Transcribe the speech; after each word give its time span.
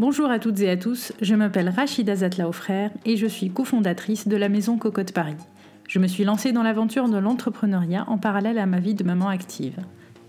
Bonjour 0.00 0.30
à 0.30 0.38
toutes 0.38 0.58
et 0.60 0.70
à 0.70 0.78
tous, 0.78 1.12
je 1.20 1.34
m'appelle 1.34 1.68
Rachida 1.68 2.16
Zatla 2.16 2.50
frère 2.52 2.90
et 3.04 3.18
je 3.18 3.26
suis 3.26 3.50
cofondatrice 3.50 4.28
de 4.28 4.36
la 4.36 4.48
maison 4.48 4.78
Cocotte 4.78 5.12
Paris. 5.12 5.36
Je 5.86 5.98
me 5.98 6.06
suis 6.06 6.24
lancée 6.24 6.52
dans 6.52 6.62
l'aventure 6.62 7.06
de 7.10 7.18
l'entrepreneuriat 7.18 8.06
en 8.08 8.16
parallèle 8.16 8.58
à 8.58 8.64
ma 8.64 8.78
vie 8.80 8.94
de 8.94 9.04
maman 9.04 9.28
active. 9.28 9.76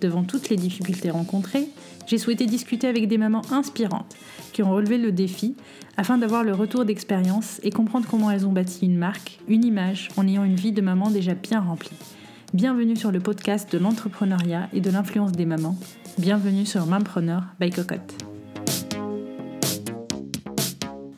Devant 0.02 0.24
toutes 0.24 0.50
les 0.50 0.58
difficultés 0.58 1.10
rencontrées, 1.10 1.70
j'ai 2.06 2.18
souhaité 2.18 2.48
discuter 2.48 2.90
avec 2.90 3.08
des 3.08 3.18
mamans 3.18 3.44
inspirantes 3.50 4.14
qui 4.52 4.62
ont 4.62 4.74
relevé 4.74 4.98
le 4.98 5.14
défi 5.14 5.56
afin 5.96 6.18
d'avoir 6.18 6.44
le 6.44 6.54
retour 6.54 6.84
d'expérience 6.84 7.62
et 7.64 7.70
comprendre 7.70 8.08
comment 8.12 8.30
elles 8.30 8.46
ont 8.46 8.52
bâti 8.52 8.86
une 8.86 8.98
marque, 8.98 9.40
une 9.48 9.64
image 9.64 10.10
en 10.18 10.28
ayant 10.28 10.44
une 10.44 10.58
vie 10.58 10.74
de 10.74 10.82
maman 10.82 11.10
déjà 11.12 11.34
bien 11.34 11.62
remplie. 11.62 11.96
Bienvenue 12.54 12.98
sur 12.98 13.14
le 13.14 13.22
podcast 13.22 13.72
de 13.72 13.78
l'entrepreneuriat 13.78 14.68
et 14.74 14.82
de 14.82 14.92
l'influence 14.92 15.32
des 15.32 15.46
mamans. 15.46 15.78
Bienvenue 16.18 16.66
sur 16.66 16.86
Mampreneur 16.88 17.44
by 17.58 17.70
Cocotte. 17.70 18.31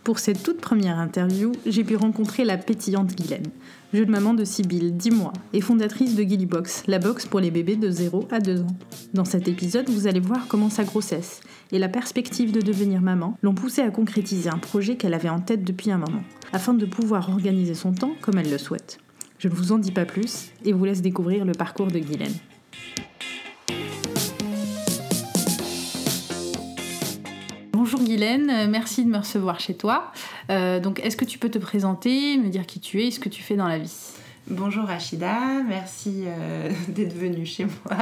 Pour 0.03 0.19
cette 0.19 0.43
toute 0.43 0.59
première 0.59 0.99
interview, 0.99 1.53
j'ai 1.65 1.85
pu 1.85 1.95
rencontrer 1.95 2.43
la 2.43 2.57
pétillante 2.57 3.15
Guylaine, 3.15 3.47
jeune 3.93 4.09
maman 4.09 4.33
de 4.33 4.43
Sibylle, 4.43 4.97
10 4.97 5.11
mois, 5.11 5.31
et 5.53 5.61
fondatrice 5.61 6.15
de 6.15 6.23
Gilly 6.23 6.45
Box, 6.45 6.83
la 6.87 6.99
box 6.99 7.25
pour 7.25 7.39
les 7.39 7.51
bébés 7.51 7.77
de 7.77 7.89
0 7.89 8.27
à 8.29 8.41
2 8.41 8.63
ans. 8.63 8.75
Dans 9.13 9.23
cet 9.23 9.47
épisode, 9.47 9.89
vous 9.89 10.05
allez 10.05 10.19
voir 10.19 10.47
comment 10.49 10.69
sa 10.69 10.83
grossesse 10.83 11.39
et 11.71 11.79
la 11.79 11.87
perspective 11.87 12.51
de 12.51 12.59
devenir 12.59 13.01
maman 13.01 13.37
l'ont 13.43 13.53
poussée 13.55 13.81
à 13.81 13.91
concrétiser 13.91 14.49
un 14.49 14.57
projet 14.57 14.97
qu'elle 14.97 15.13
avait 15.13 15.29
en 15.29 15.39
tête 15.39 15.63
depuis 15.63 15.89
un 15.89 15.99
moment, 15.99 16.23
afin 16.51 16.73
de 16.73 16.85
pouvoir 16.85 17.29
organiser 17.29 17.73
son 17.73 17.93
temps 17.93 18.15
comme 18.19 18.37
elle 18.37 18.51
le 18.51 18.57
souhaite. 18.57 18.99
Je 19.39 19.47
ne 19.47 19.53
vous 19.53 19.71
en 19.71 19.77
dis 19.77 19.91
pas 19.91 20.05
plus 20.05 20.51
et 20.65 20.73
vous 20.73 20.83
laisse 20.83 21.01
découvrir 21.01 21.45
le 21.45 21.53
parcours 21.53 21.87
de 21.87 21.99
Guylaine. 21.99 22.35
Bonjour 27.93 28.07
Guylaine, 28.07 28.49
euh, 28.49 28.67
merci 28.67 29.05
de 29.05 29.09
me 29.11 29.19
recevoir 29.19 29.59
chez 29.59 29.75
toi. 29.75 30.11
Euh, 30.49 30.79
donc, 30.79 30.99
est-ce 31.01 31.15
que 31.15 31.25
tu 31.25 31.37
peux 31.37 31.51
te 31.51 31.59
présenter, 31.59 32.39
me 32.39 32.49
dire 32.49 32.65
qui 32.65 32.79
tu 32.79 32.99
es 32.99 33.09
et 33.09 33.11
ce 33.11 33.19
que 33.19 33.29
tu 33.29 33.43
fais 33.43 33.55
dans 33.55 33.67
la 33.67 33.77
vie? 33.77 33.93
Bonjour 34.49 34.85
Rachida, 34.85 35.61
merci 35.67 36.23
euh, 36.25 36.71
d'être 36.87 37.15
venue 37.15 37.45
chez 37.45 37.65
moi. 37.65 37.95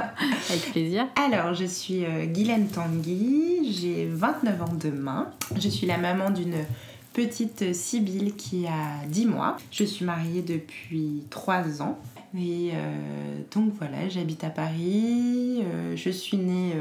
Avec 0.50 0.72
plaisir. 0.72 1.08
Alors, 1.18 1.54
je 1.54 1.66
suis 1.66 2.06
Guylaine 2.28 2.70
Tanguy, 2.70 3.70
j'ai 3.74 4.08
29 4.10 4.62
ans 4.62 4.74
demain. 4.80 5.30
Je 5.60 5.68
suis 5.68 5.88
la 5.88 5.98
maman 5.98 6.30
d'une 6.30 6.56
petite 7.12 7.74
Sibylle 7.74 8.38
qui 8.38 8.68
a 8.68 9.06
10 9.10 9.26
mois. 9.26 9.58
Je 9.72 9.84
suis 9.84 10.06
mariée 10.06 10.42
depuis 10.42 11.24
3 11.32 11.82
ans. 11.82 12.00
Et 12.40 12.72
donc 13.54 13.74
voilà, 13.78 14.08
j'habite 14.08 14.46
à 14.46 14.52
Paris. 14.52 15.66
je 15.98 16.10
suis 16.10 16.38
née 16.38 16.76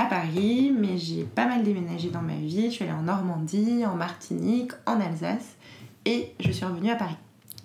à 0.00 0.06
Paris, 0.06 0.72
mais 0.74 0.96
j'ai 0.96 1.24
pas 1.24 1.46
mal 1.46 1.62
déménagé 1.62 2.08
dans 2.08 2.22
ma 2.22 2.34
vie. 2.34 2.66
Je 2.66 2.70
suis 2.70 2.84
allée 2.84 2.94
en 2.94 3.02
Normandie, 3.02 3.84
en 3.84 3.96
Martinique, 3.96 4.72
en 4.86 4.98
Alsace 4.98 5.56
et 6.06 6.32
je 6.40 6.50
suis 6.50 6.64
revenue 6.64 6.90
à 6.90 6.96
Paris. 6.96 7.16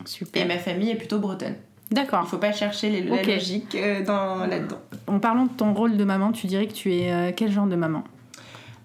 Super. 0.03 0.43
Et 0.43 0.45
ma 0.45 0.57
famille 0.57 0.89
est 0.89 0.95
plutôt 0.95 1.19
bretonne. 1.19 1.55
D'accord. 1.91 2.23
Il 2.25 2.29
faut 2.29 2.37
pas 2.37 2.51
chercher 2.51 2.89
les, 2.89 3.03
la 3.03 3.23
logique 3.23 3.75
euh, 3.75 4.03
dans, 4.03 4.45
là-dedans. 4.45 4.79
En 5.07 5.19
parlant 5.19 5.45
de 5.45 5.51
ton 5.51 5.73
rôle 5.73 5.95
de 5.95 6.03
maman, 6.03 6.33
tu 6.33 6.47
dirais 6.47 6.67
que 6.67 6.73
tu 6.73 6.93
es 6.93 7.11
euh, 7.11 7.31
quel 7.33 7.51
genre 7.51 7.67
de 7.67 7.75
maman? 7.77 8.03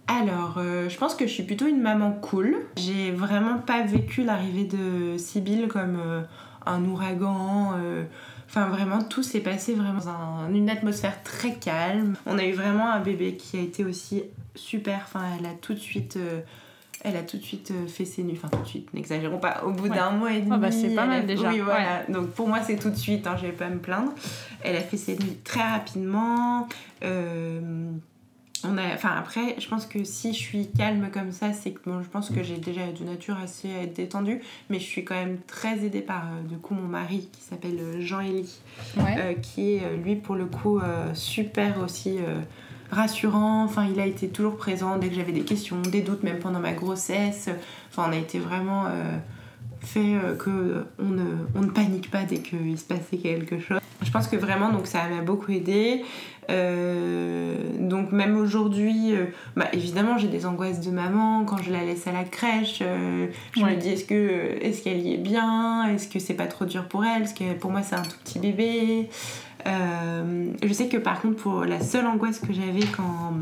Alors, 0.06 0.58
euh, 0.58 0.88
je 0.88 0.96
pense 0.96 1.16
que 1.16 1.26
je 1.26 1.32
suis 1.32 1.42
plutôt 1.42 1.66
une 1.66 1.80
maman 1.80 2.12
cool. 2.12 2.56
J'ai 2.76 3.10
vraiment 3.10 3.58
pas 3.58 3.82
vécu 3.82 4.22
l'arrivée 4.22 4.64
de 4.64 5.18
Sibylle 5.18 5.66
comme 5.66 5.98
un 6.66 6.84
ouragan. 6.84 7.74
Enfin, 8.50 8.66
vraiment, 8.66 9.00
tout 9.00 9.22
s'est 9.22 9.40
passé 9.40 9.74
vraiment 9.74 10.00
dans 10.00 10.52
une 10.52 10.68
atmosphère 10.68 11.22
très 11.22 11.54
calme. 11.54 12.16
On 12.26 12.36
a 12.36 12.44
eu 12.44 12.52
vraiment 12.52 12.90
un 12.90 12.98
bébé 12.98 13.36
qui 13.36 13.56
a 13.56 13.60
été 13.60 13.84
aussi 13.84 14.24
super. 14.56 15.02
Enfin, 15.04 15.20
elle 15.38 15.46
a 15.46 15.54
tout 15.54 15.72
de 15.72 15.78
suite. 15.78 16.16
Euh, 16.16 16.40
elle 17.02 17.16
a 17.16 17.22
tout 17.22 17.38
de 17.38 17.42
suite 17.42 17.70
euh, 17.70 17.86
fait 17.86 18.04
ses 18.04 18.22
nuits, 18.22 18.36
enfin 18.36 18.48
tout 18.48 18.62
de 18.62 18.68
suite, 18.68 18.92
n'exagérons 18.92 19.38
pas, 19.38 19.62
au 19.64 19.70
bout 19.70 19.88
d'un 19.88 20.10
mois 20.10 20.32
et 20.32 20.40
demi. 20.40 20.50
Ah 20.52 20.58
bah 20.58 20.70
c'est 20.70 20.94
pas 20.94 21.06
mal 21.06 21.24
déjà. 21.24 21.48
Oui, 21.48 21.60
voilà. 21.60 22.02
Donc 22.08 22.30
pour 22.32 22.48
moi, 22.48 22.58
c'est 22.62 22.76
tout 22.76 22.90
de 22.90 22.96
suite, 22.96 23.26
hein, 23.26 23.36
je 23.38 23.46
vais 23.46 23.52
pas 23.52 23.68
me 23.68 23.78
plaindre. 23.78 24.12
Elle 24.62 24.76
a 24.76 24.80
fait 24.80 24.96
ses 24.96 25.16
nuits 25.16 25.38
très 25.42 25.62
rapidement. 25.62 26.68
Euh, 27.02 27.29
enfin 29.00 29.14
après, 29.16 29.56
je 29.58 29.66
pense 29.66 29.86
que 29.86 30.04
si 30.04 30.34
je 30.34 30.38
suis 30.38 30.70
calme 30.70 31.08
comme 31.10 31.32
ça, 31.32 31.54
c'est 31.54 31.70
que 31.70 31.80
bon, 31.88 32.02
je 32.02 32.08
pense 32.08 32.28
que 32.28 32.42
j'ai 32.42 32.58
déjà 32.58 32.86
de 32.86 33.02
nature 33.04 33.38
assez 33.42 33.86
détendue, 33.86 34.42
mais 34.68 34.78
je 34.78 34.84
suis 34.84 35.04
quand 35.04 35.14
même 35.14 35.38
très 35.46 35.84
aidée 35.84 36.02
par 36.02 36.24
euh, 36.26 36.46
du 36.46 36.58
coup 36.58 36.74
mon 36.74 36.86
mari 36.86 37.30
qui 37.32 37.40
s'appelle 37.40 37.78
euh, 37.80 38.00
Jean-Élie, 38.00 38.60
euh, 38.98 39.32
qui 39.40 39.74
est 39.74 39.96
lui 39.96 40.16
pour 40.16 40.34
le 40.34 40.44
coup 40.44 40.80
super 41.14 41.82
aussi 41.82 42.18
rassurant. 42.90 43.64
Enfin, 43.64 43.86
il 43.90 43.98
a 44.00 44.06
été 44.06 44.28
toujours 44.28 44.56
présent 44.56 44.98
dès 44.98 45.08
que 45.08 45.14
j'avais 45.14 45.32
des 45.32 45.44
questions, 45.44 45.80
des 45.80 46.02
doutes, 46.02 46.22
même 46.22 46.38
pendant 46.38 46.60
ma 46.60 46.72
grossesse. 46.72 47.48
Enfin, 47.90 48.06
on 48.08 48.12
a 48.12 48.18
été 48.18 48.38
vraiment 48.38 48.86
fait 49.80 50.16
que 50.38 50.84
on 50.98 51.08
ne, 51.08 51.24
on 51.54 51.62
ne 51.62 51.70
panique 51.70 52.10
pas 52.10 52.22
dès 52.24 52.38
qu'il 52.38 52.78
se 52.78 52.84
passait 52.84 53.16
quelque 53.16 53.58
chose. 53.58 53.80
Je 54.02 54.10
pense 54.10 54.28
que 54.28 54.36
vraiment, 54.36 54.70
donc 54.70 54.86
ça 54.86 55.08
m'a 55.08 55.22
beaucoup 55.22 55.52
aidé. 55.52 56.02
Euh, 56.50 57.54
donc 57.78 58.12
même 58.12 58.36
aujourd'hui, 58.36 59.12
euh, 59.14 59.26
bah, 59.56 59.66
évidemment 59.72 60.18
j'ai 60.18 60.28
des 60.28 60.46
angoisses 60.46 60.80
de 60.80 60.90
maman 60.90 61.44
quand 61.44 61.58
je 61.58 61.70
la 61.70 61.84
laisse 61.84 62.06
à 62.06 62.12
la 62.12 62.24
crèche. 62.24 62.80
Euh, 62.82 63.28
je 63.56 63.64
me 63.64 63.76
dis 63.76 63.90
est-ce 63.90 64.04
que 64.04 64.58
est-ce 64.60 64.82
qu'elle 64.82 65.00
y 65.00 65.14
est 65.14 65.18
bien? 65.18 65.88
Est-ce 65.88 66.08
que 66.08 66.18
c'est 66.18 66.34
pas 66.34 66.46
trop 66.46 66.64
dur 66.64 66.88
pour 66.88 67.04
elle? 67.04 67.22
Parce 67.22 67.34
que 67.34 67.52
pour 67.54 67.70
moi 67.70 67.82
c'est 67.82 67.94
un 67.94 68.02
tout 68.02 68.16
petit 68.24 68.38
bébé? 68.38 69.08
je 69.66 70.72
sais 70.72 70.88
que 70.88 70.96
par 70.96 71.20
contre 71.20 71.36
pour 71.36 71.64
la 71.66 71.80
seule 71.80 72.06
angoisse 72.06 72.38
que 72.38 72.52
j'avais 72.52 72.86
quand 72.96 73.34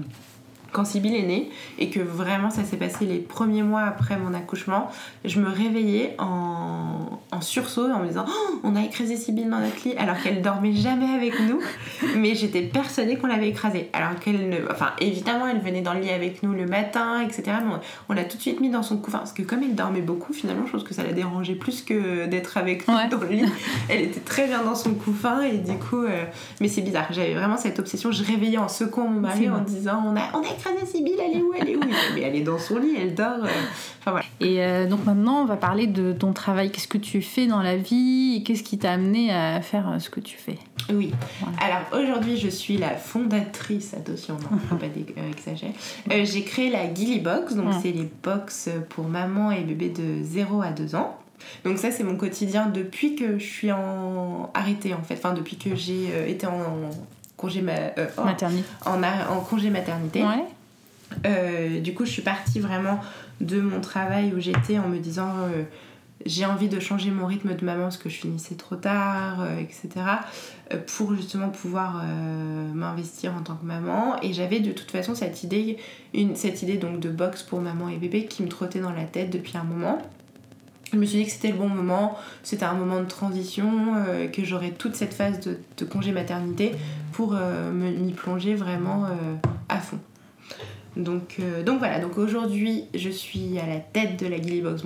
quand 0.73 0.85
Sybille 0.85 1.17
est 1.17 1.27
née 1.27 1.51
et 1.79 1.91
que 1.91 2.01
vraiment 2.01 2.51
ça 2.51 2.65
s'est 2.65 2.77
passé 2.77 3.07
les 3.07 3.19
premiers 3.19 3.63
mois 3.63 3.83
après 3.83 4.19
mon 4.19 4.35
accouchement, 4.35 4.91
je 5.25 5.41
me 5.41 5.49
réveillais 5.49 6.15
en, 6.19 7.21
en 7.33 7.41
sursaut 7.41 7.91
en 7.91 8.01
me 8.01 8.09
disant 8.09 8.27
oh, 8.29 8.61
on 8.65 8.77
a 8.77 8.83
écrasé 8.83 9.17
Sybille 9.17 9.47
dans 9.47 9.61
notre 9.61 9.83
lit 9.85 9.95
alors 9.97 10.21
qu'elle 10.21 10.43
dormait 10.43 10.75
jamais 10.75 11.07
avec 11.15 11.41
nous, 11.41 11.61
mais 12.17 12.35
j'étais 12.35 12.63
persuadée 12.63 13.17
qu'on 13.17 13.27
l'avait 13.27 13.49
écrasée. 13.49 13.91
Alors 13.93 14.19
qu'elle 14.19 14.49
ne. 14.49 14.57
Enfin, 14.71 14.93
évidemment, 15.01 15.47
elle 15.47 15.61
venait 15.61 15.83
dans 15.83 15.95
le 15.95 16.01
lit 16.01 16.11
avec 16.11 16.43
nous 16.43 16.53
le 16.53 16.67
matin, 16.67 17.21
etc. 17.23 17.43
Mais 17.65 17.75
on, 18.09 18.13
l'a 18.15 18.25
tout 18.25 18.37
de 18.37 18.43
suite 18.43 18.61
mis 18.61 18.71
dans 18.71 18.83
son 18.83 18.99
couffin 18.99 19.19
parce 19.19 19.33
que 19.33 19.43
comme 19.43 19.63
elle 19.63 19.75
dormait 19.75 20.01
beaucoup, 20.01 20.33
finalement, 20.33 20.67
je 20.67 20.73
pense 20.73 20.85
que 20.85 20.95
ça 20.95 21.03
la 21.03 21.13
dérangeait 21.13 21.55
plus 21.55 21.83
que 21.83 22.27
d'être 22.27 22.57
avec 22.57 22.87
nous 22.89 22.95
dans 23.11 23.19
le 23.19 23.29
lit. 23.29 23.45
Elle 23.89 24.03
était 24.03 24.21
très 24.21 24.47
bien 24.47 24.63
dans 24.63 24.75
son 24.75 24.95
couffin 24.95 25.43
et 25.43 25.59
du 25.59 25.77
coup. 25.79 26.03
Euh, 26.03 26.25
mais 26.61 26.69
c'est 26.69 26.83
bizarre, 26.83 27.07
j'avais 27.11 27.35
vraiment 27.35 27.57
cette 27.57 27.79
obsession. 27.79 28.13
Je 28.13 28.25
réveillais 28.25 28.59
en 28.59 28.69
secouant 28.69 29.09
mon 29.09 29.21
mari 29.21 29.49
en 29.49 29.61
disant 29.61 30.03
on 30.07 30.17
a, 30.17 30.23
on 30.35 30.43
a 30.43 30.58
écrasé 30.59 30.87
Sybille, 30.87 31.17
elle 31.19 31.39
est 31.39 31.43
où 31.43 31.53
Elle 31.59 31.69
est 31.71 31.77
où 31.77 31.81
Mais 32.15 32.23
elle 32.23 32.35
est 32.35 32.43
dans 32.43 32.59
son 32.59 32.79
lit, 32.79 32.97
elle 32.99 33.15
dort. 33.15 33.45
Euh. 33.45 33.49
Enfin 34.01 34.11
voilà. 34.11 34.27
Et 34.41 34.63
euh, 34.63 34.87
donc 34.87 35.05
maintenant, 35.05 35.43
on 35.43 35.45
va 35.45 35.57
parler 35.57 35.87
de 35.87 36.13
ton 36.13 36.33
travail. 36.33 36.71
Qu'est-ce 36.71 36.89
que 36.89 36.99
tu 36.99 37.23
fais 37.23 37.47
dans 37.47 37.63
la 37.63 37.77
vie 37.77 38.43
qu'est-ce 38.45 38.63
qui 38.63 38.79
t'a 38.79 38.93
amené 38.93 39.33
à 39.33 39.61
faire 39.61 39.89
euh, 39.89 39.99
ce 39.99 40.11
que 40.11 40.21
tu 40.21 40.37
fais? 40.37 40.59
Oui. 40.93 41.13
Alors 41.61 42.03
aujourd'hui, 42.03 42.37
je 42.37 42.49
suis 42.49 42.77
la 42.77 42.91
fondatrice, 42.91 43.95
attention, 43.95 44.35
non, 44.35 44.59
faut 44.69 44.77
pas 44.77 44.87
exagérer. 45.31 45.73
J'ai 46.25 46.43
créé 46.43 46.71
la 46.71 46.93
Gilly 46.93 47.21
Box, 47.21 47.55
donc 47.55 47.75
c'est 47.83 47.93
les 47.93 48.09
box 48.23 48.71
pour 48.89 49.07
maman 49.07 49.51
et 49.51 49.61
bébé 49.61 49.91
de 49.91 50.23
0 50.23 50.63
à 50.63 50.71
2 50.71 50.95
ans. 50.95 51.19
Donc 51.65 51.79
ça 51.79 51.91
c'est 51.91 52.03
mon 52.03 52.17
quotidien 52.17 52.67
depuis 52.67 53.15
que 53.15 53.39
je 53.39 53.45
suis 53.45 53.71
en 53.71 54.51
arrêtée 54.55 54.93
en 54.95 55.03
fait, 55.03 55.15
enfin 55.15 55.35
depuis 55.35 55.57
que 55.57 55.77
j'ai 55.77 56.09
été 56.29 56.47
en, 56.47 56.91
congé 57.39 57.63
maternité. 57.63 58.69
En, 58.85 59.03
en, 59.03 59.41
congé 59.41 59.71
maternité. 59.71 60.23
Ouais. 60.23 60.45
Euh, 61.25 61.81
du 61.81 61.95
coup, 61.95 62.05
je 62.05 62.11
suis 62.11 62.23
partie 62.23 62.61
vraiment 62.61 63.01
de 63.41 63.61
mon 63.61 63.81
travail 63.81 64.35
où 64.35 64.41
j'étais 64.41 64.79
en 64.79 64.89
me 64.89 64.99
disant 64.99 65.31
euh, 65.39 65.63
j'ai 66.27 66.45
envie 66.45 66.69
de 66.69 66.81
changer 66.81 67.11
mon 67.11 67.25
rythme 67.27 67.55
de 67.55 67.65
maman 67.65 67.85
parce 67.85 67.97
que 67.97 68.11
je 68.11 68.17
finissais 68.17 68.57
trop 68.57 68.77
tard, 68.77 69.41
euh, 69.41 69.61
etc. 69.61 69.89
pour 70.87 71.15
justement 71.15 71.49
pouvoir 71.49 72.05
m'investir 72.75 73.35
en 73.35 73.43
tant 73.43 73.55
que 73.55 73.65
maman. 73.65 74.17
Et 74.23 74.33
j'avais 74.33 74.61
de 74.61 74.73
toute 74.73 74.91
façon 74.91 75.15
cette 75.15 75.43
idée, 75.45 75.79
une, 76.13 76.37
cette 76.37 76.63
idée 76.63 76.77
donc 76.77 77.01
de 77.01 77.09
box 77.09 77.43
pour 77.43 77.61
maman 77.61 77.89
et 77.89 77.97
bébé 77.97 78.27
qui 78.27 78.43
me 78.43 78.49
trottait 78.49 78.81
dans 78.81 78.93
la 78.93 79.05
tête 79.05 79.31
depuis 79.31 79.57
un 79.57 79.65
moment. 79.65 80.03
Je 80.93 80.97
me 80.97 81.05
suis 81.05 81.19
dit 81.19 81.25
que 81.27 81.31
c'était 81.31 81.51
le 81.51 81.59
bon 81.59 81.69
moment, 81.69 82.17
c'était 82.43 82.65
un 82.65 82.75
moment 82.75 83.01
de 83.01 83.07
transition, 83.07 83.95
que 84.33 84.45
j'aurais 84.45 84.71
toute 84.71 84.95
cette 84.95 85.13
phase 85.13 85.41
de, 85.41 85.59
de 85.77 85.85
congé 85.85 86.13
maternité 86.13 86.73
pour 87.13 87.35
m'y 87.73 88.13
plonger 88.13 88.55
vraiment 88.55 89.07
à 89.69 89.81
fond. 89.81 89.99
Donc, 90.99 91.37
euh, 91.39 91.63
donc 91.63 91.79
voilà, 91.79 92.01
donc 92.01 92.19
aujourd'hui 92.19 92.85
je 92.93 93.09
suis 93.09 93.59
à 93.59 93.67
la 93.67 93.79
tête 93.79 94.19
de 94.19 94.27
la 94.27 94.37
Gilly 94.37 94.61
Box 94.61 94.83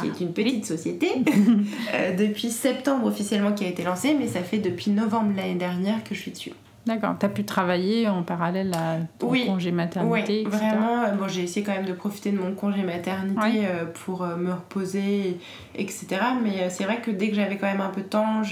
qui 0.00 0.06
est 0.06 0.20
une 0.20 0.32
petite 0.32 0.64
société 0.64 1.08
euh, 1.94 2.16
depuis 2.16 2.50
septembre 2.50 3.06
officiellement 3.06 3.52
qui 3.52 3.64
a 3.64 3.68
été 3.68 3.84
lancée, 3.84 4.14
mais 4.18 4.26
ça 4.26 4.42
fait 4.42 4.58
depuis 4.58 4.90
novembre 4.90 5.32
l'année 5.36 5.54
dernière 5.54 6.02
que 6.04 6.14
je 6.14 6.20
suis 6.20 6.30
dessus. 6.30 6.52
D'accord, 6.86 7.16
tu 7.18 7.26
as 7.26 7.28
pu 7.28 7.44
travailler 7.44 8.08
en 8.08 8.22
parallèle 8.22 8.72
à 8.74 8.98
ton 9.18 9.32
congé 9.44 9.72
maternité 9.72 10.44
Oui, 10.44 10.50
vraiment. 10.50 11.02
Euh, 11.02 11.12
bon, 11.12 11.26
j'ai 11.26 11.42
essayé 11.42 11.66
quand 11.66 11.72
même 11.72 11.84
de 11.84 11.92
profiter 11.92 12.30
de 12.30 12.38
mon 12.38 12.52
congé 12.52 12.82
maternité 12.82 13.66
pour 14.04 14.24
me 14.24 14.52
reposer, 14.52 15.38
etc. 15.74 16.06
Mais 16.42 16.70
c'est 16.70 16.84
vrai 16.84 17.00
que 17.00 17.10
dès 17.10 17.30
que 17.30 17.34
j'avais 17.34 17.56
quand 17.56 17.66
même 17.66 17.80
un 17.80 17.90
peu 17.90 18.02
de 18.02 18.06
temps, 18.06 18.42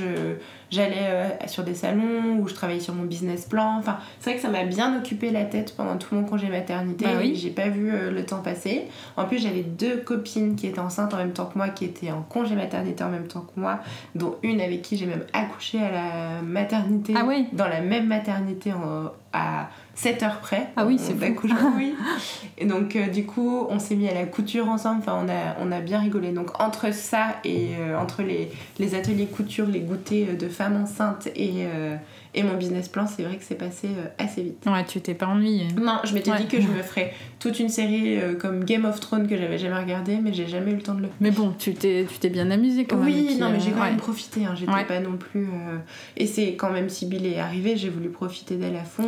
j'allais 0.74 1.38
sur 1.46 1.64
des 1.64 1.74
salons 1.74 2.38
où 2.38 2.48
je 2.48 2.54
travaillais 2.54 2.80
sur 2.80 2.94
mon 2.94 3.04
business 3.04 3.46
plan. 3.46 3.78
Enfin, 3.78 3.98
c'est 4.20 4.30
vrai 4.30 4.36
que 4.36 4.42
ça 4.42 4.50
m'a 4.50 4.64
bien 4.64 4.98
occupé 4.98 5.30
la 5.30 5.44
tête 5.44 5.74
pendant 5.76 5.96
tout 5.96 6.14
mon 6.14 6.24
congé 6.24 6.48
maternité. 6.48 7.04
Bah 7.04 7.12
oui. 7.18 7.34
J'ai 7.34 7.50
pas 7.50 7.68
vu 7.68 7.90
le 7.90 8.26
temps 8.26 8.42
passer. 8.42 8.88
En 9.16 9.24
plus, 9.24 9.38
j'avais 9.38 9.62
deux 9.62 9.98
copines 9.98 10.56
qui 10.56 10.66
étaient 10.66 10.80
enceintes 10.80 11.14
en 11.14 11.18
même 11.18 11.32
temps 11.32 11.46
que 11.46 11.56
moi, 11.56 11.68
qui 11.68 11.84
étaient 11.84 12.10
en 12.10 12.22
congé 12.22 12.54
maternité 12.54 13.04
en 13.04 13.10
même 13.10 13.26
temps 13.26 13.46
que 13.54 13.60
moi, 13.60 13.80
dont 14.14 14.36
une 14.42 14.60
avec 14.60 14.82
qui 14.82 14.96
j'ai 14.96 15.06
même 15.06 15.24
accouché 15.32 15.78
à 15.80 15.90
la 15.90 16.42
maternité. 16.42 17.14
Ah 17.16 17.24
oui. 17.26 17.46
Dans 17.52 17.68
la 17.68 17.80
même 17.80 18.06
maternité 18.06 18.72
en, 18.72 19.12
à 19.32 19.68
7 19.94 20.22
heures 20.22 20.40
près. 20.40 20.68
Ah 20.76 20.86
oui, 20.86 20.98
c'est 20.98 21.18
d'accouchement, 21.18 21.72
oui. 21.76 21.94
Et 22.58 22.66
donc, 22.66 22.96
euh, 22.96 23.08
du 23.08 23.24
coup, 23.24 23.66
on 23.68 23.78
s'est 23.78 23.96
mis 23.96 24.08
à 24.08 24.14
la 24.14 24.26
couture 24.26 24.68
ensemble. 24.68 25.00
Enfin, 25.00 25.18
on 25.24 25.28
a, 25.28 25.56
on 25.60 25.72
a 25.72 25.80
bien 25.80 26.00
rigolé. 26.00 26.32
Donc, 26.32 26.60
entre 26.60 26.92
ça 26.92 27.36
et 27.44 27.70
euh, 27.78 27.98
entre 27.98 28.22
les, 28.22 28.50
les 28.78 28.94
ateliers 28.94 29.26
couture, 29.26 29.66
les 29.66 29.80
goûters 29.80 30.36
de 30.36 30.48
femmes 30.48 30.82
enceintes 30.82 31.28
et, 31.34 31.64
euh, 31.66 31.96
et 32.34 32.42
mon 32.42 32.54
business 32.56 32.88
plan, 32.88 33.06
c'est 33.06 33.22
vrai 33.22 33.36
que 33.36 33.44
c'est 33.44 33.54
passé 33.54 33.88
assez 34.18 34.42
vite. 34.42 34.64
Ouais, 34.66 34.84
tu 34.84 35.00
t'es 35.00 35.14
pas 35.14 35.26
ennuyée. 35.26 35.68
Non, 35.80 35.98
je 36.04 36.14
m'étais 36.14 36.30
Ouais. 36.30 36.38
dit 36.40 36.46
que 36.46 36.60
je 36.60 36.68
me 36.68 36.82
ferais 36.82 37.12
toute 37.38 37.58
une 37.60 37.68
série 37.68 38.18
comme 38.40 38.64
Game 38.64 38.84
of 38.84 39.00
Thrones 39.00 39.26
que 39.28 39.36
j'avais 39.36 39.58
jamais 39.58 39.78
regardé, 39.78 40.16
mais 40.22 40.32
j'ai 40.32 40.46
jamais 40.46 40.72
eu 40.72 40.76
le 40.76 40.82
temps 40.82 40.94
de 40.94 41.00
le 41.02 41.06
faire. 41.06 41.16
Mais 41.20 41.30
bon, 41.30 41.52
tu 41.58 41.74
t'es, 41.74 42.06
tu 42.10 42.18
t'es 42.18 42.30
bien 42.30 42.50
amusée 42.50 42.84
quand 42.86 42.96
même. 42.96 43.06
Oui, 43.06 43.24
puis, 43.26 43.36
non, 43.36 43.50
mais 43.50 43.60
j'ai 43.60 43.70
euh, 43.70 43.74
quand 43.76 43.84
même 43.84 43.96
profité. 43.96 44.44
Hein. 44.46 44.54
J'étais 44.56 44.72
Ouais. 44.72 44.84
pas 44.84 45.00
non 45.00 45.16
plus. 45.16 45.44
euh, 45.44 45.78
Et 46.16 46.26
c'est 46.26 46.54
quand 46.56 46.70
même 46.70 46.88
Sybille 46.88 47.26
est 47.28 47.38
arrivée, 47.38 47.76
j'ai 47.76 47.88
voulu 47.90 48.08
profiter 48.08 48.56
d'elle 48.56 48.76
à 48.76 48.84
fond. 48.84 49.04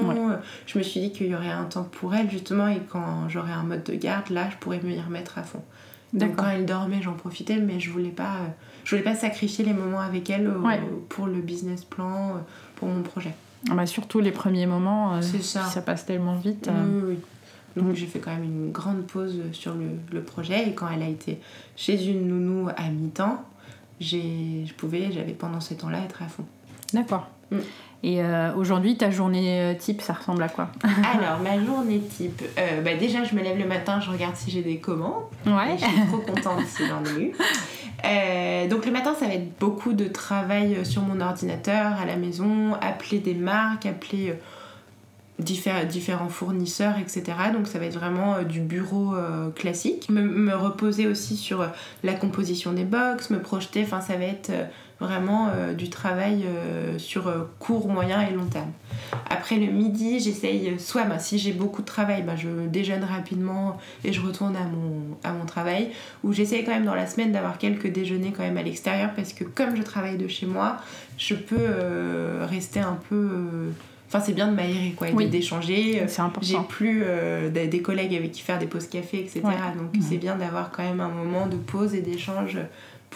Je 0.66 0.78
me 0.78 0.82
suis 0.82 1.00
dit 1.00 1.12
qu'il 1.12 1.26
y 1.28 1.34
aurait 1.34 1.50
un 1.50 1.64
temps 1.64 1.84
pour 1.84 2.14
elle, 2.14 2.30
justement, 2.30 2.68
et 2.68 2.80
quand 2.88 3.28
j'aurais 3.28 3.52
un 3.52 3.62
mode 3.64 3.82
de 3.84 3.94
garde, 3.94 4.30
là, 4.30 4.48
je 4.50 4.56
pourrais 4.58 4.80
m'y 4.82 5.00
remettre 5.00 5.38
à 5.38 5.42
fond. 5.42 5.62
Donc 6.12 6.36
quand 6.36 6.48
elle 6.48 6.66
dormait, 6.66 7.02
j'en 7.02 7.12
profitais, 7.14 7.56
mais 7.58 7.80
je 7.80 7.90
voulais 7.90 8.10
pas, 8.10 8.36
je 8.84 8.90
voulais 8.90 9.02
pas 9.02 9.14
sacrifier 9.14 9.64
les 9.64 9.72
moments 9.72 10.00
avec 10.00 10.30
elle 10.30 10.46
euh, 10.46 10.58
Ouais. 10.60 10.80
pour 11.08 11.26
le 11.26 11.40
business 11.40 11.84
plan, 11.84 12.36
euh, 12.36 12.38
pour 12.76 12.88
mon 12.88 13.02
projet. 13.02 13.34
Ah 13.70 13.74
bah, 13.74 13.86
surtout 13.86 14.20
les 14.20 14.30
premiers 14.32 14.66
moments, 14.66 15.14
euh, 15.16 15.22
ça. 15.22 15.64
ça 15.64 15.82
passe 15.82 16.06
tellement 16.06 16.36
vite. 16.36 16.70
Oui, 16.72 16.90
oui, 16.90 17.02
oui. 17.08 17.82
Donc 17.82 17.94
j'ai 17.94 18.06
fait 18.06 18.20
quand 18.20 18.30
même 18.30 18.44
une 18.44 18.72
grande 18.72 19.02
pause 19.06 19.42
sur 19.52 19.74
le, 19.74 19.86
le 20.12 20.22
projet 20.22 20.68
et 20.68 20.72
quand 20.74 20.88
elle 20.88 21.02
a 21.02 21.08
été 21.08 21.40
chez 21.74 22.06
une 22.06 22.26
nounou 22.28 22.68
à 22.74 22.88
mi-temps, 22.88 23.44
je 24.00 24.72
pouvais, 24.74 25.10
j'avais 25.12 25.32
pendant 25.32 25.60
ces 25.60 25.76
temps-là 25.76 25.98
être 26.04 26.22
à 26.22 26.26
fond. 26.26 26.44
D'accord. 26.94 27.28
Mm. 27.50 27.56
Et 28.06 28.22
euh, 28.22 28.54
aujourd'hui, 28.54 28.96
ta 28.96 29.10
journée 29.10 29.60
euh, 29.60 29.74
type, 29.74 30.00
ça 30.00 30.12
ressemble 30.12 30.40
à 30.40 30.48
quoi? 30.48 30.68
Alors, 30.84 31.40
ma 31.40 31.60
journée 31.62 31.98
type, 31.98 32.40
euh, 32.56 32.80
bah 32.80 32.94
déjà 32.94 33.24
je 33.24 33.34
me 33.34 33.42
lève 33.42 33.58
le 33.58 33.66
matin, 33.66 33.98
je 33.98 34.08
regarde 34.08 34.36
si 34.36 34.48
j'ai 34.52 34.62
des 34.62 34.76
commandes. 34.76 35.24
Ouais. 35.44 35.74
Et 35.74 35.78
je 35.78 35.84
suis 35.84 36.06
trop 36.06 36.18
contente 36.18 36.64
si 36.68 36.84
j'en 36.86 37.04
ai 37.04 37.22
eu. 37.22 37.32
Euh, 38.04 38.68
donc 38.68 38.84
le 38.84 38.92
matin, 38.92 39.14
ça 39.18 39.26
va 39.26 39.32
être 39.32 39.58
beaucoup 39.58 39.94
de 39.94 40.06
travail 40.06 40.84
sur 40.84 41.00
mon 41.02 41.20
ordinateur 41.20 41.94
à 42.00 42.04
la 42.04 42.16
maison, 42.16 42.74
appeler 42.80 43.18
des 43.18 43.34
marques, 43.34 43.86
appeler 43.86 44.34
diffé- 45.42 45.86
différents 45.86 46.28
fournisseurs, 46.28 46.98
etc. 47.00 47.22
Donc 47.54 47.66
ça 47.66 47.78
va 47.78 47.86
être 47.86 47.98
vraiment 47.98 48.42
du 48.42 48.60
bureau 48.60 49.14
classique. 49.56 50.08
Me, 50.10 50.20
me 50.20 50.54
reposer 50.54 51.06
aussi 51.08 51.36
sur 51.36 51.66
la 52.04 52.12
composition 52.12 52.72
des 52.72 52.84
box, 52.84 53.30
me 53.30 53.40
projeter, 53.40 53.82
enfin 53.82 54.02
ça 54.02 54.16
va 54.16 54.26
être 54.26 54.52
vraiment 54.98 55.48
euh, 55.54 55.74
du 55.74 55.90
travail 55.90 56.44
euh, 56.46 56.98
sur 56.98 57.28
euh, 57.28 57.48
court, 57.58 57.88
moyen 57.88 58.22
et 58.22 58.32
long 58.32 58.46
terme. 58.46 58.70
Après 59.28 59.56
le 59.56 59.66
midi, 59.70 60.20
j'essaye 60.20 60.78
soit 60.78 61.04
bah, 61.04 61.18
si 61.18 61.38
j'ai 61.38 61.52
beaucoup 61.52 61.82
de 61.82 61.86
travail, 61.86 62.22
bah, 62.22 62.34
je 62.36 62.48
déjeune 62.66 63.04
rapidement 63.04 63.76
et 64.04 64.12
je 64.12 64.20
retourne 64.20 64.56
à 64.56 64.64
mon, 64.64 65.16
à 65.22 65.32
mon 65.32 65.44
travail. 65.44 65.90
Ou 66.24 66.32
j'essaye 66.32 66.64
quand 66.64 66.72
même 66.72 66.86
dans 66.86 66.94
la 66.94 67.06
semaine 67.06 67.30
d'avoir 67.32 67.58
quelques 67.58 67.92
déjeuners 67.92 68.32
quand 68.36 68.42
même 68.42 68.56
à 68.56 68.62
l'extérieur 68.62 69.10
parce 69.14 69.32
que 69.32 69.44
comme 69.44 69.76
je 69.76 69.82
travaille 69.82 70.16
de 70.16 70.28
chez 70.28 70.46
moi, 70.46 70.78
je 71.18 71.34
peux 71.34 71.66
rester 72.48 72.80
un 72.80 72.98
peu. 73.08 73.28
Enfin, 74.08 74.20
c'est 74.20 74.34
bien 74.34 74.46
de 74.46 74.54
m'aérer 74.54 74.94
quoi, 74.96 75.08
Oui. 75.12 75.28
d'échanger. 75.28 76.04
C'est 76.06 76.20
important. 76.22 76.46
J'ai 76.46 76.60
plus 76.68 77.02
euh, 77.04 77.50
des, 77.50 77.66
des 77.66 77.82
collègues 77.82 78.14
avec 78.14 78.30
qui 78.30 78.40
faire 78.40 78.58
des 78.58 78.66
pauses 78.66 78.86
café, 78.86 79.18
etc. 79.18 79.40
Ouais. 79.44 79.52
Donc 79.76 79.92
Ouais. 79.94 80.00
c'est 80.00 80.16
bien 80.16 80.36
d'avoir 80.36 80.70
quand 80.70 80.84
même 80.84 81.00
un 81.00 81.08
moment 81.08 81.46
de 81.48 81.56
pause 81.56 81.92
et 81.94 82.02
d'échange 82.02 82.56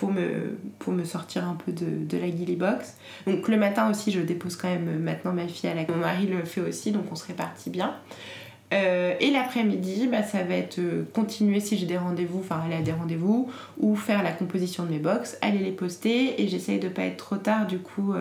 pour 0.00 0.10
me, 0.10 0.56
pour 0.78 0.94
me 0.94 1.04
sortir 1.04 1.46
un 1.46 1.54
peu 1.54 1.72
de, 1.72 2.06
de 2.06 2.16
la 2.16 2.26
Gilly 2.28 2.56
Box. 2.56 2.96
Donc 3.26 3.46
le 3.48 3.58
matin 3.58 3.90
aussi, 3.90 4.10
je 4.10 4.20
dépose 4.20 4.56
quand 4.56 4.68
même 4.68 4.88
euh, 4.88 4.98
maintenant 4.98 5.34
ma 5.34 5.46
fille 5.46 5.68
à 5.68 5.74
la... 5.74 5.86
Mon 5.86 5.96
mari 5.96 6.26
le 6.26 6.42
fait 6.44 6.62
aussi, 6.62 6.90
donc 6.90 7.04
on 7.12 7.14
se 7.14 7.26
répartit 7.26 7.68
bien. 7.68 7.94
Euh, 8.72 9.12
et 9.20 9.30
l'après-midi, 9.30 10.08
bah, 10.10 10.22
ça 10.22 10.42
va 10.42 10.54
être 10.54 10.78
euh, 10.78 11.04
continuer 11.12 11.60
si 11.60 11.76
j'ai 11.76 11.84
des 11.84 11.98
rendez-vous, 11.98 12.38
enfin 12.38 12.62
aller 12.64 12.76
à 12.76 12.80
des 12.80 12.92
rendez-vous, 12.92 13.50
ou 13.78 13.94
faire 13.94 14.22
la 14.22 14.32
composition 14.32 14.84
de 14.84 14.88
mes 14.88 14.98
box, 14.98 15.36
aller 15.42 15.58
les 15.58 15.72
poster, 15.72 16.40
et 16.40 16.48
j'essaye 16.48 16.78
de 16.78 16.88
pas 16.88 17.02
être 17.02 17.18
trop 17.18 17.36
tard 17.36 17.66
du 17.66 17.78
coup 17.78 18.14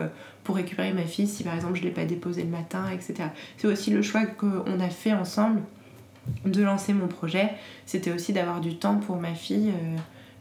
pour 0.43 0.57
récupérer 0.57 0.91
ma 0.91 1.03
fille 1.03 1.27
si 1.27 1.43
par 1.43 1.55
exemple 1.55 1.77
je 1.77 1.83
l'ai 1.83 1.91
pas 1.91 2.03
déposée 2.03 2.43
le 2.43 2.49
matin, 2.49 2.85
etc. 2.91 3.29
C'est 3.55 3.67
aussi 3.67 3.91
le 3.91 4.01
choix 4.01 4.25
qu'on 4.25 4.81
a 4.81 4.89
fait 4.89 5.13
ensemble 5.13 5.61
de 6.45 6.61
lancer 6.61 6.91
mon 6.91 7.07
projet, 7.07 7.51
c'était 7.85 8.11
aussi 8.11 8.33
d'avoir 8.33 8.59
du 8.59 8.75
temps 8.75 8.97
pour 8.97 9.15
ma 9.15 9.33
fille. 9.33 9.71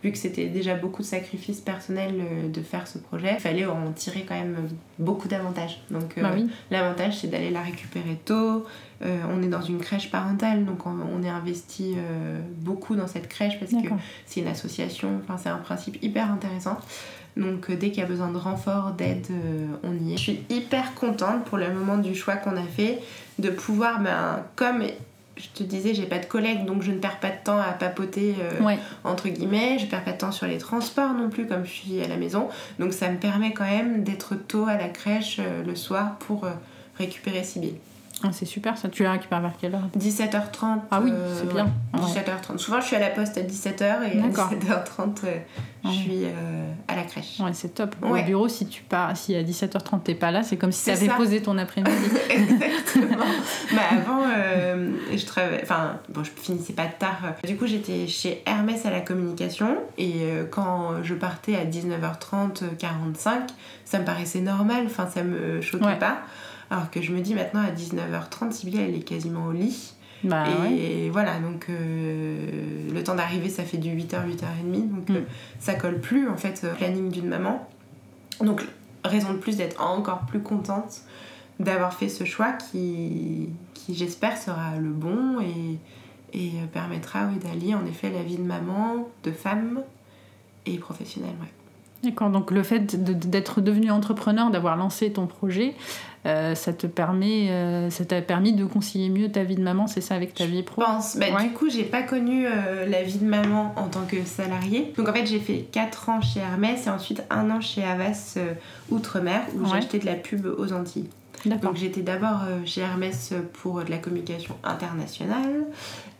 Vu 0.03 0.13
que 0.13 0.19
c'était 0.19 0.47
déjà 0.47 0.75
beaucoup 0.75 1.03
de 1.03 1.07
sacrifices 1.07 1.61
personnels 1.61 2.21
euh, 2.21 2.49
de 2.49 2.61
faire 2.63 2.87
ce 2.87 2.99
projet, 2.99 3.35
il 3.35 3.41
fallait 3.41 3.67
en 3.67 3.93
tirer 3.93 4.25
quand 4.29 4.35
même 4.37 4.69
beaucoup 4.99 5.29
d'avantages. 5.29 5.83
Donc 5.91 6.17
euh, 6.17 6.23
Bah 6.23 6.31
oui. 6.35 6.49
L'avantage, 6.71 7.19
c'est 7.19 7.29
d'aller 7.29 7.51
la 7.51 7.63
récupérer 7.63 8.19
tôt. 8.25 8.65
Euh, 9.03 9.21
on 9.31 9.43
est 9.43 9.49
dans 9.49 9.63
une 9.63 9.79
crèche 9.79 10.11
parentale, 10.11 10.65
donc 10.65 10.87
on, 10.87 10.97
on 11.15 11.23
est 11.23 11.29
investi 11.29 11.95
euh, 11.97 12.41
beaucoup 12.59 12.97
dans 12.97 13.07
cette 13.07 13.29
crèche 13.29 13.59
parce 13.59 13.71
que 13.73 13.89
c'est 14.27 14.41
une 14.41 14.49
association. 14.49 15.21
Enfin, 15.23 15.37
c'est 15.37 15.49
un 15.51 15.59
principe 15.59 16.03
hyper 16.03 16.31
intéressant. 16.33 16.79
Donc, 17.37 17.71
dès 17.71 17.91
qu'il 17.91 17.99
y 17.99 18.03
a 18.03 18.09
besoin 18.09 18.33
de 18.33 18.37
renfort, 18.37 18.93
d'aide, 18.99 19.29
on 19.85 19.95
y 19.95 20.13
est. 20.13 20.17
Je 20.17 20.23
suis 20.23 20.45
hyper 20.51 20.95
contente 20.95 21.45
pour 21.45 21.57
le 21.57 21.73
moment 21.73 21.97
du 21.97 22.17
choix 22.17 22.35
qu'on 22.35 22.57
a 22.57 22.65
fait 22.65 22.99
de 23.39 23.51
pouvoir, 23.51 24.01
ben, 24.01 24.43
comme 24.57 24.83
je 25.39 25.49
te 25.59 25.63
disais, 25.63 25.95
j'ai 25.95 26.05
pas 26.07 26.19
de 26.19 26.27
collègues, 26.27 26.65
donc 26.65 26.83
je 26.83 26.91
ne 26.91 26.99
perds 26.99 27.21
pas 27.21 27.31
de 27.31 27.37
temps 27.45 27.59
à 27.59 27.73
papoter 27.73 28.35
euh, 28.41 28.63
Ouais. 28.65 28.79
entre 29.05 29.29
guillemets. 29.29 29.79
Je 29.79 29.87
perds 29.87 30.05
pas 30.05 30.13
de 30.13 30.19
temps 30.19 30.33
sur 30.33 30.47
les 30.47 30.59
transports 30.59 31.13
non 31.15 31.29
plus, 31.31 31.47
comme 31.47 31.65
je 31.65 31.71
suis 31.71 32.03
à 32.03 32.09
la 32.09 32.17
maison. 32.17 32.49
Donc 32.79 32.93
ça 32.93 33.09
me 33.11 33.17
permet 33.19 33.53
quand 33.53 33.65
même 33.65 34.03
d'être 34.05 34.35
tôt 34.35 34.67
à 34.69 34.77
la 34.77 34.89
crèche 34.89 35.37
euh, 35.39 35.63
le 35.65 35.75
soir 35.77 36.17
pour 36.19 36.45
euh, 36.45 36.51
récupérer 36.99 37.45
Sybille. 37.45 37.77
Ah, 38.25 38.29
c'est 38.33 38.47
super 38.47 38.77
ça. 38.77 38.89
Tu 38.89 39.05
la 39.05 39.13
récupères 39.13 39.41
vers 39.41 39.53
quelle 39.61 39.75
heure 39.77 39.89
17h30. 39.97 40.81
Ah 40.91 41.01
oui, 41.03 41.11
euh, 41.13 41.37
c'est 41.39 41.53
bien. 41.53 41.67
ouais, 41.95 42.01
Ouais. 42.01 42.07
17h30. 42.07 42.59
Souvent 42.59 42.81
je 42.81 42.87
suis 42.87 42.97
à 42.97 42.99
la 42.99 43.11
poste 43.11 43.39
à 43.39 43.43
17h 43.43 43.83
et 43.83 44.19
à 44.19 44.27
D'accord. 44.27 44.51
17h30 44.53 45.25
euh, 45.25 45.39
je 45.85 45.89
Ouais. 45.89 45.95
suis 45.95 46.25
euh, 46.25 46.73
à 46.89 46.97
la 46.97 47.03
crèche. 47.05 47.39
Ouais, 47.39 47.53
c'est 47.53 47.69
top. 47.75 47.95
Ouais. 48.03 48.23
Au 48.23 48.25
bureau, 48.25 48.49
si 48.49 48.67
tu 48.67 48.83
pars, 48.83 49.17
si 49.17 49.37
à 49.37 49.43
17h30 49.45 50.03
t'es 50.03 50.17
pas 50.17 50.33
là, 50.33 50.43
c'est 50.43 50.57
comme 50.57 50.73
si 50.73 50.81
C'est 50.83 50.95
t'avais 50.95 51.07
ça. 51.07 51.15
posé 51.15 51.41
ton 51.43 51.57
après-midi. 51.59 51.93
Exactement. 52.31 53.25
bah 53.73 53.83
avant, 53.93 54.23
euh, 54.37 54.91
je 55.17 55.25
travaillais. 55.25 55.61
Enfin, 55.63 56.01
bon, 56.09 56.25
je 56.25 56.31
finissais 56.31 56.73
pas 56.73 56.87
tard. 56.87 57.35
Du 57.47 57.57
coup, 57.57 57.67
j'étais 57.69 58.09
chez 58.09 58.43
Hermès 58.47 58.85
à 58.85 58.91
la 58.91 59.01
communication. 59.01 59.77
Et 59.97 60.15
euh, 60.23 60.45
quand 60.51 61.03
je 61.05 61.15
partais 61.15 61.55
à 61.55 61.65
19h30, 61.65 62.65
euh, 62.65 62.67
45, 62.79 63.51
ça 63.85 64.01
me 64.01 64.05
paraissait 64.05 64.41
normal. 64.41 64.83
Enfin, 64.87 65.07
ça 65.07 65.23
me 65.23 65.61
choquait 65.61 65.85
Ouais. 65.85 65.99
pas. 65.99 66.19
Alors 66.71 66.91
que 66.91 67.01
je 67.01 67.13
me 67.13 67.21
dis 67.21 67.35
maintenant 67.35 67.61
à 67.63 67.71
19h30, 67.71 68.53
Sybille, 68.53 68.81
elle 68.81 68.95
est 68.95 69.01
quasiment 69.01 69.47
au 69.47 69.53
lit. 69.53 69.95
bah 70.25 70.45
ouais. 70.63 70.75
et 70.77 71.11
voilà, 71.11 71.39
donc 71.39 71.67
euh, 71.71 72.37
le 72.93 73.03
temps 73.05 73.15
d'arriver, 73.15 73.49
ça 73.49 73.63
fait 73.65 73.79
du 73.79 73.91
8h, 73.91 74.27
8h30. 74.27 74.89
Donc 74.91 75.09
Mm. 75.09 75.15
euh, 75.17 75.21
ça 75.59 75.75
colle 75.75 76.01
plus 76.01 76.29
en 76.29 76.37
fait 76.37 76.67
au 76.71 76.77
planning 76.77 77.11
d'une 77.11 77.29
maman. 77.29 77.67
Donc 78.41 78.65
raison 79.05 79.33
de 79.33 79.39
plus 79.39 79.57
d'être 79.57 79.81
encore 79.83 80.21
plus 80.27 80.41
contente 80.41 81.03
d'avoir 81.61 81.93
fait 81.95 82.09
ce 82.09 82.25
choix 82.25 82.53
qui, 82.53 83.49
qui 83.75 83.95
j'espère 83.95 84.37
sera 84.39 84.77
le 84.79 84.91
bon 84.91 85.41
et, 85.41 85.79
et 86.39 86.51
euh, 86.51 86.67
permettra 86.73 87.27
oui, 87.33 87.39
d'allier 87.39 87.75
en 87.75 87.85
effet 87.87 88.11
la 88.11 88.23
vie 88.23 88.37
de 88.37 88.43
maman, 88.43 89.09
de 89.25 89.33
femme 89.33 89.81
et 90.67 90.77
professionnelle. 90.79 91.35
Ouais. 91.41 91.49
D'accord, 92.05 92.31
donc 92.31 92.53
le 92.53 92.63
fait 92.63 93.03
de- 93.03 93.13
d'être 93.13 93.61
devenu 93.61 93.91
entrepreneur, 93.91 94.51
d'avoir 94.53 94.77
lancé 94.77 95.11
ton 95.13 95.27
projet, 95.27 95.75
euh, 96.29 96.55
ça 96.55 96.73
te 96.73 96.87
permet, 96.87 97.51
euh, 97.51 97.91
ça 97.91 98.05
t'a 98.05 98.21
permis 98.23 98.53
de 98.53 98.65
concilier 98.65 99.09
mieux 99.09 99.31
ta 99.31 99.43
vie 99.45 99.57
de 99.57 99.63
maman, 99.63 99.87
c'est 99.87 100.01
ça, 100.01 100.15
avec 100.15 100.35
ta 100.35 100.45
vie 100.47 100.63
pro? 100.63 100.83
Je 100.83 100.87
pense. 100.87 101.17
Bah, 101.17 101.27
Ouais. 101.35 101.45
Du 101.45 101.51
coup, 101.55 101.69
j'ai 101.71 101.85
pas 101.85 102.03
connu 102.03 102.47
euh, 102.47 102.87
la 102.87 103.03
vie 103.03 103.19
de 103.19 103.25
maman 103.27 103.73
en 103.77 103.89
tant 103.89 104.03
que 104.07 104.25
salariée. 104.25 104.93
Donc 104.97 105.09
en 105.09 105.13
fait, 105.13 105.27
j'ai 105.27 105.41
fait 105.41 105.67
4 105.73 106.09
ans 106.11 106.21
chez 106.21 106.41
Hermès 106.41 106.87
et 106.87 106.91
ensuite 106.91 107.23
un 107.31 107.51
an 107.51 107.61
chez 107.61 107.83
Havas 107.85 108.37
Outre-mer 108.91 109.43
où 109.55 109.61
Ouais. 109.63 109.69
j'ai 109.71 109.77
acheté 109.79 109.99
de 109.99 110.07
la 110.07 110.15
pub 110.15 110.47
aux 110.47 110.73
Antilles. 110.73 111.09
Donc 111.63 111.77
j'étais 111.77 112.01
d'abord 112.03 112.41
chez 112.65 112.81
Hermès 112.81 113.33
pour 113.53 113.85
de 113.85 113.91
la 113.91 113.99
communication 113.99 114.57
internationale 114.65 115.67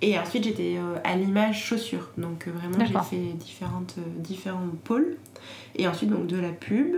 et 0.01 0.17
ensuite 0.17 0.45
j'étais 0.45 0.77
à 1.03 1.17
l'image 1.17 1.61
chaussures. 1.65 2.11
Donc 2.19 2.47
vraiment 2.47 2.85
j'ai 2.87 3.17
fait 3.17 3.33
différentes, 3.35 3.97
différents 4.19 4.69
pôles 4.85 5.17
et 5.75 5.89
ensuite 5.89 6.11
donc 6.11 6.29
de 6.29 6.39
la 6.39 6.51
pub. 6.51 6.95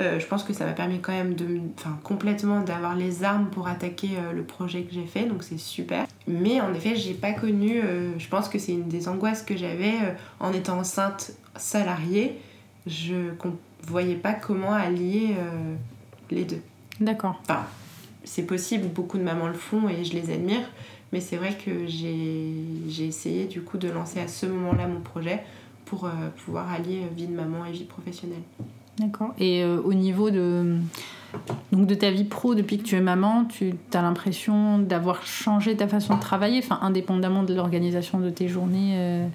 Euh, 0.00 0.18
je 0.18 0.26
pense 0.26 0.42
que 0.42 0.52
ça 0.52 0.64
m'a 0.64 0.72
permis 0.72 1.00
quand 1.00 1.12
même 1.12 1.34
de, 1.34 1.60
enfin 1.78 1.98
complètement 2.02 2.60
d'avoir 2.60 2.94
les 2.94 3.24
armes 3.24 3.48
pour 3.50 3.68
attaquer 3.68 4.10
euh, 4.16 4.32
le 4.32 4.42
projet 4.42 4.82
que 4.82 4.94
j'ai 4.94 5.04
fait 5.04 5.24
donc 5.24 5.42
c'est 5.42 5.58
super. 5.58 6.06
Mais 6.26 6.60
en 6.60 6.72
effet 6.72 6.96
j'ai 6.96 7.14
pas 7.14 7.32
connu, 7.32 7.80
euh, 7.82 8.18
je 8.18 8.28
pense 8.28 8.48
que 8.48 8.58
c'est 8.58 8.72
une 8.72 8.88
des 8.88 9.08
angoisses 9.08 9.42
que 9.42 9.56
j'avais 9.56 9.92
en 10.40 10.52
étant 10.52 10.78
enceinte 10.78 11.32
salariée. 11.56 12.38
Je 12.86 13.30
voyais 13.82 14.14
pas 14.14 14.32
comment 14.32 14.72
allier 14.72 15.36
les 16.30 16.44
deux. 16.44 16.60
D'accord. 17.00 17.40
Enfin, 17.42 17.64
c'est 18.24 18.42
possible, 18.42 18.88
beaucoup 18.88 19.18
de 19.18 19.22
mamans 19.22 19.46
le 19.46 19.54
font 19.54 19.88
et 19.88 20.04
je 20.04 20.14
les 20.14 20.32
admire, 20.32 20.68
mais 21.12 21.20
c'est 21.20 21.36
vrai 21.36 21.56
que 21.56 21.86
j'ai 21.86 22.54
j'ai 22.88 23.06
essayé 23.06 23.44
du 23.44 23.62
coup 23.62 23.78
de 23.78 23.88
lancer 23.88 24.18
à 24.18 24.26
ce 24.26 24.46
moment-là 24.46 24.88
mon 24.88 25.00
projet 25.00 25.44
pour 25.84 26.10
pouvoir 26.44 26.72
allier 26.72 27.02
vie 27.14 27.26
de 27.26 27.34
maman 27.34 27.66
et 27.66 27.72
vie 27.72 27.84
professionnelle. 27.84 28.42
D'accord. 28.98 29.32
Et 29.38 29.62
euh, 29.62 29.80
au 29.84 29.94
niveau 29.94 30.30
de, 30.30 30.76
donc 31.72 31.86
de 31.86 31.94
ta 31.94 32.10
vie 32.10 32.24
pro, 32.24 32.54
depuis 32.54 32.78
que 32.78 32.82
tu 32.84 32.94
es 32.94 33.00
maman, 33.00 33.44
tu 33.46 33.74
as 33.94 34.02
l'impression 34.02 34.78
d'avoir 34.78 35.24
changé 35.26 35.76
ta 35.76 35.88
façon 35.88 36.16
de 36.16 36.20
travailler, 36.20 36.58
enfin, 36.58 36.78
indépendamment 36.82 37.42
de 37.42 37.54
l'organisation 37.54 38.20
de 38.20 38.30
tes 38.30 38.48
journées 38.48 38.94
euh, 38.98 39.26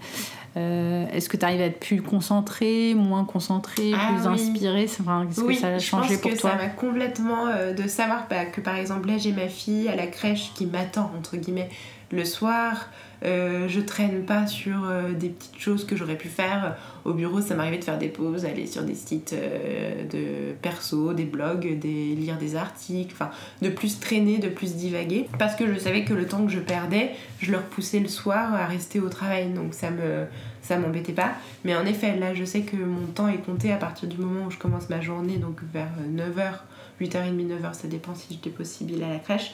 euh, 0.58 1.06
Est-ce 1.12 1.28
que 1.30 1.38
tu 1.38 1.46
arrives 1.46 1.62
à 1.62 1.66
être 1.66 1.80
plus 1.80 2.02
concentrée, 2.02 2.94
moins 2.96 3.26
concentrée, 3.26 3.92
Ah 3.96 4.14
plus 4.14 4.28
oui. 4.28 4.34
inspirée? 4.34 4.88
Enfin, 5.00 5.26
Qu'est-ce 5.28 5.42
oui, 5.42 5.56
que 5.56 5.62
ça 5.62 5.68
a 5.68 5.78
je 5.78 5.86
changé 5.86 6.14
pense 6.16 6.22
pour 6.22 6.32
que 6.32 6.38
toi? 6.38 6.52
ça 6.52 6.58
m'a 6.58 6.70
complètement 6.70 7.48
euh, 7.48 7.74
de 7.74 7.88
savoir 7.88 8.26
bah, 8.30 8.46
que 8.46 8.62
par 8.62 8.76
exemple 8.76 9.08
là 9.08 9.18
j'ai 9.18 9.32
ma 9.34 9.48
fille 9.50 9.88
à 9.88 9.96
la 9.96 10.08
crèche 10.08 10.52
qui 10.56 10.66
m'attend 10.68 11.12
entre 11.18 11.36
guillemets 11.38 11.70
le 12.12 12.24
soir. 12.26 12.90
Euh, 13.24 13.68
je 13.68 13.80
traîne 13.80 14.24
pas 14.26 14.46
sur 14.46 14.86
euh, 14.86 15.14
des 15.14 15.30
petites 15.30 15.60
choses 15.60 15.86
que 15.86 15.96
j'aurais 15.96 16.18
pu 16.18 16.28
faire 16.28 16.76
au 17.04 17.14
bureau. 17.14 17.42
Ça 17.42 17.56
m'arrivait 17.56 17.80
de 17.80 17.84
faire 17.84 17.98
des 17.98 18.10
pauses, 18.10 18.46
aller 18.46 18.68
sur 18.68 18.84
des 18.84 18.96
sites 18.96 19.34
euh, 19.34 20.04
de 20.06 20.54
perso, 20.62 21.14
des 21.14 21.26
blogs, 21.26 21.80
des, 21.80 22.16
lire 22.16 22.38
des 22.38 22.56
articles, 22.56 23.14
enfin 23.14 23.32
de 23.62 23.70
plus 23.70 24.00
traîner, 24.00 24.38
de 24.38 24.50
plus 24.50 24.76
divaguer. 24.76 25.28
Parce 25.40 25.56
que 25.56 25.72
je 25.72 25.80
savais 25.80 26.04
que 26.04 26.14
le 26.14 26.28
temps 26.28 26.46
que 26.46 26.52
je 26.52 26.60
perdais, 26.60 27.12
je 27.40 27.52
le 27.52 27.58
repoussais 27.58 28.00
le 28.00 28.08
soir 28.08 28.54
à 28.54 28.66
rester 28.66 29.00
au 29.00 29.10
travail. 29.10 29.50
Donc 29.50 29.74
ça 29.74 29.90
me 29.90 30.26
ça 30.62 30.78
m'embêtait 30.78 31.14
pas. 31.14 31.32
Mais 31.64 31.76
en 31.76 31.86
effet, 31.86 32.18
là, 32.18 32.34
je 32.34 32.44
sais 32.44 32.62
que 32.62 32.76
mon 32.76 33.08
temps 33.08 33.30
est 33.30 33.38
compté 33.38 33.72
à 33.72 33.78
partir 33.78 34.10
du 34.10 34.18
moment 34.18 34.48
où 34.48 34.52
je 34.52 34.58
commence 34.58 34.90
ma 34.90 35.00
journée, 35.00 35.38
donc 35.38 35.62
vers 35.74 35.88
9h, 36.14 36.60
8h30, 37.00 37.48
9h, 37.48 37.74
ça 37.74 37.88
dépend 37.88 38.14
si 38.16 38.34
je 38.34 38.40
dépose 38.40 38.68
Sibylle 38.68 39.02
à 39.02 39.08
la 39.08 39.20
crèche, 39.20 39.54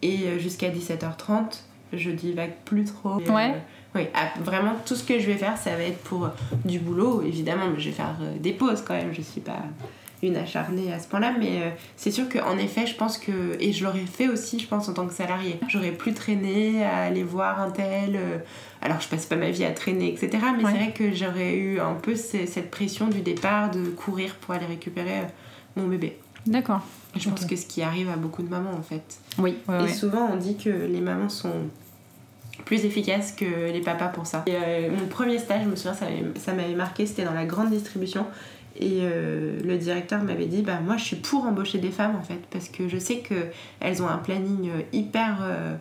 et 0.00 0.38
jusqu'à 0.38 0.70
17h30, 0.70 1.60
je 1.96 2.10
divague 2.10 2.52
plus 2.64 2.84
trop. 2.84 3.20
Et, 3.20 3.30
Ouais. 3.30 3.50
euh, 3.54 3.58
oui, 3.96 4.06
ah, 4.14 4.28
vraiment, 4.42 4.72
tout 4.84 4.94
ce 4.96 5.04
que 5.04 5.18
je 5.18 5.26
vais 5.26 5.36
faire, 5.36 5.56
ça 5.56 5.76
va 5.76 5.82
être 5.82 5.98
pour 6.02 6.24
euh, 6.26 6.28
du 6.64 6.78
boulot, 6.78 7.22
évidemment, 7.24 7.66
mais 7.72 7.80
je 7.80 7.86
vais 7.90 7.94
faire 7.94 8.16
euh, 8.20 8.36
des 8.38 8.52
pauses 8.52 8.82
quand 8.86 8.94
même, 8.94 9.12
je 9.12 9.22
suis 9.22 9.40
pas 9.40 9.62
une 10.22 10.36
acharnée 10.36 10.90
à 10.92 10.98
ce 10.98 11.06
point-là, 11.08 11.34
mais 11.38 11.60
euh, 11.62 11.70
c'est 11.96 12.10
sûr 12.10 12.28
qu'en 12.30 12.56
effet, 12.56 12.86
je 12.86 12.94
pense 12.94 13.18
que, 13.18 13.56
et 13.60 13.72
je 13.74 13.84
l'aurais 13.84 14.06
fait 14.06 14.26
aussi, 14.28 14.58
je 14.58 14.66
pense, 14.66 14.88
en 14.88 14.94
tant 14.94 15.06
que 15.06 15.12
salarié, 15.12 15.60
j'aurais 15.68 15.90
plus 15.92 16.14
traîné 16.14 16.82
à 16.82 17.02
aller 17.02 17.22
voir 17.22 17.60
un 17.60 17.70
tel, 17.70 18.16
euh, 18.16 18.38
alors 18.80 19.00
je 19.02 19.08
passe 19.08 19.26
pas 19.26 19.36
ma 19.36 19.50
vie 19.50 19.64
à 19.66 19.70
traîner, 19.72 20.08
etc., 20.14 20.30
mais 20.56 20.64
Ouais. 20.64 20.70
c'est 20.72 20.78
vrai 20.78 20.92
que 20.92 21.12
j'aurais 21.14 21.54
eu 21.56 21.78
un 21.78 21.92
peu 21.94 22.16
ce- 22.16 22.46
cette 22.46 22.70
pression 22.70 23.08
du 23.08 23.20
départ 23.20 23.70
de 23.70 23.84
courir 23.90 24.34
pour 24.36 24.54
aller 24.54 24.64
récupérer 24.66 25.18
euh, 25.20 25.24
mon 25.80 25.86
bébé. 25.88 26.16
D'accord. 26.46 26.80
Je 27.16 27.28
pense 27.28 27.44
que 27.44 27.54
ce 27.56 27.66
qui 27.66 27.82
arrive 27.82 28.08
à 28.08 28.16
beaucoup 28.16 28.42
de 28.42 28.48
mamans, 28.48 28.72
en 28.72 28.82
fait. 28.82 29.18
Oui. 29.38 29.56
ouais, 29.68 29.78
Et 29.80 29.82
ouais. 29.84 29.88
souvent, 29.92 30.30
on 30.32 30.36
dit 30.36 30.56
que 30.56 30.68
les 30.70 31.00
mamans 31.00 31.28
sont 31.28 31.52
plus 32.64 32.84
efficaces 32.84 33.32
que 33.32 33.44
les 33.72 33.80
papas 33.80 34.08
pour 34.08 34.26
ça. 34.26 34.44
Et, 34.46 34.52
euh, 34.54 34.90
mon 34.90 35.06
premier 35.06 35.38
stage, 35.38 35.62
je 35.64 35.68
me 35.68 35.76
souviens, 35.76 35.94
ça 35.94 36.52
m'avait- 36.52 36.74
marqué, 36.74 37.06
c'était 37.06 37.24
dans 37.24 37.34
la 37.34 37.44
grande 37.46 37.70
distribution. 37.70 38.26
Et 38.76 38.98
euh, 39.02 39.58
le 39.64 39.76
directeur 39.78 40.22
m'avait 40.24 40.46
dit, 40.46 40.62
bah 40.62 40.80
moi 40.84 40.96
je 40.96 41.04
suis 41.04 41.16
pour 41.16 41.44
embaucher 41.46 41.78
des 41.78 41.90
femmes 41.90 42.16
en 42.16 42.22
fait, 42.22 42.40
parce 42.50 42.68
que 42.68 42.88
je 42.88 42.98
sais 42.98 43.18
qu'elles 43.18 44.02
ont 44.02 44.08
un 44.08 44.16
planning 44.18 44.68
hyper 44.92 45.38
euh, 45.42 45.76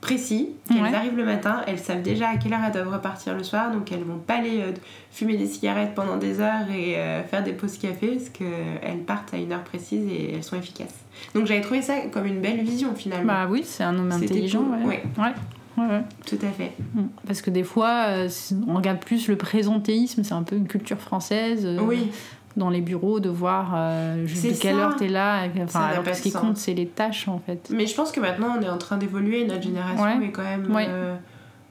précis, 0.00 0.50
qu'elles 0.68 0.82
Ouais. 0.82 0.94
arrivent 0.94 1.16
le 1.16 1.24
matin, 1.24 1.62
elles 1.68 1.78
savent 1.78 2.02
déjà 2.02 2.30
à 2.30 2.36
quelle 2.36 2.52
heure 2.52 2.60
elles 2.66 2.72
doivent 2.72 2.92
repartir 2.92 3.36
le 3.36 3.44
soir, 3.44 3.70
donc 3.70 3.90
elles 3.92 4.02
vont 4.02 4.18
pas 4.18 4.34
aller 4.38 4.60
euh, 4.62 4.72
fumer 5.12 5.36
des 5.36 5.46
cigarettes 5.46 5.94
pendant 5.94 6.16
des 6.16 6.40
heures 6.40 6.68
et 6.76 6.96
euh, 6.98 7.22
faire 7.22 7.44
des 7.44 7.52
pauses 7.52 7.78
café, 7.78 8.08
parce 8.16 8.30
qu'elles 8.30 8.98
partent 9.06 9.32
à 9.32 9.36
une 9.36 9.52
heure 9.52 9.62
précise 9.62 10.04
et 10.10 10.34
elles 10.34 10.42
sont 10.42 10.56
efficaces. 10.58 10.94
Donc 11.36 11.46
j'avais 11.46 11.60
trouvé 11.60 11.82
ça 11.82 11.94
comme 12.12 12.26
une 12.26 12.40
belle 12.40 12.60
vision 12.62 12.94
finalement. 12.96 13.32
Bah 13.32 13.46
oui, 13.48 13.62
c'est 13.64 13.84
un 13.84 13.96
homme 13.96 14.10
intelligent. 14.10 14.64
cool, 14.64 14.88
ouais. 14.88 15.02
ouais. 15.18 15.32
Ouais. 15.76 16.02
Tout 16.26 16.38
à 16.42 16.50
fait. 16.50 16.72
Mm. 16.94 17.02
Parce 17.26 17.42
que 17.42 17.50
des 17.50 17.64
fois, 17.64 18.04
euh, 18.08 18.28
on 18.68 18.74
regarde 18.74 18.98
plus 19.00 19.28
le 19.28 19.36
présentéisme, 19.36 20.22
c'est 20.24 20.34
un 20.34 20.42
peu 20.42 20.56
une 20.56 20.68
culture 20.68 20.98
française. 21.00 21.64
euh, 21.66 21.78
Oui, 21.82 22.10
Dans 22.56 22.70
les 22.70 22.80
bureaux, 22.80 23.18
de 23.20 23.28
voir 23.28 23.72
euh, 23.74 24.26
jusqu'à 24.26 24.52
quelle 24.54 24.76
heure 24.78 24.94
t'es 24.96 25.08
là. 25.08 25.42
Enfin, 25.62 25.80
alors 25.80 26.04
ce 26.14 26.22
qui 26.22 26.30
sens. 26.30 26.40
compte, 26.40 26.56
c'est 26.56 26.74
les 26.74 26.86
tâches 26.86 27.26
en 27.28 27.40
fait. 27.44 27.68
mais 27.74 27.86
je 27.86 27.94
pense 27.96 28.12
que 28.12 28.20
maintenant 28.20 28.56
on 28.58 28.62
est 28.62 28.68
en 28.68 28.78
train 28.78 28.96
d'évoluer, 28.96 29.44
notre 29.44 29.62
génération 29.62 30.04
Ouais. 30.20 30.26
est 30.26 30.30
quand 30.30 30.42
même 30.44 30.68
euh, 30.76 31.16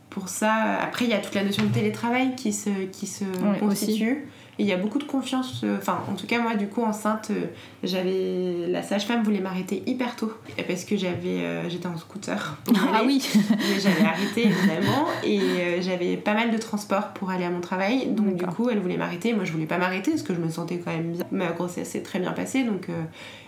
pour 0.09 0.27
ça. 0.27 0.53
Après, 0.81 1.05
il 1.05 1.11
y 1.11 1.13
a 1.13 1.19
toute 1.19 1.33
la 1.35 1.43
notion 1.45 1.63
de 1.63 1.69
télétravail 1.69 2.35
qui 2.35 2.51
se, 2.53 2.69
qui 2.91 3.07
se 3.07 3.23
constitue. 3.59 4.27
Et 4.59 4.63
il 4.63 4.65
y 4.67 4.71
a 4.71 4.77
beaucoup 4.77 4.99
de 4.99 5.03
confiance. 5.03 5.61
euh, 5.63 5.77
Enfin, 5.79 6.03
en 6.09 6.13
tout 6.15 6.27
cas, 6.27 6.39
moi, 6.39 6.55
du 6.55 6.67
coup, 6.67 6.83
enceinte, 6.83 7.29
euh, 7.31 7.45
j'avais. 7.83 8.67
La 8.67 8.83
sage-femme 8.83 9.23
voulait 9.23 9.39
m'arrêter 9.39 9.83
hyper 9.85 10.15
tôt. 10.15 10.31
Parce 10.67 10.83
que 10.85 10.95
j'avais 10.97 11.41
euh, 11.41 11.69
j'étais 11.69 11.87
en 11.87 11.97
scooter. 11.97 12.57
Ah 12.93 13.01
oui 13.05 13.21
Mais 13.49 13.79
j'avais 13.79 14.05
arrêté 14.05 14.45
évidemment 14.47 15.05
et 15.23 15.81
j'avais 15.81 16.17
pas 16.17 16.33
mal 16.33 16.51
de 16.51 16.57
transport 16.57 17.09
pour 17.13 17.29
aller 17.29 17.45
à 17.45 17.49
mon 17.49 17.61
travail. 17.61 18.07
Donc 18.07 18.35
du 18.35 18.45
coup, 18.45 18.69
elle 18.69 18.79
voulait 18.79 18.97
m'arrêter. 18.97 19.33
Moi, 19.33 19.43
je 19.45 19.51
voulais 19.51 19.65
pas 19.65 19.77
m'arrêter 19.77 20.11
parce 20.11 20.23
que 20.23 20.33
je 20.33 20.39
me 20.39 20.49
sentais 20.49 20.77
quand 20.77 20.91
même 20.91 21.13
bien. 21.13 21.25
Ma 21.31 21.51
grossesse 21.51 21.89
s'est 21.89 22.03
très 22.03 22.19
bien 22.19 22.31
passée. 22.31 22.63
Donc, 22.63 22.89
euh, 22.89 23.03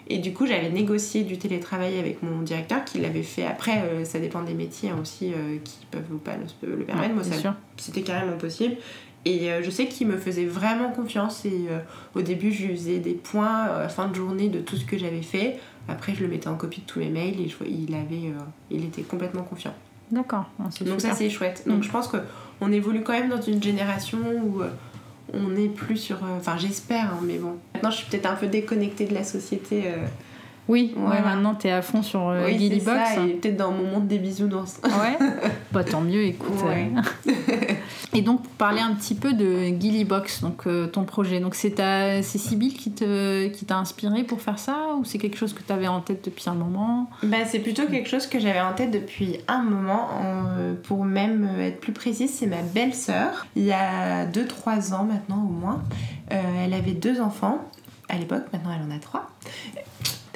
et 0.07 0.17
du 0.19 0.33
coup, 0.33 0.45
j'avais 0.45 0.69
négocié 0.69 1.23
du 1.23 1.37
télétravail 1.37 1.97
avec 1.99 2.21
mon 2.23 2.41
directeur 2.41 2.83
qui 2.83 2.99
l'avait 2.99 3.23
fait. 3.23 3.45
Après, 3.45 3.81
euh, 3.83 4.05
ça 4.05 4.19
dépend 4.19 4.41
des 4.41 4.53
métiers 4.53 4.89
hein, 4.89 4.97
aussi 5.01 5.31
euh, 5.33 5.57
qui 5.63 5.77
peuvent 5.91 6.03
ou 6.11 6.17
pas 6.17 6.33
le, 6.63 6.75
le 6.75 6.83
permettre. 6.83 7.13
Moi, 7.15 7.23
ça- 7.23 7.33
sûr. 7.39 7.53
c'était 7.77 8.01
carrément 8.01 8.37
possible. 8.37 8.75
Et 9.25 9.51
euh, 9.51 9.63
je 9.63 9.69
sais 9.71 9.87
qu'il 9.87 10.07
me 10.07 10.17
faisait 10.17 10.45
vraiment 10.45 10.91
confiance. 10.91 11.45
Et 11.45 11.65
euh, 11.69 11.79
au 12.13 12.21
début, 12.21 12.51
je 12.51 12.67
lui 12.67 12.75
faisais 12.75 12.99
des 12.99 13.13
points 13.15 13.67
euh, 13.67 13.77
à 13.77 13.83
la 13.83 13.89
fin 13.89 14.07
de 14.07 14.13
journée 14.15 14.49
de 14.49 14.59
tout 14.59 14.75
ce 14.77 14.85
que 14.85 14.97
j'avais 14.97 15.23
fait. 15.23 15.57
Après, 15.87 16.13
je 16.15 16.21
le 16.21 16.27
mettais 16.27 16.47
en 16.47 16.55
copie 16.55 16.81
de 16.81 16.85
tous 16.85 16.99
mes 16.99 17.09
mails 17.09 17.39
et 17.41 17.47
je 17.49 17.55
il, 17.67 17.93
avait, 17.95 18.27
euh, 18.29 18.39
il 18.71 18.83
était 18.85 19.01
complètement 19.01 19.43
confiant. 19.43 19.73
D'accord. 20.11 20.45
Ah, 20.59 20.69
Donc 20.85 21.01
ça 21.01 21.13
c'est 21.13 21.29
chouette. 21.31 21.63
Donc 21.65 21.79
Mm. 21.79 21.83
je 21.83 21.89
pense 21.91 22.07
qu'on 22.07 22.71
évolue 22.71 23.01
quand 23.01 23.13
même 23.13 23.29
dans 23.29 23.41
une 23.41 23.61
génération 23.61 24.19
où 24.43 24.61
on 25.33 25.47
n'est 25.49 25.67
plus 25.69 25.97
sur... 25.97 26.17
Enfin 26.37 26.57
j'espère, 26.57 27.13
hein, 27.13 27.19
mais 27.23 27.37
bon. 27.39 27.55
Maintenant 27.73 27.89
je 27.89 27.97
suis 27.97 28.05
peut-être 28.09 28.27
un 28.27 28.35
peu 28.35 28.45
déconnectée 28.47 29.05
de 29.05 29.13
la 29.15 29.23
société. 29.23 29.83
euh, 29.87 30.05
Oui, 30.67 30.93
ouais, 30.95 31.01
Voilà. 31.05 31.21
maintenant 31.21 31.53
t'es 31.53 31.69
à 31.69 31.81
fond 31.83 32.01
sur 32.01 32.27
euh, 32.29 32.45
oui, 32.47 32.57
Gilly 32.57 32.79
Box. 32.79 32.97
ça, 33.15 33.21
et 33.23 33.33
peut-être 33.33 33.57
dans 33.57 33.71
mon 33.71 33.83
monde 33.83 34.07
des 34.07 34.17
bisounours. 34.17 34.79
Ouais. 34.83 35.17
bah 35.71 35.83
tant 35.83 36.01
mieux, 36.01 36.23
écoute. 36.23 36.59
Ouais. 36.65 36.89
euh. 37.27 37.73
Et 38.13 38.21
donc 38.21 38.41
pour 38.43 38.51
parler 38.53 38.79
un 38.81 38.93
petit 38.95 39.13
peu 39.13 39.33
de 39.33 39.65
Gilly 39.79 40.05
Box, 40.05 40.41
donc 40.41 40.65
euh, 40.65 40.87
ton 40.87 41.03
projet. 41.03 41.39
Donc 41.39 41.53
c'est 41.53 41.71
ta, 41.71 42.23
c'est 42.23 42.37
Sybille 42.39 42.73
qui 42.73 42.91
te, 42.91 43.47
qui 43.49 43.65
t'a 43.65 43.77
inspiré 43.77 44.23
pour 44.23 44.41
faire 44.41 44.57
ça 44.57 44.95
ou 44.97 45.03
c'est 45.05 45.17
quelque 45.17 45.37
chose 45.37 45.53
que 45.53 45.61
tu 45.61 45.71
avais 45.71 45.87
en 45.87 45.99
tête 46.01 46.23
depuis 46.25 46.49
un 46.49 46.53
moment? 46.55 47.09
Bah, 47.23 47.37
c'est 47.45 47.59
plutôt 47.59 47.85
quelque 47.87 48.09
chose 48.09 48.25
que 48.25 48.39
j'avais 48.39 48.61
en 48.61 48.73
tête 48.73 48.89
depuis 48.91 49.37
un 49.47 49.61
moment. 49.63 50.07
en- 50.19 50.75
pour 50.83 51.05
même 51.05 51.47
être 51.59 51.79
plus 51.79 51.91
précise, 51.93 52.33
c'est 52.33 52.47
ma 52.47 52.61
belle-sœur. 52.61 53.45
Il 53.55 53.63
y 53.63 53.71
a 53.71 54.25
2-3 54.25 54.93
ans 54.93 55.03
maintenant 55.03 55.43
au 55.47 55.51
moins. 55.51 55.83
Euh, 56.31 56.35
elle 56.65 56.73
avait 56.73 56.91
deux 56.93 57.21
enfants 57.21 57.59
à 58.09 58.17
l'époque, 58.17 58.43
maintenant 58.53 58.71
elle 58.75 58.91
en 58.91 58.95
a 58.95 58.99
trois. 58.99 59.27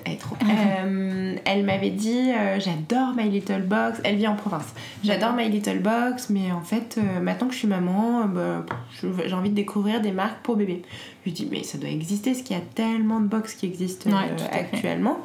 Elle, 0.10 0.16
est 0.16 0.18
trop. 0.18 0.36
Euh, 0.44 1.36
elle 1.46 1.64
m'avait 1.64 1.90
dit 1.90 2.32
euh, 2.32 2.60
j'adore 2.60 3.14
My 3.16 3.30
Little 3.30 3.62
Box. 3.62 4.00
Elle 4.04 4.16
vit 4.16 4.28
en 4.28 4.36
province. 4.36 4.74
J'adore 5.04 5.34
My 5.34 5.50
Little 5.50 5.80
Box, 5.80 6.30
mais 6.30 6.52
en 6.52 6.62
fait, 6.62 6.98
euh, 6.98 7.20
maintenant 7.20 7.48
que 7.48 7.54
je 7.54 7.60
suis 7.60 7.68
maman, 7.68 8.26
bah, 8.26 8.66
j'ai 9.02 9.34
envie 9.34 9.50
de 9.50 9.56
découvrir 9.56 10.02
des 10.02 10.12
marques 10.12 10.42
pour 10.42 10.56
bébé. 10.56 10.82
Je 11.22 11.30
lui 11.30 11.32
dis 11.32 11.48
mais 11.52 11.64
ça 11.64 11.78
doit 11.78 11.90
exister, 11.90 12.32
parce 12.32 12.44
qu'il 12.44 12.56
y 12.56 12.60
a 12.60 12.64
tellement 12.76 13.20
de 13.20 13.28
box 13.28 13.54
qui 13.54 13.66
existent 13.66 14.10
Ouais, 14.10 14.36
actuellement. 14.52 15.20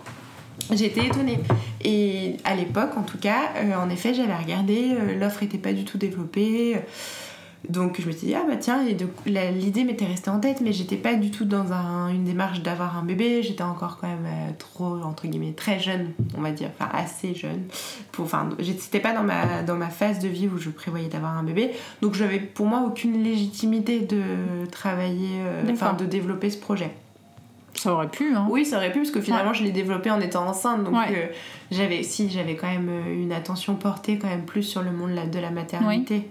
J'étais 0.73 1.07
étonnée. 1.07 1.41
Et 1.83 2.37
à 2.45 2.55
l'époque, 2.55 2.97
en 2.97 3.03
tout 3.03 3.19
cas, 3.19 3.50
en 3.79 3.91
effet, 3.91 4.14
j'avais 4.14 4.35
regardé, 4.35 4.95
l'offre 5.19 5.43
était 5.43 5.59
pas 5.59 5.73
du 5.73 5.85
tout 5.85 5.99
développée. 5.99 6.76
Donc 7.68 8.00
je 8.00 8.06
me 8.06 8.12
suis 8.12 8.26
dit, 8.26 8.35
ah 8.35 8.44
bah 8.47 8.56
tiens, 8.56 8.87
et 8.87 8.94
l'idée 9.52 9.85
m'était 9.85 10.04
restée 10.04 10.28
en 10.30 10.38
tête, 10.38 10.61
mais 10.61 10.73
j'étais 10.73 10.97
pas 10.97 11.14
du 11.14 11.30
tout 11.30 11.44
dans 11.47 11.73
un- 11.73 12.09
une 12.09 12.25
démarche 12.25 12.61
d'avoir 12.61 12.99
un 12.99 13.02
bébé. 13.02 13.42
J'étais 13.42 13.62
encore 13.62 13.97
quand 14.00 14.06
même 14.06 14.26
euh, 14.26 14.50
trop, 14.59 14.97
entre 15.02 15.26
guillemets, 15.26 15.52
très 15.52 15.80
jeune, 15.80 16.11
on 16.37 16.42
va 16.42 16.50
dire, 16.50 16.71
enfin 16.78 16.90
assez 16.92 17.35
jeune. 17.35 17.62
Pour- 18.12 18.26
Enfin, 18.26 18.50
j'étais 18.59 19.00
pas 19.00 19.12
dans 19.12 19.23
ma, 19.23 19.62
dans 19.62 19.76
ma 19.76 19.88
phase 19.88 20.18
de 20.18 20.28
vie 20.28 20.47
où 20.49 20.59
je 20.59 20.68
prévoyais 20.71 21.09
d'avoir 21.09 21.37
un 21.38 21.42
bébé. 21.42 21.71
Donc 22.02 22.14
j'avais 22.14 22.38
pour 22.38 22.66
moi 22.66 22.83
aucune 22.87 23.23
légitimité 23.23 24.00
de 24.00 24.66
travailler, 24.71 25.40
euh, 25.40 25.62
enfin 25.73 25.94
de 25.94 26.04
développer 26.04 26.50
ce 26.50 26.59
projet. 26.59 26.90
Ça 27.75 27.92
aurait 27.92 28.09
pu, 28.09 28.35
hein 28.35 28.47
Oui, 28.50 28.64
ça 28.64 28.76
aurait 28.76 28.92
pu, 28.92 28.99
parce 29.00 29.11
que 29.11 29.21
finalement, 29.21 29.52
je 29.52 29.64
l'ai 29.64 29.73
développé 29.73 30.11
en 30.11 30.21
étant 30.21 30.47
enceinte. 30.47 30.85
Donc, 30.85 30.94
Ouais. 30.94 31.06
euh, 31.11 31.26
j'avais, 31.73 32.02
si, 32.04 32.30
j'avais 32.30 32.54
quand 32.54 32.68
même 32.68 32.88
une 33.11 33.33
attention 33.33 33.75
portée 33.75 34.16
quand 34.18 34.28
même 34.28 34.44
plus 34.44 34.62
sur 34.62 34.83
le 34.83 34.92
monde 34.92 35.11
de 35.30 35.38
la 35.40 35.50
maternité. 35.50 36.28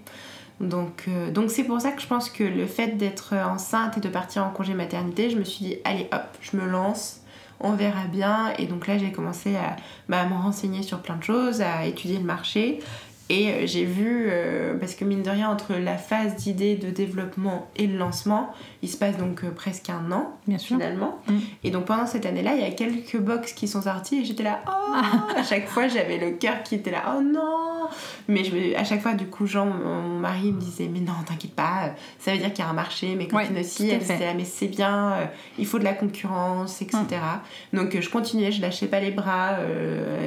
Donc, 0.60 1.06
euh, 1.08 1.32
donc 1.32 1.50
c'est 1.50 1.64
pour 1.64 1.82
ça 1.82 1.92
que 1.92 2.02
je 2.02 2.08
pense 2.08 2.30
que 2.30 2.44
le 2.44 2.66
fait 2.68 2.98
d'être 2.98 3.34
enceinte 3.34 3.98
et 3.98 4.02
de 4.02 4.10
partir 4.10 4.46
en 4.46 4.50
congé 4.50 4.74
maternité, 4.74 5.30
je 5.30 5.38
me 5.38 5.44
suis 5.44 5.66
dit, 5.66 5.78
allez 5.84 6.08
hop, 6.12 6.22
je 6.42 6.58
me 6.58 6.66
lance, 6.66 7.22
on 7.60 7.74
verra 7.74 8.06
bien. 8.06 8.54
Et 8.60 8.66
donc 8.66 8.88
là, 8.88 8.98
j'ai 8.98 9.12
commencé 9.12 9.56
à, 9.56 9.76
bah, 10.10 10.22
à 10.22 10.26
me 10.26 10.36
renseigner 10.36 10.84
sur 10.84 11.00
plein 11.00 11.16
de 11.16 11.24
choses, 11.24 11.62
à 11.62 11.86
étudier 11.86 12.18
le 12.18 12.26
marché. 12.26 12.80
Et 13.34 13.50
euh, 13.50 13.66
j'ai 13.66 13.84
vu, 13.84 14.28
euh, 14.30 14.78
parce 14.78 14.94
que 14.94 15.06
mine 15.06 15.24
de 15.24 15.30
rien, 15.32 15.50
entre 15.50 15.74
la 15.74 15.98
phase 15.98 16.36
d'idée, 16.36 16.76
de 16.76 16.92
développement 16.92 17.68
et 17.76 17.88
le 17.88 17.98
lancement, 17.98 18.54
il 18.84 18.90
se 18.90 18.98
passe 18.98 19.18
donc 19.18 19.44
euh, 19.44 19.50
presque 19.50 19.90
un 19.90 20.12
an 20.12 20.38
Bien 20.46 20.60
sûr. 20.60 20.76
finalement. 20.76 21.20
Mm. 21.28 21.38
Et 21.64 21.72
donc 21.72 21.86
pendant 21.86 22.06
cette 22.06 22.28
année-là, 22.28 22.54
il 22.56 22.62
y 22.62 22.66
a 22.66 22.72
quelques 22.72 23.18
box 23.18 23.54
qui 23.54 23.68
sont 23.68 23.82
sorties 23.82 24.20
et 24.20 24.26
j'étais 24.26 24.44
là, 24.44 24.60
oh 24.68 24.94
À 25.36 25.44
chaque 25.44 25.68
fois, 25.68 25.88
j'avais 25.88 26.18
le 26.20 26.32
cœur 26.32 26.62
qui 26.64 26.76
était 26.76 26.92
là, 26.92 27.16
oh 27.18 27.22
non 27.24 27.88
Mais 28.28 28.44
je 28.44 28.76
à 28.76 28.84
chaque 28.84 29.02
fois, 29.02 29.14
du 29.14 29.26
coup, 29.26 29.48
Jean, 29.48 29.66
mon, 29.66 30.20
mari, 30.20 30.52
me 30.52 30.60
disait, 30.60 30.90
mais 30.92 31.00
non, 31.00 31.14
t'inquiète 31.26 31.56
pas, 31.56 31.94
ça 32.20 32.34
veut 32.34 32.38
dire 32.38 32.54
qu'il 32.54 32.64
y 32.64 32.68
a 32.68 32.70
un 32.70 32.74
marché. 32.74 33.16
Mes 33.16 33.28
copines 33.28 33.56
Ouais, 33.56 33.62
aussi, 33.62 33.90
elles 33.90 34.00
disaient, 34.00 34.28
ah, 34.30 34.34
mais 34.36 34.46
c'est 34.46 34.68
bien, 34.68 35.14
euh, 35.14 35.26
il 35.58 35.66
faut 35.66 35.80
de 35.80 35.84
la 35.84 35.94
concurrence, 35.94 36.82
etc. 36.82 37.04
Donc 37.72 37.96
euh, 37.96 38.02
je 38.02 38.10
continuais, 38.10 38.52
je 38.52 38.62
lâchais 38.62 38.88
pas 38.88 39.00
les 39.00 39.12
bras, 39.12 39.58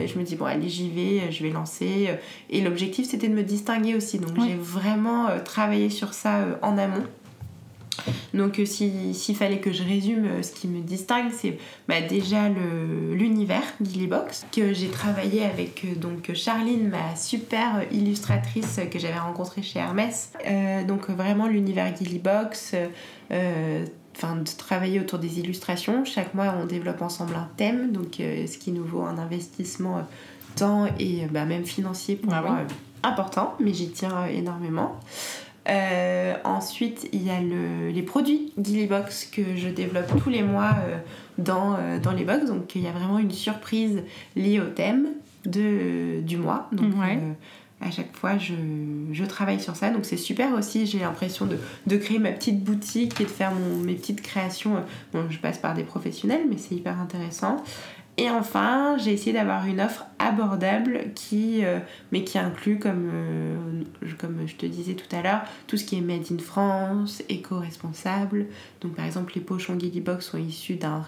et 0.00 0.08
je 0.08 0.18
me 0.18 0.24
dis, 0.24 0.34
bon, 0.34 0.46
allez, 0.46 0.68
j'y 0.68 0.88
vais, 0.88 1.30
je 1.30 1.42
vais 1.42 1.50
lancer. 1.50 2.10
Et 2.48 2.60
l'objectif, 2.62 2.95
c'était 3.04 3.28
de 3.28 3.34
me 3.34 3.42
distinguer 3.42 3.94
aussi. 3.94 4.18
Donc 4.18 4.30
j'ai 4.46 4.54
vraiment 4.54 5.28
euh, 5.28 5.40
travaillé 5.40 5.90
sur 5.90 6.14
ça 6.14 6.38
euh, 6.38 6.54
en 6.62 6.78
amont. 6.78 7.04
Donc 8.34 8.58
euh, 8.58 8.66
si- 8.66 9.14
s'il 9.14 9.34
fallait 9.36 9.58
que 9.58 9.72
je 9.72 9.82
résume 9.82 10.42
ce 10.42 10.52
qui 10.52 10.68
me 10.68 10.80
distingue, 10.80 11.30
c'est 11.32 11.58
bah, 11.88 12.00
déjà 12.02 12.48
l'univers 13.12 13.62
Gillybox, 13.80 14.46
que 14.52 14.74
j'ai 14.74 14.88
travaillé 14.88 15.44
avec 15.44 15.98
donc 15.98 16.32
Charline, 16.34 16.88
ma 16.90 17.16
super 17.16 17.82
illustratrice 17.90 18.80
que 18.90 18.98
j'avais 18.98 19.18
rencontrée 19.18 19.62
chez 19.62 19.78
Hermès. 19.78 20.32
Euh, 20.46 20.84
donc 20.84 21.08
vraiment 21.08 21.46
l'univers 21.48 21.94
Gillybox, 21.96 22.72
euh, 22.74 22.88
euh, 23.32 23.86
enfin 24.14 24.36
de 24.36 24.48
travailler 24.56 25.00
autour 25.00 25.18
des 25.18 25.38
illustrations. 25.40 26.04
Chaque 26.04 26.34
mois 26.34 26.54
on 26.62 26.66
développe 26.66 27.00
ensemble 27.02 27.34
un 27.34 27.48
thème, 27.56 27.92
donc 27.92 28.20
euh, 28.20 28.46
ce 28.46 28.58
qui 28.58 28.72
nous 28.72 28.84
vaut 28.84 29.02
un 29.02 29.16
investissement 29.18 30.06
temps 30.56 30.86
et 30.98 31.26
bah, 31.30 31.44
même 31.44 31.64
financier 31.64 32.16
pour 32.16 32.32
Ah 32.34 32.42
moi 32.42 32.50
oui. 32.58 32.64
euh, 32.64 33.08
important, 33.08 33.54
mais 33.60 33.72
j'y 33.72 33.90
tiens 33.90 34.16
euh, 34.24 34.26
énormément. 34.26 34.98
Euh, 35.68 36.34
ensuite, 36.44 37.08
il 37.12 37.24
y 37.26 37.30
a 37.30 37.40
le- 37.40 37.90
les 37.90 38.02
produits 38.02 38.52
Gillybox 38.60 39.26
que 39.26 39.42
je 39.56 39.68
développe 39.68 40.12
tous 40.22 40.30
les 40.30 40.42
mois 40.44 40.76
euh, 40.86 40.98
dans, 41.38 41.74
euh, 41.74 41.98
dans 41.98 42.12
les 42.12 42.24
box. 42.24 42.46
Donc, 42.46 42.74
il 42.76 42.82
y 42.82 42.86
a 42.86 42.92
vraiment 42.92 43.18
une 43.18 43.32
surprise 43.32 44.02
liée 44.36 44.60
au 44.60 44.66
thème 44.66 45.08
de, 45.44 46.20
du 46.20 46.36
mois. 46.36 46.68
Donc, 46.70 46.94
Ouais. 47.00 47.18
à 47.80 47.90
chaque 47.90 48.16
fois, 48.16 48.38
je, 48.38 48.54
je 49.12 49.24
travaille 49.24 49.58
sur 49.60 49.74
ça. 49.74 49.90
Donc, 49.90 50.04
c'est 50.04 50.16
super 50.16 50.52
aussi. 50.54 50.86
J'ai 50.86 51.00
l'impression 51.00 51.46
de, 51.46 51.58
de 51.88 51.96
créer 51.96 52.20
ma 52.20 52.30
petite 52.30 52.62
boutique 52.62 53.20
et 53.20 53.24
de 53.24 53.28
faire 53.28 53.50
mon- 53.52 53.78
mes 53.82 53.94
petites 53.94 54.22
créations. 54.22 54.76
Bon, 55.12 55.24
je 55.30 55.38
passe 55.38 55.58
par 55.58 55.74
des 55.74 55.82
professionnels, 55.82 56.42
mais 56.48 56.58
c'est 56.58 56.76
hyper 56.76 57.00
intéressant. 57.00 57.56
Et 58.18 58.30
enfin, 58.30 58.96
j'ai 58.96 59.12
essayé 59.12 59.34
d'avoir 59.34 59.66
une 59.66 59.78
offre 59.78 60.06
abordable 60.18 61.12
qui, 61.14 61.62
euh, 61.66 61.80
mais 62.12 62.24
qui 62.24 62.38
inclut, 62.38 62.78
comme, 62.78 63.10
euh, 63.12 63.82
je- 64.00 64.14
comme 64.14 64.38
je 64.46 64.56
te 64.56 64.64
disais 64.64 64.94
tout 64.94 65.14
à 65.14 65.20
l'heure, 65.20 65.42
tout 65.66 65.76
ce 65.76 65.84
qui 65.84 65.98
est 65.98 66.00
made 66.00 66.24
in 66.32 66.38
France, 66.38 67.22
éco-responsable. 67.28 68.46
Donc 68.80 68.94
par 68.94 69.04
exemple, 69.04 69.32
les 69.34 69.42
pochons 69.42 69.78
Gillybox 69.78 70.30
sont 70.30 70.38
issus 70.38 70.76
d'un 70.76 71.02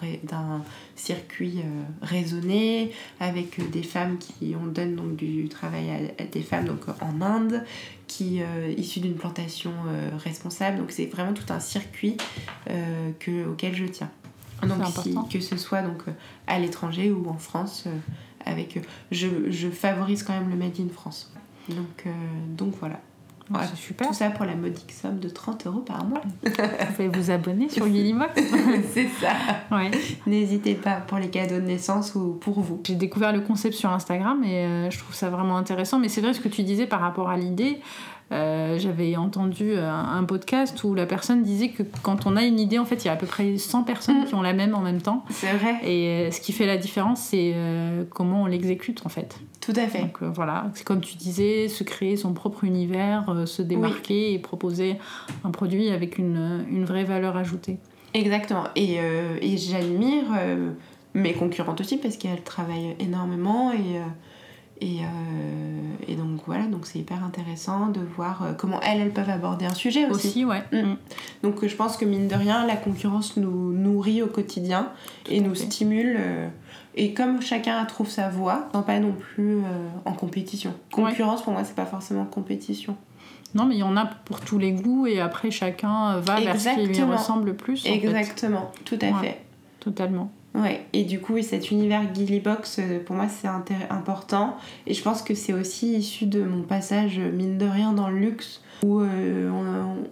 circuit 0.95 1.59
euh, 1.59 1.83
raisonné, 2.03 2.91
avec 3.19 3.57
euh, 3.57 3.63
des 3.71 3.83
femmes 3.83 4.19
qui, 4.19 4.55
on 4.61 4.67
donne 4.67 4.95
donc 4.95 5.15
du 5.15 5.49
travail 5.49 6.13
à, 6.19 6.23
des 6.25 6.41
femmes 6.41 6.65
donc 6.65 6.81
en 7.01 7.21
Inde, 7.21 7.63
qui 8.05 8.41
euh, 8.43 8.73
d'une 8.97 9.15
plantation 9.15 9.71
euh, 9.87 10.09
responsable. 10.17 10.77
Donc 10.77 10.91
c'est 10.91 11.05
vraiment 11.07 11.33
tout 11.33 11.51
un 11.51 11.59
circuit 11.59 12.17
euh, 12.69 13.11
que, 13.19 13.47
auquel 13.47 13.75
je 13.75 13.85
tiens. 13.85 14.11
Donc 14.67 14.85
si- 14.85 15.09
important. 15.11 15.23
que 15.31 15.39
ce 15.39 15.57
soit 15.57 15.81
donc 15.81 16.03
euh, 16.07 16.11
à 16.47 16.59
l'étranger 16.59 17.11
ou 17.11 17.27
en 17.29 17.37
France, 17.37 17.83
euh, 17.87 17.91
avec 18.45 18.77
euh, 18.77 18.81
je, 19.11 19.27
je 19.49 19.69
favorise 19.69 20.23
quand 20.23 20.33
même 20.33 20.49
le 20.49 20.55
made 20.55 20.79
in 20.79 20.89
France. 20.93 21.31
Donc, 21.69 22.05
donc 22.57 22.73
voilà. 22.79 22.99
Ah, 23.53 23.59
Ouais, 23.61 23.65
c'est 23.69 23.77
super. 23.77 24.07
Tout 24.07 24.13
ça 24.13 24.29
pour 24.29 24.45
la 24.45 24.55
modique 24.55 24.91
somme 24.91 25.17
de 25.19 25.27
30 25.29 25.65
euros 25.67 25.79
par 25.79 26.03
mois. 26.05 26.21
Vous 26.43 26.51
pouvez 26.95 27.07
vous 27.07 27.31
abonner 27.31 27.67
sur 27.67 27.85
Gillybox. 27.87 28.31
C'est 28.93 29.07
ça. 29.19 29.31
ouais. 29.75 29.89
N'hésitez 30.27 30.75
pas 30.75 30.97
pour 30.97 31.17
les 31.17 31.29
cadeaux 31.31 31.55
de 31.55 31.61
naissance 31.65 32.13
ou 32.13 32.37
pour 32.39 32.59
vous. 32.61 32.79
J'ai 32.85 32.93
découvert 32.93 33.33
le 33.33 33.41
concept 33.41 33.73
sur 33.75 33.91
Instagram 33.91 34.43
et 34.43 34.89
je 34.91 34.97
trouve 34.99 35.15
ça 35.15 35.29
vraiment 35.31 35.57
intéressant. 35.57 35.97
Mais 35.97 36.09
c'est 36.09 36.21
vrai 36.21 36.33
ce 36.35 36.41
que 36.41 36.47
tu 36.47 36.61
disais 36.61 36.85
par 36.85 37.01
rapport 37.01 37.29
à 37.31 37.37
l'idée. 37.37 37.79
Euh, 38.31 38.77
J'avais 38.77 39.15
entendu 39.15 39.71
euh, 39.71 39.89
un 39.91 40.23
podcast 40.23 40.83
où 40.83 40.93
la 40.93 41.05
personne 41.05 41.41
disait 41.41 41.69
que 41.69 41.83
quand 42.03 42.25
on 42.27 42.35
a 42.35 42.43
une 42.43 42.59
idée, 42.59 42.77
en 42.77 42.85
fait, 42.85 43.03
il 43.03 43.07
y 43.07 43.09
a 43.09 43.13
à 43.13 43.15
peu 43.15 43.25
près 43.25 43.57
100 43.57 43.83
personnes 43.83 44.21
Mm. 44.21 44.25
qui 44.25 44.35
ont 44.35 44.41
la 44.41 44.53
même 44.53 44.75
en 44.75 44.81
même 44.81 45.01
temps. 45.01 45.25
C'est 45.29 45.51
vrai. 45.53 45.75
Et 45.83 46.07
euh, 46.27 46.31
ce 46.31 46.39
qui 46.41 46.51
fait 46.51 46.65
la 46.67 46.77
différence, 46.77 47.21
c'est 47.21 47.53
euh, 47.55 48.03
comment 48.09 48.43
on 48.43 48.45
l'exécute 48.45 49.01
en 49.05 49.09
fait. 49.09 49.39
Tout 49.61 49.73
à 49.75 49.87
fait. 49.87 50.01
Donc 50.01 50.21
voilà, 50.23 50.69
c'est 50.73 50.83
comme 50.83 51.01
tu 51.01 51.15
disais, 51.15 51.67
se 51.67 51.83
créer 51.83 52.17
son 52.17 52.33
propre 52.33 52.63
univers, 52.63 53.43
se 53.45 53.61
démarquer 53.61 54.33
et 54.33 54.39
proposer 54.39 54.97
un 55.43 55.51
produit 55.51 55.89
avec 55.89 56.17
une, 56.17 56.65
une 56.71 56.85
vraie 56.85 57.03
valeur 57.03 57.35
ajoutée. 57.37 57.77
Exactement. 58.13 58.63
Et, 58.75 58.95
et 59.41 59.57
j'admire 59.57 60.23
mes 61.13 61.33
concurrentes 61.33 61.81
aussi 61.81 61.97
parce 61.97 62.17
qu'elles 62.17 62.41
travaillent 62.41 62.95
énormément 62.99 63.71
et, 63.71 63.99
et, 64.81 64.99
euh, 65.01 65.05
et 66.07 66.15
donc 66.15 66.41
voilà, 66.45 66.65
donc 66.65 66.85
c'est 66.85 66.99
hyper 66.99 67.23
intéressant 67.23 67.87
de 67.87 67.99
voir 68.15 68.43
euh, 68.43 68.53
comment 68.53 68.79
elles, 68.81 69.01
elles 69.01 69.11
peuvent 69.13 69.29
aborder 69.29 69.65
un 69.65 69.73
sujet 69.73 70.05
aussi. 70.09 70.27
Aussi, 70.27 70.45
ouais. 70.45 70.63
Mm. 70.71 70.77
Mm. 70.91 70.97
Donc 71.43 71.63
euh, 71.63 71.67
je 71.67 71.75
pense 71.75 71.97
que 71.97 72.05
mine 72.05 72.27
de 72.27 72.35
rien, 72.35 72.65
la 72.65 72.75
concurrence 72.77 73.35
nous 73.37 73.73
nourrit 73.73 74.21
au 74.21 74.27
quotidien 74.27 74.89
et 75.29 75.41
nous 75.41 75.53
fait. 75.55 75.65
stimule. 75.65 76.17
et 76.95 77.13
comme 77.13 77.41
chacun 77.41 77.83
trouve 77.85 78.09
sa 78.09 78.29
voie, 78.29 78.69
non 78.73 78.81
pas 78.83 78.99
non 78.99 79.11
plus 79.13 79.57
euh, 79.57 79.61
en 80.05 80.13
compétition. 80.13 80.73
Concurrence 80.91 81.43
pour 81.43 81.53
moi 81.53 81.63
c'est 81.65 81.75
pas 81.75 81.85
forcément 81.85 82.25
compétition. 82.25 82.95
Non, 83.55 83.65
mais 83.65 83.75
il 83.75 83.79
y 83.79 83.83
en 83.83 83.97
a 83.97 84.05
pour 84.05 84.41
tous 84.41 84.59
les 84.59 84.71
goûts 84.71 85.07
et 85.07 85.19
après 85.19 85.49
chacun 85.49 86.19
va 86.19 86.39
vers 86.39 86.59
ce 86.59 86.69
qui 86.75 86.85
lui 86.85 87.01
ressemble 87.03 87.47
le 87.47 87.55
plus. 87.55 87.81
en 87.81 87.89
fait. 87.89 87.95
Exactement, 87.95 88.71
tout 88.85 88.99
à 89.01 89.05
Ouais. 89.07 89.13
fait. 89.21 89.41
Totalement. 89.79 90.31
Ouais, 90.55 90.85
et 90.93 91.03
du 91.03 91.19
coup, 91.19 91.39
cet 91.41 91.69
univers 91.69 92.13
Gillybox, 92.13 92.79
euh, 92.79 92.99
pour 93.03 93.15
moi, 93.15 93.27
c'est 93.29 93.47
important. 93.89 94.57
Et 94.87 94.93
je 94.93 95.01
pense 95.03 95.21
que 95.21 95.35
c'est 95.35 95.53
aussi 95.53 95.95
issu 95.95 96.25
de 96.25 96.43
mon 96.43 96.63
passage, 96.63 97.19
mine 97.19 97.57
de 97.57 97.67
rien, 97.67 97.93
dans 97.93 98.09
le 98.09 98.17
luxe, 98.17 98.61
où, 98.83 98.99
euh, 99.01 99.49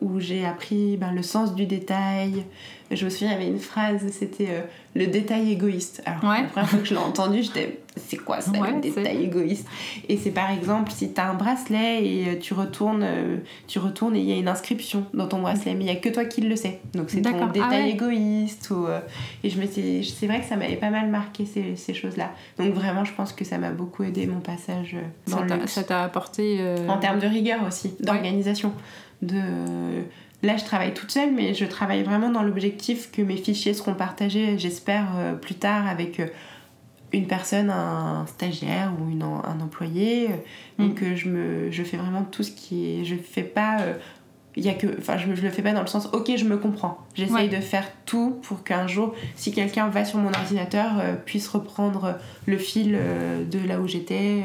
où 0.01 0.19
j'ai 0.19 0.45
appris 0.45 0.97
ben, 0.97 1.11
le 1.13 1.21
sens 1.23 1.55
du 1.55 1.65
détail. 1.65 2.43
Je 2.89 3.03
me 3.03 3.09
souviens, 3.09 3.29
il 3.29 3.33
y 3.33 3.35
avait 3.35 3.47
une 3.47 3.59
phrase, 3.59 4.01
c'était 4.11 4.47
euh, 4.49 4.61
le 4.95 5.07
détail 5.07 5.51
égoïste. 5.51 6.01
Alors, 6.05 6.23
Ouais. 6.23 6.41
la 6.43 6.47
première 6.47 6.69
fois 6.69 6.79
que 6.79 6.85
je 6.85 6.93
l'ai 6.93 6.99
entendu, 7.01 7.43
j'étais, 7.43 7.79
c'est 7.97 8.15
quoi 8.15 8.39
ça, 8.39 8.51
Ouais, 8.51 8.71
le 8.71 8.79
détail 8.79 9.25
égoïste? 9.25 9.67
Et 10.07 10.15
c'est 10.15 10.31
par 10.31 10.49
exemple, 10.51 10.89
si 10.93 11.11
tu 11.11 11.19
as 11.19 11.29
un 11.29 11.33
bracelet 11.33 12.05
et 12.07 12.27
euh, 12.29 12.35
tu 12.39 12.53
retournes, 12.53 13.05
tu 13.67 13.79
retournes 13.79 14.15
et 14.15 14.19
il 14.21 14.29
y 14.29 14.31
a 14.31 14.37
une 14.37 14.47
inscription 14.47 15.03
dans 15.13 15.27
ton 15.27 15.41
bracelet, 15.41 15.73
mais 15.73 15.81
il 15.81 15.87
n'y 15.87 15.91
a 15.91 15.97
que 15.97 16.07
toi 16.07 16.23
qui 16.23 16.39
le 16.39 16.55
sais. 16.55 16.79
Donc 16.93 17.09
c'est 17.09 17.21
ton. 17.21 17.31
Ah 17.41 17.47
détail 17.51 17.83
ouais. 17.83 17.89
égoïste. 17.91 18.69
Ou, 18.71 18.85
et 19.43 19.49
je 19.49 19.59
me 19.59 19.65
c'est 19.67 20.27
vrai 20.27 20.39
que 20.39 20.45
ça 20.47 20.55
m'avait 20.55 20.77
pas 20.77 20.89
mal 20.89 21.09
marqué 21.09 21.45
ces, 21.45 21.75
ces 21.75 21.93
choses-là. 21.93 22.31
Donc 22.57 22.73
vraiment, 22.73 23.03
je 23.03 23.11
pense 23.13 23.33
que 23.33 23.43
ça 23.43 23.57
m'a 23.57 23.71
beaucoup 23.71 24.03
aidé 24.03 24.27
mon 24.27 24.39
passage 24.39 24.95
dans 25.27 25.39
Ça 25.39 25.43
le 25.43 25.55
luxe. 25.55 25.73
Ça 25.73 25.83
t'a 25.83 26.03
apporté. 26.03 26.57
euh, 26.61 26.87
En 26.87 26.99
termes 26.99 27.19
de 27.19 27.27
rigueur 27.27 27.59
aussi, 27.67 27.93
d'organisation. 27.99 28.56
De... 29.21 30.03
Là, 30.43 30.55
je 30.57 30.63
travaille 30.65 30.93
toute 30.93 31.09
seule, 31.11 31.33
mais 31.33 31.53
je 31.55 31.65
travaille 31.65 32.03
vraiment 32.03 32.29
dans 32.29 32.43
l'objectif 32.43 33.11
que 33.11 33.21
mes 33.23 33.37
fichiers 33.37 33.73
seront 33.73 33.95
partagés, 33.95 34.57
j'espère, 34.59 35.07
euh, 35.17 35.33
plus 35.33 35.55
tard 35.55 35.87
avec 35.87 36.19
euh, 36.19 36.27
une 37.11 37.25
personne, 37.25 37.71
un 37.71 38.25
stagiaire 38.27 38.93
ou 38.99 39.09
une, 39.09 39.23
un 39.23 39.59
employé. 39.61 40.29
Donc, 40.77 41.01
euh, 41.01 41.15
je, 41.15 41.29
me, 41.29 41.71
je 41.71 41.83
fais 41.83 41.97
vraiment 41.97 42.23
tout 42.23 42.43
ce 42.43 42.51
qui 42.51 42.99
est. 42.99 43.05
Je 43.05 43.15
fais 43.15 43.41
pas. 43.43 43.77
il 44.55 44.63
y 44.65 44.69
a 44.69 44.73
que 44.73 44.87
enfin 44.99 45.17
je, 45.17 45.33
je 45.33 45.41
le 45.41 45.49
fais 45.49 45.61
pas 45.63 45.71
dans 45.71 45.81
le 45.81 45.87
sens 45.87 46.09
ok 46.13 46.31
je 46.35 46.43
me 46.45 46.57
comprends 46.57 46.97
j'essaye 47.13 47.33
Ouais. 47.35 47.47
de 47.47 47.61
faire 47.61 47.87
tout 48.05 48.39
pour 48.41 48.63
qu'un 48.63 48.87
jour 48.87 49.13
si 49.35 49.51
quelqu'un 49.53 49.87
va 49.89 50.03
sur 50.03 50.17
mon 50.17 50.29
ordinateur 50.33 50.89
puisse 51.25 51.47
reprendre 51.47 52.15
le 52.47 52.57
fil 52.57 52.97
de 53.51 53.67
là 53.67 53.79
où 53.79 53.87
j'étais. 53.87 54.41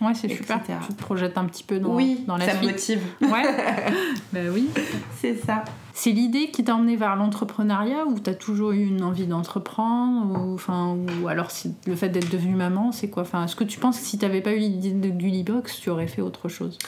Ouais, 0.00 0.14
c'est 0.14 0.28
super. 0.28 0.60
Tu 0.86 0.94
te 0.94 1.02
projettes 1.02 1.38
un 1.38 1.44
petit 1.46 1.62
peu 1.62 1.78
dans, 1.78 1.94
oui 1.94 2.24
dans 2.26 2.36
la 2.36 2.46
ça 2.46 2.56
suite. 2.56 2.70
motive 2.70 3.00
Ouais. 3.22 3.42
bah 4.32 4.40
oui. 4.52 4.68
c'est 5.16 5.36
ça 5.36 5.64
C'est 5.94 6.10
l'idée 6.10 6.50
qui 6.50 6.64
t'a 6.64 6.74
emmené 6.74 6.96
vers 6.96 7.16
l'entrepreneuriat 7.16 8.04
ou 8.06 8.18
t'as 8.18 8.34
toujours 8.34 8.72
eu 8.72 8.84
une 8.84 9.02
envie 9.02 9.26
d'entreprendre 9.26 10.38
ou, 10.46 10.54
enfin, 10.54 10.96
ou 11.22 11.28
alors 11.28 11.48
le 11.86 11.96
fait 11.96 12.10
d'être 12.10 12.30
devenue 12.30 12.54
maman, 12.56 12.92
c'est 12.92 13.08
quoi? 13.08 13.22
Enfin, 13.22 13.44
Est-ce 13.44 13.56
que 13.56 13.64
tu 13.64 13.78
penses 13.78 13.98
que 13.98 14.04
si 14.04 14.18
t'avais 14.18 14.42
pas 14.42 14.52
eu 14.52 14.58
l'idée 14.58 14.92
de 14.92 15.08
Gullibox, 15.08 15.80
tu 15.80 15.90
aurais 15.90 16.08
fait 16.08 16.22
autre 16.22 16.48
chose? 16.48 16.78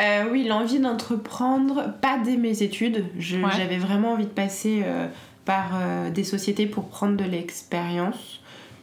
Euh, 0.00 0.24
oui, 0.32 0.44
l'envie 0.44 0.80
d'entreprendre, 0.80 1.92
pas 2.00 2.18
dès 2.18 2.36
mes 2.36 2.62
études. 2.62 3.04
Ouais. 3.16 3.50
J'avais 3.56 3.78
vraiment 3.78 4.12
envie 4.12 4.24
de 4.24 4.30
passer 4.30 4.82
euh, 4.84 5.06
par 5.44 5.72
euh, 5.74 6.10
des 6.10 6.24
sociétés 6.24 6.66
pour 6.66 6.88
prendre 6.88 7.16
de 7.16 7.24
l'expérience. 7.24 8.40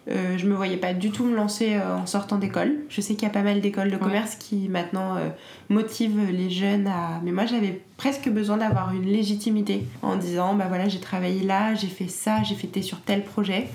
Euh, 0.09 0.35
je 0.37 0.47
me 0.47 0.55
voyais 0.55 0.77
pas 0.77 0.93
du 0.93 1.11
tout 1.11 1.25
me 1.25 1.35
lancer 1.35 1.75
euh, 1.75 1.97
en 1.97 2.05
sortant 2.07 2.37
d'école. 2.37 2.73
Je 2.89 3.01
sais 3.01 3.13
qu'il 3.13 3.23
y 3.23 3.27
a 3.27 3.33
pas 3.33 3.43
mal 3.43 3.61
d'écoles 3.61 3.91
de 3.91 3.97
commerce 3.97 4.35
qui 4.35 4.67
maintenant 4.67 5.15
euh, 5.15 5.29
motivent 5.69 6.31
les 6.31 6.49
jeunes 6.49 6.87
à. 6.87 7.21
Mais 7.23 7.31
moi 7.31 7.45
j'avais 7.45 7.81
presque 7.97 8.27
besoin 8.27 8.57
d'avoir 8.57 8.93
une 8.93 9.05
légitimité 9.05 9.85
en 10.01 10.15
disant 10.15 10.55
bah 10.55 10.65
voilà 10.67 10.87
j'ai 10.87 10.99
travaillé 10.99 11.43
là, 11.43 11.75
j'ai 11.75 11.87
fait 11.87 12.07
ça, 12.07 12.41
j'ai 12.43 12.55
fait 12.55 12.81
sur 12.81 13.01
tel 13.01 13.23
projet. 13.23 13.67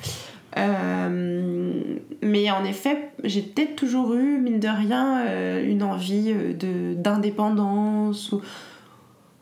mais 2.22 2.50
en 2.50 2.64
effet, 2.64 3.10
j'ai 3.22 3.42
peut-être 3.42 3.76
toujours 3.76 4.14
eu, 4.14 4.38
mine 4.38 4.58
de 4.58 4.68
rien, 4.68 5.62
une 5.62 5.84
envie 5.84 6.32
de, 6.32 6.94
d'indépendance 6.94 8.32
ou 8.32 8.40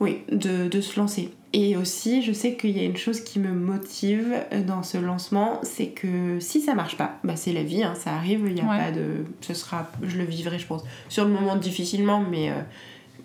oui, 0.05 0.21
de, 0.31 0.69
de 0.69 0.81
se 0.81 1.01
lancer. 1.01 1.31
Et 1.55 1.77
aussi, 1.77 2.23
je 2.23 2.33
sais 2.33 2.57
qu'il 2.57 2.77
y 2.77 2.81
a 2.81 2.83
une 2.83 2.97
chose 2.97 3.21
qui 3.21 3.39
me 3.39 3.53
motive 3.53 4.35
dans 4.67 4.83
ce 4.83 4.99
lancement, 4.99 5.61
c'est 5.63 5.87
que 5.87 6.39
si 6.41 6.61
ça 6.61 6.75
marche 6.75 6.97
pas, 6.97 7.19
bah 7.23 7.37
c'est 7.37 7.53
la 7.53 7.63
vie, 7.63 7.83
hein, 7.83 7.95
ça 7.95 8.13
arrive, 8.13 8.43
il 8.47 8.55
n'y 8.55 8.61
a 8.61 8.67
pas 8.67 8.91
de. 8.91 9.25
Ce 9.41 9.55
sera, 9.55 9.89
je 10.03 10.19
le 10.19 10.25
vivrai, 10.25 10.59
je 10.59 10.67
pense, 10.67 10.83
sur 11.09 11.25
le 11.25 11.31
moment 11.31 11.57
difficilement, 11.57 12.25
mais 12.29 12.51
euh, 12.51 12.55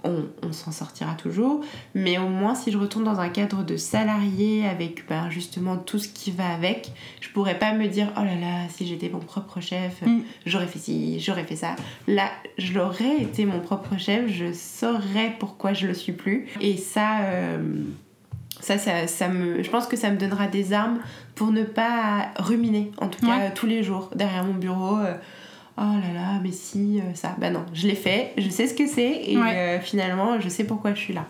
on, 0.03 0.51
s'en 0.51 0.71
sortira 0.71 1.13
toujours. 1.13 1.61
Mais 1.93 2.17
au 2.17 2.27
moins, 2.27 2.55
si 2.55 2.71
je 2.71 2.77
retourne 2.77 3.03
dans 3.03 3.19
un 3.19 3.29
cadre 3.29 3.63
de 3.63 3.77
salarié 3.77 4.67
avec 4.67 5.07
ben, 5.07 5.29
justement 5.29 5.77
tout 5.77 5.99
ce 5.99 6.07
qui 6.07 6.31
va 6.31 6.49
avec, 6.49 6.91
je 7.21 7.29
pourrais 7.29 7.57
pas 7.57 7.73
me 7.73 7.87
dire 7.87 8.11
oh 8.17 8.23
là 8.23 8.35
là, 8.35 8.69
si 8.69 8.87
j'étais 8.87 9.09
mon 9.09 9.19
propre 9.19 9.59
chef, 9.59 10.01
mm. 10.01 10.21
j'aurais 10.45 10.67
fait 10.67 10.79
ci, 10.79 11.19
j'aurais 11.19 11.43
fait 11.43 11.55
ça. 11.55 11.75
Là, 12.07 12.29
je 12.57 12.73
l'aurais 12.73 13.21
été 13.21 13.45
mon 13.45 13.59
propre 13.59 13.97
chef, 13.97 14.27
je 14.31 14.53
saurais 14.53 15.35
pourquoi 15.39 15.73
je 15.73 15.87
le 15.87 15.93
suis 15.93 16.13
plus. 16.13 16.47
Et 16.61 16.77
ça. 16.77 17.21
Euh, 17.21 17.83
ça, 18.61 18.77
ça, 18.77 19.29
me, 19.29 19.63
je 19.63 19.69
pense 19.69 19.87
que 19.87 19.95
ça 19.95 20.11
me 20.11 20.17
donnera 20.17 20.47
des 20.47 20.73
armes 20.73 20.99
pour 21.33 21.51
ne 21.53 21.63
pas 21.63 22.33
ruminer, 22.37 22.91
en 22.99 23.07
tout 23.07 23.25
cas 23.25 23.51
tous 23.51 23.67
les 23.67 23.83
jours, 23.83 24.09
derrière 24.15 24.43
mon 24.43 24.53
bureau. 24.53 24.97
Euh, 24.97 25.13
oh 25.79 25.95
là 26.01 26.13
là, 26.13 26.39
mais 26.43 26.51
si, 26.51 26.99
euh, 26.99 27.13
ça. 27.13 27.35
Bah 27.39 27.49
non, 27.49 27.65
je 27.73 27.87
l'ai 27.87 27.95
fait, 27.95 28.33
je 28.37 28.49
sais 28.49 28.67
ce 28.67 28.73
que 28.73 28.87
c'est, 28.87 29.31
et 29.31 29.37
euh, 29.37 29.79
finalement, 29.79 30.39
je 30.39 30.49
sais 30.49 30.63
pourquoi 30.63 30.93
je 30.93 30.99
suis 30.99 31.13
là. 31.13 31.25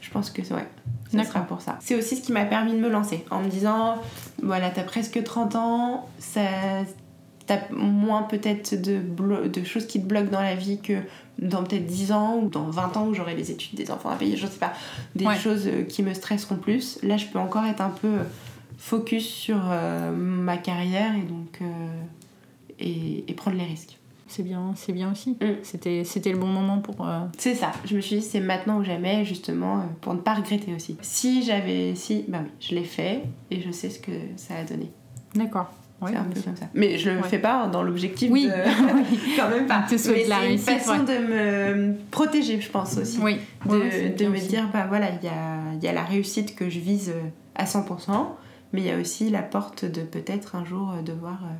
Je 0.00 0.10
pense 0.10 0.30
que 0.30 0.42
ouais, 0.42 0.68
ça 1.12 1.24
sera 1.24 1.40
pour 1.40 1.60
ça. 1.60 1.78
C'est 1.80 1.94
aussi 1.94 2.16
ce 2.16 2.22
qui 2.22 2.32
m'a 2.32 2.44
permis 2.44 2.72
de 2.72 2.78
me 2.78 2.88
lancer, 2.88 3.24
en 3.30 3.40
me 3.40 3.48
disant, 3.48 3.96
voilà, 4.42 4.70
t'as 4.70 4.82
presque 4.82 5.22
30 5.22 5.56
ans, 5.56 6.08
ça, 6.18 6.40
t'as 7.46 7.60
moins 7.70 8.22
peut-être 8.22 8.74
de, 8.74 9.00
de 9.46 9.64
choses 9.64 9.86
qui 9.86 10.00
te 10.00 10.06
bloquent 10.06 10.30
dans 10.30 10.42
la 10.42 10.54
vie 10.54 10.80
que 10.80 10.94
dans 11.38 11.62
peut-être 11.64 11.86
10 11.86 12.12
ans 12.12 12.38
ou 12.42 12.48
dans 12.48 12.68
20 12.70 12.96
ans 12.96 13.06
où 13.06 13.14
j'aurai 13.14 13.34
les 13.34 13.50
études 13.50 13.76
des 13.76 13.90
enfants 13.90 14.10
à 14.10 14.16
payer, 14.16 14.36
je 14.36 14.46
sais 14.46 14.58
pas, 14.58 14.72
des 15.14 15.26
choses 15.36 15.66
euh, 15.66 15.82
qui 15.82 16.02
me 16.02 16.14
stresseront 16.14 16.56
plus. 16.56 16.98
Là, 17.02 17.16
je 17.16 17.26
peux 17.26 17.38
encore 17.38 17.64
être 17.64 17.80
un 17.80 17.90
peu 17.90 18.18
focus 18.78 19.26
sur 19.26 19.60
euh, 19.70 20.12
ma 20.12 20.56
carrière 20.56 21.14
et 21.14 21.22
donc 21.22 21.58
euh, 21.62 21.64
et, 22.82 23.24
et, 23.26 23.34
prendre 23.34 23.56
les 23.56 23.64
risques. 23.64 23.98
C'est 24.26 24.42
bien, 24.42 24.72
c'est 24.76 24.92
bien 24.92 25.10
aussi. 25.12 25.32
Mm. 25.40 25.62
C'était, 25.62 26.04
c'était 26.04 26.32
le 26.32 26.38
bon 26.38 26.46
moment 26.46 26.78
pour. 26.78 27.06
C'est 27.38 27.54
ça. 27.54 27.72
Je 27.84 27.96
me 27.96 28.00
suis 28.00 28.16
dit 28.16 28.22
c'est 28.22 28.40
maintenant 28.40 28.78
ou 28.80 28.84
jamais 28.84 29.24
justement 29.24 29.84
pour 30.00 30.14
ne 30.14 30.20
pas 30.20 30.34
regretter 30.34 30.74
aussi. 30.74 30.96
Si 31.02 31.42
j'avais, 31.42 31.94
si, 31.94 32.24
bah 32.28 32.38
oui, 32.42 32.50
je 32.60 32.74
l'ai 32.74 32.84
fait 32.84 33.22
et 33.50 33.60
je 33.60 33.70
sais 33.70 33.90
ce 33.90 33.98
que 33.98 34.12
ça 34.36 34.56
a 34.56 34.64
donné. 34.64 34.90
D'accord 35.34 35.70
c'est 36.08 36.16
un 36.16 36.24
peu 36.24 36.40
comme 36.40 36.56
ça. 36.56 36.66
Mais 36.74 36.98
je 36.98 37.10
le 37.10 37.22
fais 37.22 37.38
pas 37.38 37.66
dans 37.68 37.82
l'objectif 37.82 38.30
oui. 38.30 38.46
de... 38.46 38.50
quand 39.36 39.48
même 39.48 39.66
pas. 39.66 39.86
Mais 39.90 39.98
c'est 39.98 40.50
une 40.50 40.58
façon 40.58 40.98
de 40.98 41.12
me 41.12 41.94
protéger, 42.10 42.60
je 42.60 42.70
pense 42.70 42.96
aussi. 42.98 43.18
Oui. 43.20 43.38
De, 43.66 44.16
de 44.16 44.28
me 44.28 44.38
dire, 44.38 44.68
bah 44.72 44.86
voilà, 44.88 45.10
il 45.10 45.24
y 45.24 45.28
a, 45.28 45.74
y 45.80 45.88
a 45.88 45.92
la 45.92 46.02
réussite 46.02 46.56
que 46.56 46.68
je 46.68 46.78
vise 46.78 47.10
euh, 47.10 47.28
à 47.54 47.64
100%, 47.64 48.10
mais 48.72 48.80
il 48.80 48.86
y 48.86 48.90
a 48.90 48.98
aussi 48.98 49.30
la 49.30 49.42
porte 49.42 49.84
de 49.84 50.02
peut-être 50.02 50.54
un 50.56 50.64
jour 50.64 50.92
euh, 50.92 51.02
devoir 51.02 51.38
euh, 51.44 51.54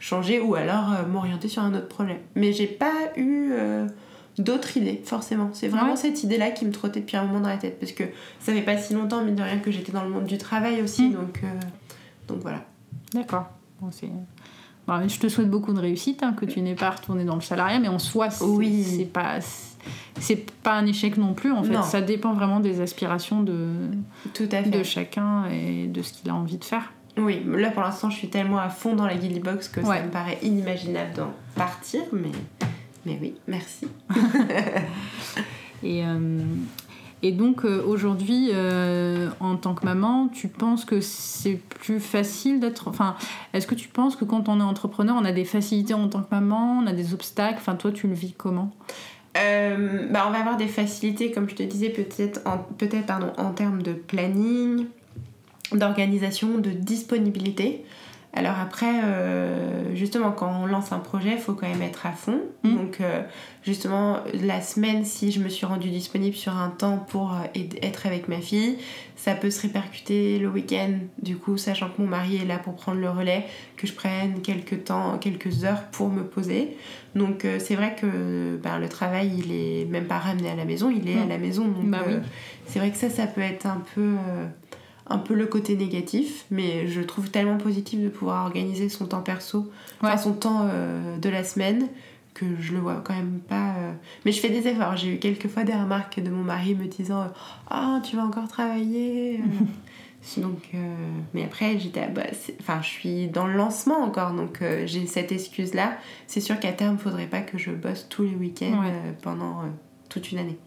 changer 0.00 0.40
ou 0.40 0.54
alors 0.54 1.06
m'orienter 1.08 1.48
sur 1.48 1.62
un 1.62 1.74
autre 1.74 1.88
projet. 1.88 2.20
Mais 2.34 2.52
j'ai 2.52 2.66
pas 2.66 2.92
eu 3.16 3.52
d'autres 4.38 4.76
idées, 4.76 5.02
forcément. 5.04 5.50
C'est 5.52 5.68
vraiment 5.68 5.96
cette 5.96 6.22
idée-là 6.22 6.50
qui 6.50 6.64
me 6.64 6.72
trottait 6.72 7.00
depuis 7.00 7.16
un 7.16 7.24
moment 7.24 7.40
dans 7.40 7.48
la 7.48 7.56
tête, 7.56 7.78
parce 7.80 7.92
que 7.92 8.04
ça 8.40 8.52
fait 8.52 8.62
pas 8.62 8.76
si 8.76 8.94
longtemps, 8.94 9.24
mine 9.24 9.34
de 9.34 9.42
rien, 9.42 9.58
que 9.58 9.70
j'étais 9.70 9.92
dans 9.92 10.04
le 10.04 10.10
monde 10.10 10.26
du 10.26 10.38
travail 10.38 10.82
aussi, 10.82 11.08
mm. 11.08 11.12
donc, 11.14 11.42
donc 12.28 12.38
voilà. 12.40 12.64
D'accord 13.12 13.48
je 15.06 15.18
te 15.18 15.28
souhaite 15.28 15.50
beaucoup 15.50 15.72
de 15.72 15.80
réussite, 15.80 16.22
hein, 16.22 16.32
que 16.32 16.44
tu 16.44 16.60
n'aies 16.60 16.74
pas 16.74 16.90
retourné 16.90 17.24
dans 17.24 17.34
le 17.34 17.40
salariat, 17.40 17.78
mais 17.78 17.88
en 17.88 17.98
soi, 17.98 18.30
c'est 18.30 18.44
oui. 18.44 19.08
pas 19.12 19.38
c'est 20.20 20.50
pas 20.62 20.74
un 20.74 20.86
échec 20.86 21.16
non 21.16 21.34
plus 21.34 21.52
en 21.52 21.62
fait. 21.62 21.82
Ça 21.82 22.00
dépend 22.00 22.32
vraiment 22.32 22.60
des 22.60 22.80
aspirations 22.80 23.42
de 23.42 23.68
Tout 24.34 24.48
à 24.52 24.62
fait. 24.62 24.70
de 24.70 24.82
chacun 24.82 25.46
et 25.46 25.86
de 25.86 26.02
ce 26.02 26.12
qu'il 26.12 26.30
a 26.30 26.34
envie 26.34 26.58
de 26.58 26.64
faire. 26.64 26.92
Oui, 27.16 27.42
là 27.46 27.70
pour 27.70 27.82
l'instant, 27.82 28.10
je 28.10 28.16
suis 28.16 28.28
tellement 28.28 28.58
à 28.58 28.68
fond 28.68 28.94
dans 28.94 29.06
la 29.06 29.18
Gilly 29.18 29.40
Box 29.40 29.68
que 29.68 29.82
ça 29.82 30.02
me 30.02 30.10
paraît 30.10 30.38
inimaginable 30.42 31.14
d'en 31.14 31.32
partir, 31.54 32.02
mais 32.12 32.30
mais 33.04 33.18
oui, 33.20 33.34
merci. 33.46 33.86
et 35.82 36.04
euh, 36.04 36.40
et 37.22 37.32
donc 37.32 37.64
euh, 37.64 37.82
aujourd'hui, 37.84 38.50
euh, 38.52 39.28
en 39.40 39.56
tant 39.56 39.74
que 39.74 39.84
maman, 39.84 40.28
tu 40.28 40.48
penses 40.48 40.84
que 40.84 41.00
c'est 41.00 41.56
plus 41.56 41.98
facile 41.98 42.60
d'être... 42.60 42.88
Enfin, 42.88 43.16
est-ce 43.52 43.66
que 43.66 43.74
tu 43.74 43.88
penses 43.88 44.14
que 44.14 44.24
quand 44.24 44.48
on 44.48 44.60
est 44.60 44.64
entrepreneur, 44.64 45.16
on 45.18 45.24
a 45.24 45.32
des 45.32 45.44
facilités 45.44 45.94
en 45.94 46.08
tant 46.08 46.22
que 46.22 46.32
maman, 46.32 46.80
on 46.82 46.86
a 46.86 46.92
des 46.92 47.14
obstacles? 47.14 47.58
Enfin, 47.58 47.74
toi, 47.74 47.90
tu 47.90 48.06
le 48.06 48.14
vis 48.14 48.34
comment? 48.34 48.70
Euh, 49.36 50.06
bah, 50.10 50.24
on 50.26 50.30
va 50.30 50.38
avoir 50.38 50.56
des 50.56 50.66
facilités, 50.66 51.30
comme 51.30 51.48
je 51.48 51.54
te 51.54 51.62
disais, 51.62 51.90
peut-être 51.90 52.40
en, 52.46 52.58
peut 52.58 52.88
en 53.36 53.52
termes 53.52 53.82
de 53.82 53.92
planning, 53.92 54.86
d'organisation, 55.72 56.58
de 56.58 56.70
disponibilité. 56.70 57.84
Alors 58.34 58.58
après, 58.60 59.02
euh, 59.04 59.94
justement, 59.94 60.32
quand 60.32 60.60
on 60.62 60.66
lance 60.66 60.92
un 60.92 60.98
projet, 60.98 61.32
il 61.32 61.38
faut 61.38 61.54
quand 61.54 61.68
même 61.68 61.82
être 61.82 62.04
à 62.04 62.12
fond. 62.12 62.40
Mm. 62.62 62.76
Donc, 62.76 63.00
euh, 63.00 63.22
justement, 63.64 64.18
la 64.34 64.60
semaine, 64.60 65.04
si 65.04 65.32
je 65.32 65.40
me 65.40 65.48
suis 65.48 65.64
rendue 65.64 65.88
disponible 65.88 66.36
sur 66.36 66.54
un 66.56 66.68
temps 66.68 67.04
pour 67.08 67.32
euh, 67.32 67.60
être 67.82 68.06
avec 68.06 68.28
ma 68.28 68.40
fille, 68.40 68.76
ça 69.16 69.34
peut 69.34 69.50
se 69.50 69.62
répercuter 69.62 70.38
le 70.38 70.48
week-end. 70.48 70.98
Du 71.22 71.36
coup, 71.36 71.56
sachant 71.56 71.88
que 71.88 72.02
mon 72.02 72.06
mari 72.06 72.36
est 72.36 72.44
là 72.44 72.58
pour 72.58 72.74
prendre 72.76 73.00
le 73.00 73.08
relais, 73.08 73.46
que 73.76 73.86
je 73.86 73.94
prenne 73.94 74.42
quelques 74.42 74.84
temps, 74.84 75.16
quelques 75.18 75.64
heures 75.64 75.84
pour 75.90 76.10
me 76.10 76.22
poser. 76.22 76.76
Donc, 77.14 77.46
c'est 77.58 77.74
vrai 77.74 77.96
que 77.98 78.56
ben, 78.62 78.78
le 78.78 78.88
travail, 78.88 79.32
il 79.38 79.52
est 79.52 79.86
même 79.86 80.04
pas 80.04 80.18
ramené 80.18 80.50
à 80.50 80.54
la 80.54 80.66
maison, 80.66 80.90
il 80.90 81.08
est 81.08 81.18
à 81.18 81.24
mm. 81.24 81.28
la 81.28 81.38
maison. 81.38 81.64
Donc, 81.64 81.86
bah 81.86 82.02
oui. 82.06 82.14
c'est 82.66 82.78
vrai 82.78 82.90
que 82.90 82.98
ça, 82.98 83.08
ça 83.08 83.26
peut 83.26 83.40
être 83.40 83.66
un 83.66 83.82
peu 83.94 84.14
un 85.10 85.18
peu 85.18 85.34
le 85.34 85.46
côté 85.46 85.76
négatif, 85.76 86.44
mais 86.50 86.86
je 86.86 87.00
trouve 87.00 87.30
tellement 87.30 87.56
positif 87.56 88.00
de 88.00 88.08
pouvoir 88.08 88.44
organiser 88.44 88.88
son 88.88 89.06
temps 89.06 89.22
perso, 89.22 89.70
son 90.22 90.32
temps 90.32 90.68
euh, 90.70 91.16
de 91.18 91.28
la 91.28 91.44
semaine, 91.44 91.88
que 92.34 92.46
je 92.60 92.72
le 92.72 92.78
vois 92.78 93.00
quand 93.02 93.14
même 93.14 93.40
pas. 93.40 93.74
Euh. 93.78 93.92
Mais 94.24 94.32
je 94.32 94.40
fais 94.40 94.50
des 94.50 94.68
efforts. 94.68 94.96
J'ai 94.96 95.14
eu 95.14 95.18
quelques 95.18 95.48
fois 95.48 95.64
des 95.64 95.72
remarques 95.72 96.20
de 96.20 96.30
mon 96.30 96.42
mari 96.42 96.74
me 96.74 96.86
disant 96.86 97.28
Ah, 97.70 98.00
tu 98.04 98.16
vas 98.16 98.24
encore 98.24 98.48
travailler 98.48 99.40
Donc, 100.36 100.70
euh, 100.74 100.78
mais 101.32 101.44
après, 101.44 101.78
j'étais, 101.78 102.08
bah, 102.08 102.22
enfin, 102.60 102.80
je 102.82 102.88
suis 102.88 103.28
dans 103.28 103.46
le 103.46 103.54
lancement 103.54 104.02
encore, 104.02 104.32
donc 104.32 104.62
j'ai 104.84 105.06
cette 105.06 105.30
excuse-là. 105.30 105.96
C'est 106.26 106.40
sûr 106.40 106.58
qu'à 106.58 106.72
terme, 106.72 106.96
il 106.98 107.02
faudrait 107.02 107.28
pas 107.28 107.40
que 107.40 107.56
je 107.56 107.70
bosse 107.70 108.08
tous 108.10 108.24
les 108.24 108.34
week-ends 108.34 108.82
pendant 109.22 109.62
toute 110.08 110.32
une 110.32 110.38
année. 110.38 110.58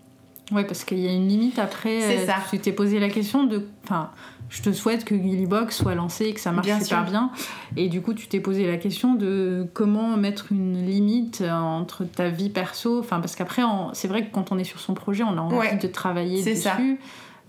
Ouais, 0.51 0.63
parce 0.65 0.83
qu'il 0.83 0.99
y 0.99 1.07
a 1.07 1.11
une 1.11 1.27
limite 1.27 1.59
après. 1.59 2.01
C'est 2.01 2.25
ça. 2.25 2.35
Tu 2.49 2.59
t'es 2.59 2.71
posé 2.71 2.99
la 2.99 3.09
question 3.09 3.45
de. 3.45 3.67
Enfin, 3.83 4.11
je 4.49 4.61
te 4.61 4.71
souhaite 4.71 5.05
que 5.05 5.15
Gillybox 5.15 5.75
soit 5.77 5.95
lancé 5.95 6.25
et 6.25 6.33
que 6.33 6.39
ça 6.39 6.51
marche 6.51 6.67
super 6.67 7.05
bien. 7.05 7.31
Et 7.77 7.87
du 7.87 8.01
coup, 8.01 8.13
tu 8.13 8.27
t'es 8.27 8.39
posé 8.39 8.67
la 8.67 8.77
question 8.77 9.15
de 9.15 9.67
comment 9.73 10.17
mettre 10.17 10.51
une 10.51 10.85
limite 10.85 11.41
entre 11.41 12.03
ta 12.03 12.29
vie 12.29 12.49
perso. 12.49 12.99
Enfin, 12.99 13.19
parce 13.19 13.35
qu'après, 13.35 13.61
c'est 13.93 14.07
vrai 14.07 14.25
que 14.25 14.31
quand 14.33 14.51
on 14.51 14.57
est 14.57 14.65
sur 14.65 14.79
son 14.79 14.93
projet, 14.93 15.23
on 15.23 15.37
a 15.37 15.41
envie 15.41 15.77
de 15.77 15.87
travailler 15.87 16.43
dessus. 16.43 16.61
Ça. 16.61 16.77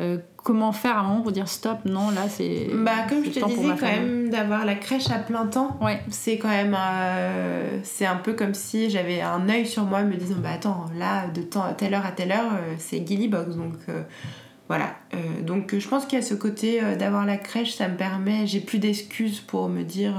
Euh, 0.00 0.18
comment 0.42 0.72
faire 0.72 0.96
à 0.96 1.00
un 1.00 1.02
moment 1.05 1.20
pour 1.20 1.33
dire 1.33 1.48
stop 1.48 1.78
non 1.85 2.11
là 2.11 2.28
c'est 2.28 2.68
bah 2.74 3.07
comme 3.09 3.24
je 3.24 3.31
te 3.31 3.44
disais 3.46 3.68
quand 3.78 3.87
même 3.87 4.28
d'avoir 4.28 4.64
la 4.64 4.74
crèche 4.74 5.11
à 5.11 5.18
plein 5.18 5.46
temps 5.46 5.78
ouais. 5.81 6.00
c'est 6.11 6.38
quand 6.38 6.48
même 6.48 6.76
euh, 6.78 7.78
c'est 7.85 8.07
un 8.07 8.16
peu 8.16 8.33
comme 8.33 8.55
si 8.55 8.90
j'avais 8.90 9.20
un 9.20 9.48
œil 9.48 9.66
sur 9.66 9.85
moi 9.85 10.02
me 10.02 10.16
disant 10.16 10.37
bah 10.38 10.50
attends 10.55 10.87
là 10.96 11.28
de 11.28 11.42
temps 11.42 11.62
à 11.62 11.74
telle 11.74 11.94
heure 11.94 12.07
à 12.07 12.12
telle 12.12 12.33
heure 12.33 12.52
euh, 12.55 12.74
c'est 12.78 13.07
Gillybox 13.07 13.57
donc 13.57 13.74
voilà, 14.68 14.94
euh, 15.12 15.42
donc 15.42 15.76
je 15.78 15.87
pense 15.87 16.07
qu'il 16.07 16.18
y 16.18 16.22
a 16.22 16.24
ce 16.24 16.33
côté 16.33 16.81
d'avoir 16.98 17.26
la 17.26 17.37
crèche, 17.37 17.74
ça 17.74 17.88
me 17.88 17.96
permet, 17.96 18.46
j'ai 18.46 18.61
plus 18.61 18.78
d'excuses 18.78 19.40
pour 19.40 19.68
me 19.68 19.83
dire 19.83 20.14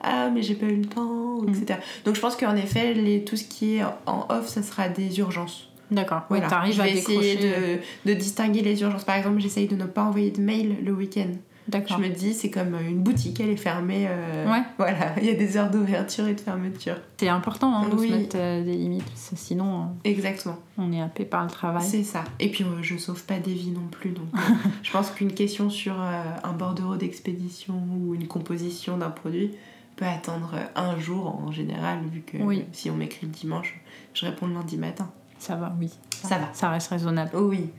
ah 0.00 0.30
mais 0.32 0.42
j'ai 0.42 0.54
pas 0.54 0.66
eu 0.66 0.76
le 0.76 0.84
temps, 0.84 1.42
mm. 1.42 1.48
etc. 1.48 1.80
Donc 2.04 2.14
je 2.14 2.20
pense 2.20 2.36
qu'en 2.36 2.54
effet, 2.54 2.94
les, 2.94 3.24
tout 3.24 3.36
ce 3.36 3.42
qui 3.42 3.78
est 3.78 3.82
en 3.82 4.26
off, 4.28 4.46
ça 4.46 4.62
sera 4.62 4.88
des 4.88 5.18
urgences. 5.18 5.68
D'accord, 5.90 6.22
voilà. 6.28 6.48
je 6.70 6.82
vais 6.82 6.92
essayer 6.92 7.36
de, 7.36 8.10
de, 8.10 8.14
distinguer 8.14 8.62
les 8.62 8.80
urgences. 8.82 9.04
Par 9.04 9.16
exemple, 9.16 9.38
j'essaye 9.40 9.68
de 9.68 9.76
ne 9.76 9.84
pas 9.84 10.02
envoyer 10.02 10.30
de 10.30 10.40
mail 10.40 10.76
le 10.84 10.92
week-end. 10.92 11.32
Je 11.72 11.96
me 11.96 12.08
dis, 12.08 12.32
c'est 12.32 12.50
comme 12.50 12.76
une 12.80 13.02
boutique, 13.02 13.40
elle 13.40 13.50
est 13.50 13.56
fermée. 13.56 14.06
Euh, 14.08 14.50
ouais. 14.50 14.62
Voilà, 14.78 15.18
il 15.20 15.26
y 15.26 15.30
a 15.30 15.34
des 15.34 15.56
heures 15.56 15.70
d'ouverture 15.70 16.26
et 16.28 16.34
de 16.34 16.40
fermeture. 16.40 16.96
C'est 17.16 17.28
important 17.28 17.74
hein, 17.74 17.88
de 17.88 17.96
se 17.96 18.06
mettre 18.06 18.36
euh, 18.38 18.64
des 18.64 18.74
limites, 18.74 19.10
sinon. 19.14 19.80
Euh, 19.80 19.84
Exactement. 20.04 20.58
On 20.78 20.92
est 20.92 21.00
happé 21.00 21.24
par 21.24 21.42
le 21.42 21.50
travail. 21.50 21.84
C'est 21.84 22.04
ça. 22.04 22.24
Et 22.38 22.50
puis, 22.50 22.64
je 22.82 22.96
sauve 22.96 23.24
pas 23.24 23.38
des 23.38 23.52
vies 23.52 23.72
non 23.72 23.88
plus. 23.90 24.10
Donc, 24.10 24.28
je 24.82 24.92
pense 24.92 25.10
qu'une 25.10 25.32
question 25.32 25.70
sur 25.70 26.00
un 26.00 26.52
bordereau 26.52 26.96
d'expédition 26.96 27.74
ou 27.98 28.14
une 28.14 28.28
composition 28.28 28.96
d'un 28.96 29.10
produit 29.10 29.52
peut 29.96 30.04
attendre 30.04 30.54
un 30.74 30.98
jour 30.98 31.40
en 31.42 31.50
général, 31.50 32.00
vu 32.12 32.20
que 32.20 32.36
si 32.72 32.90
on 32.90 32.96
m'écrit 32.96 33.26
le 33.26 33.32
dimanche, 33.32 33.80
je 34.14 34.26
réponds 34.26 34.46
le 34.46 34.54
lundi 34.54 34.76
matin. 34.76 35.10
Ça 35.46 35.54
va, 35.54 35.72
oui. 35.80 35.90
Ça, 36.10 36.38
va. 36.38 36.48
Ça 36.52 36.70
reste 36.70 36.88
raisonnable. 36.88 37.30
Oui. 37.34 37.70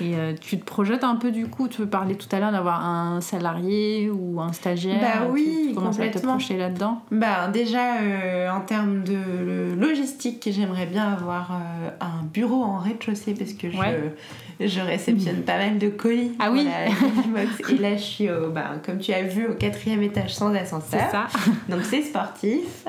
Et 0.00 0.16
euh, 0.16 0.34
tu 0.40 0.58
te 0.58 0.64
projettes 0.64 1.04
un 1.04 1.14
peu 1.14 1.30
du 1.30 1.46
coup, 1.46 1.68
tu 1.68 1.80
veux 1.82 1.86
parler 1.88 2.16
tout 2.16 2.26
à 2.34 2.40
l'heure 2.40 2.50
d'avoir 2.50 2.84
un 2.84 3.20
salarié 3.20 4.10
ou 4.10 4.40
un 4.40 4.52
stagiaire? 4.52 5.00
Bah 5.00 5.28
oui, 5.30 5.58
tu, 5.62 5.68
tu 5.68 5.74
commences 5.76 6.00
à 6.00 6.08
te 6.08 6.18
projeter 6.18 6.56
là-dedans? 6.56 7.02
Bah 7.12 7.46
déjà 7.52 7.98
euh, 8.02 8.50
en 8.50 8.62
termes 8.62 9.04
de 9.04 9.74
logistique, 9.78 10.48
j'aimerais 10.50 10.86
bien 10.86 11.12
avoir 11.12 11.52
euh, 11.52 11.90
un 12.00 12.24
bureau 12.24 12.64
en 12.64 12.78
rez-de-chaussée 12.78 13.34
parce 13.34 13.52
que 13.52 13.68
Ouais. 13.68 14.12
je, 14.58 14.66
je 14.66 14.80
réceptionne 14.80 15.42
pas 15.42 15.56
mal 15.58 15.78
de 15.78 15.88
colis. 15.88 16.32
Ah 16.40 16.50
oui. 16.50 16.64
la. 16.64 16.86
Et 17.72 17.78
là 17.78 17.96
je 17.96 18.02
suis 18.02 18.28
au, 18.28 18.50
bah, 18.50 18.72
comme 18.84 18.98
tu 18.98 19.12
as 19.12 19.22
vu 19.22 19.46
au 19.46 19.54
quatrième 19.54 20.02
étage 20.02 20.34
sans 20.34 20.52
ascenseur. 20.52 21.00
C'est 21.00 21.10
ça 21.12 21.26
Donc 21.68 21.82
c'est 21.84 22.02
sportif. 22.02 22.84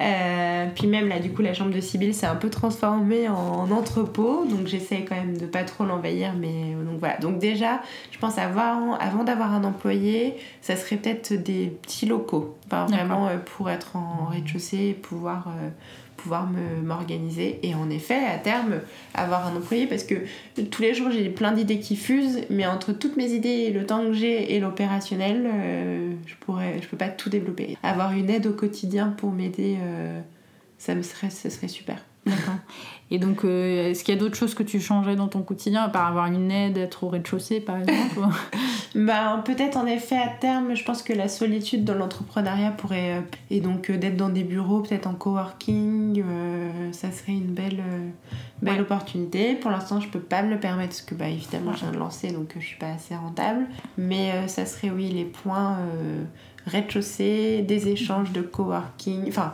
Euh, 0.00 0.66
puis 0.74 0.88
même 0.88 1.08
là 1.08 1.20
du 1.20 1.30
coup 1.30 1.40
la 1.42 1.54
chambre 1.54 1.72
de 1.72 1.80
Sibylle 1.80 2.14
s'est 2.14 2.26
un 2.26 2.34
peu 2.34 2.50
transformée 2.50 3.28
en 3.28 3.70
entrepôt. 3.70 4.44
Donc 4.44 4.66
j'essaie 4.66 5.04
quand 5.08 5.14
même 5.14 5.36
de 5.36 5.46
pas 5.46 5.62
trop 5.64 5.84
l'envahir 5.84 6.32
mais 6.38 6.74
euh, 6.74 6.84
donc 6.84 6.98
voilà. 6.98 7.16
Donc 7.18 7.38
déjà 7.38 7.80
je 8.10 8.18
pense 8.18 8.38
avant, 8.38 8.94
avant 8.94 9.22
d'avoir 9.24 9.52
un 9.52 9.62
employé 9.62 10.34
ça 10.62 10.74
serait 10.76 10.96
peut-être 10.96 11.32
des 11.34 11.66
petits 11.82 12.06
locaux. 12.06 12.56
Enfin 12.66 12.86
vraiment 12.86 13.28
euh, 13.28 13.36
pour 13.38 13.70
être 13.70 13.96
en 13.96 14.26
rez-de-chaussée 14.26 14.88
et 14.88 14.94
pouvoir 14.94 15.48
euh, 15.48 15.68
pouvoir 16.24 16.48
m'organiser 16.82 17.60
et 17.62 17.74
en 17.74 17.90
effet 17.90 18.24
à 18.24 18.38
terme 18.38 18.80
avoir 19.12 19.46
un 19.46 19.54
employé 19.56 19.86
parce 19.86 20.04
que 20.04 20.14
tous 20.70 20.80
les 20.80 20.94
jours 20.94 21.10
j'ai 21.10 21.28
plein 21.28 21.52
d'idées 21.52 21.80
qui 21.80 21.96
fusent 21.96 22.40
mais 22.48 22.66
entre 22.66 22.94
toutes 22.94 23.18
mes 23.18 23.32
idées 23.32 23.70
le 23.70 23.84
temps 23.84 24.06
que 24.06 24.14
j'ai 24.14 24.54
et 24.54 24.58
l'opérationnel 24.58 25.44
euh, 25.46 26.14
je 26.26 26.34
pourrais 26.36 26.80
je 26.80 26.88
peux 26.88 26.96
pas 26.96 27.08
tout 27.08 27.28
développer 27.28 27.76
avoir 27.82 28.12
une 28.12 28.30
aide 28.30 28.46
au 28.46 28.54
quotidien 28.54 29.08
pour 29.08 29.32
m'aider 29.32 29.76
euh, 29.82 30.18
ça 30.78 30.94
me 30.94 31.02
serait 31.02 31.28
ce 31.28 31.50
serait 31.50 31.68
super 31.68 31.98
D'accord. 32.24 32.54
Et 33.10 33.18
donc, 33.18 33.44
euh, 33.44 33.90
est-ce 33.90 34.02
qu'il 34.02 34.14
y 34.14 34.16
a 34.16 34.20
d'autres 34.20 34.34
choses 34.36 34.54
que 34.54 34.62
tu 34.62 34.80
changerais 34.80 35.14
dans 35.14 35.28
ton 35.28 35.42
quotidien, 35.42 35.82
à 35.82 35.88
part 35.88 36.06
avoir 36.06 36.26
une 36.26 36.50
aide, 36.50 36.78
être 36.78 37.04
au 37.04 37.08
rez-de-chaussée 37.08 37.60
par 37.60 37.76
exemple 37.78 38.20
Ben, 38.94 39.42
peut-être 39.44 39.76
en 39.76 39.86
effet 39.86 40.16
à 40.16 40.28
terme, 40.28 40.74
je 40.74 40.84
pense 40.84 41.02
que 41.02 41.12
la 41.12 41.28
solitude 41.28 41.84
dans 41.84 41.94
l'entrepreneuriat 41.94 42.70
pourrait. 42.70 43.18
euh, 43.18 43.20
et 43.50 43.60
donc 43.60 43.90
euh, 43.90 43.98
d'être 43.98 44.16
dans 44.16 44.28
des 44.30 44.42
bureaux, 44.44 44.80
peut-être 44.80 45.06
en 45.06 45.14
coworking, 45.14 46.22
ça 46.92 47.10
serait 47.12 47.32
une 47.32 47.52
belle, 47.52 47.82
belle 48.62 48.74
Ouais. 48.74 48.80
opportunité. 48.80 49.54
Pour 49.54 49.70
l'instant, 49.70 50.00
je 50.00 50.08
peux 50.08 50.20
pas 50.20 50.42
me 50.42 50.50
le 50.50 50.58
permettre 50.60 50.90
parce 50.90 51.02
que, 51.02 51.14
bah, 51.14 51.28
évidemment, 51.28 51.72
je 51.74 51.80
viens 51.80 51.90
de 51.92 51.98
lancer 51.98 52.30
donc 52.32 52.54
je 52.58 52.64
suis 52.64 52.78
pas 52.78 52.90
assez 52.92 53.14
rentable. 53.14 53.66
Mais 53.98 54.48
ça 54.48 54.64
serait, 54.64 54.90
oui, 54.90 55.10
les 55.10 55.24
points 55.24 55.76
rez-de-chaussée, 56.66 57.62
des 57.62 57.88
échanges 57.88 58.32
de 58.32 58.40
coworking, 58.40 59.28
enfin. 59.28 59.52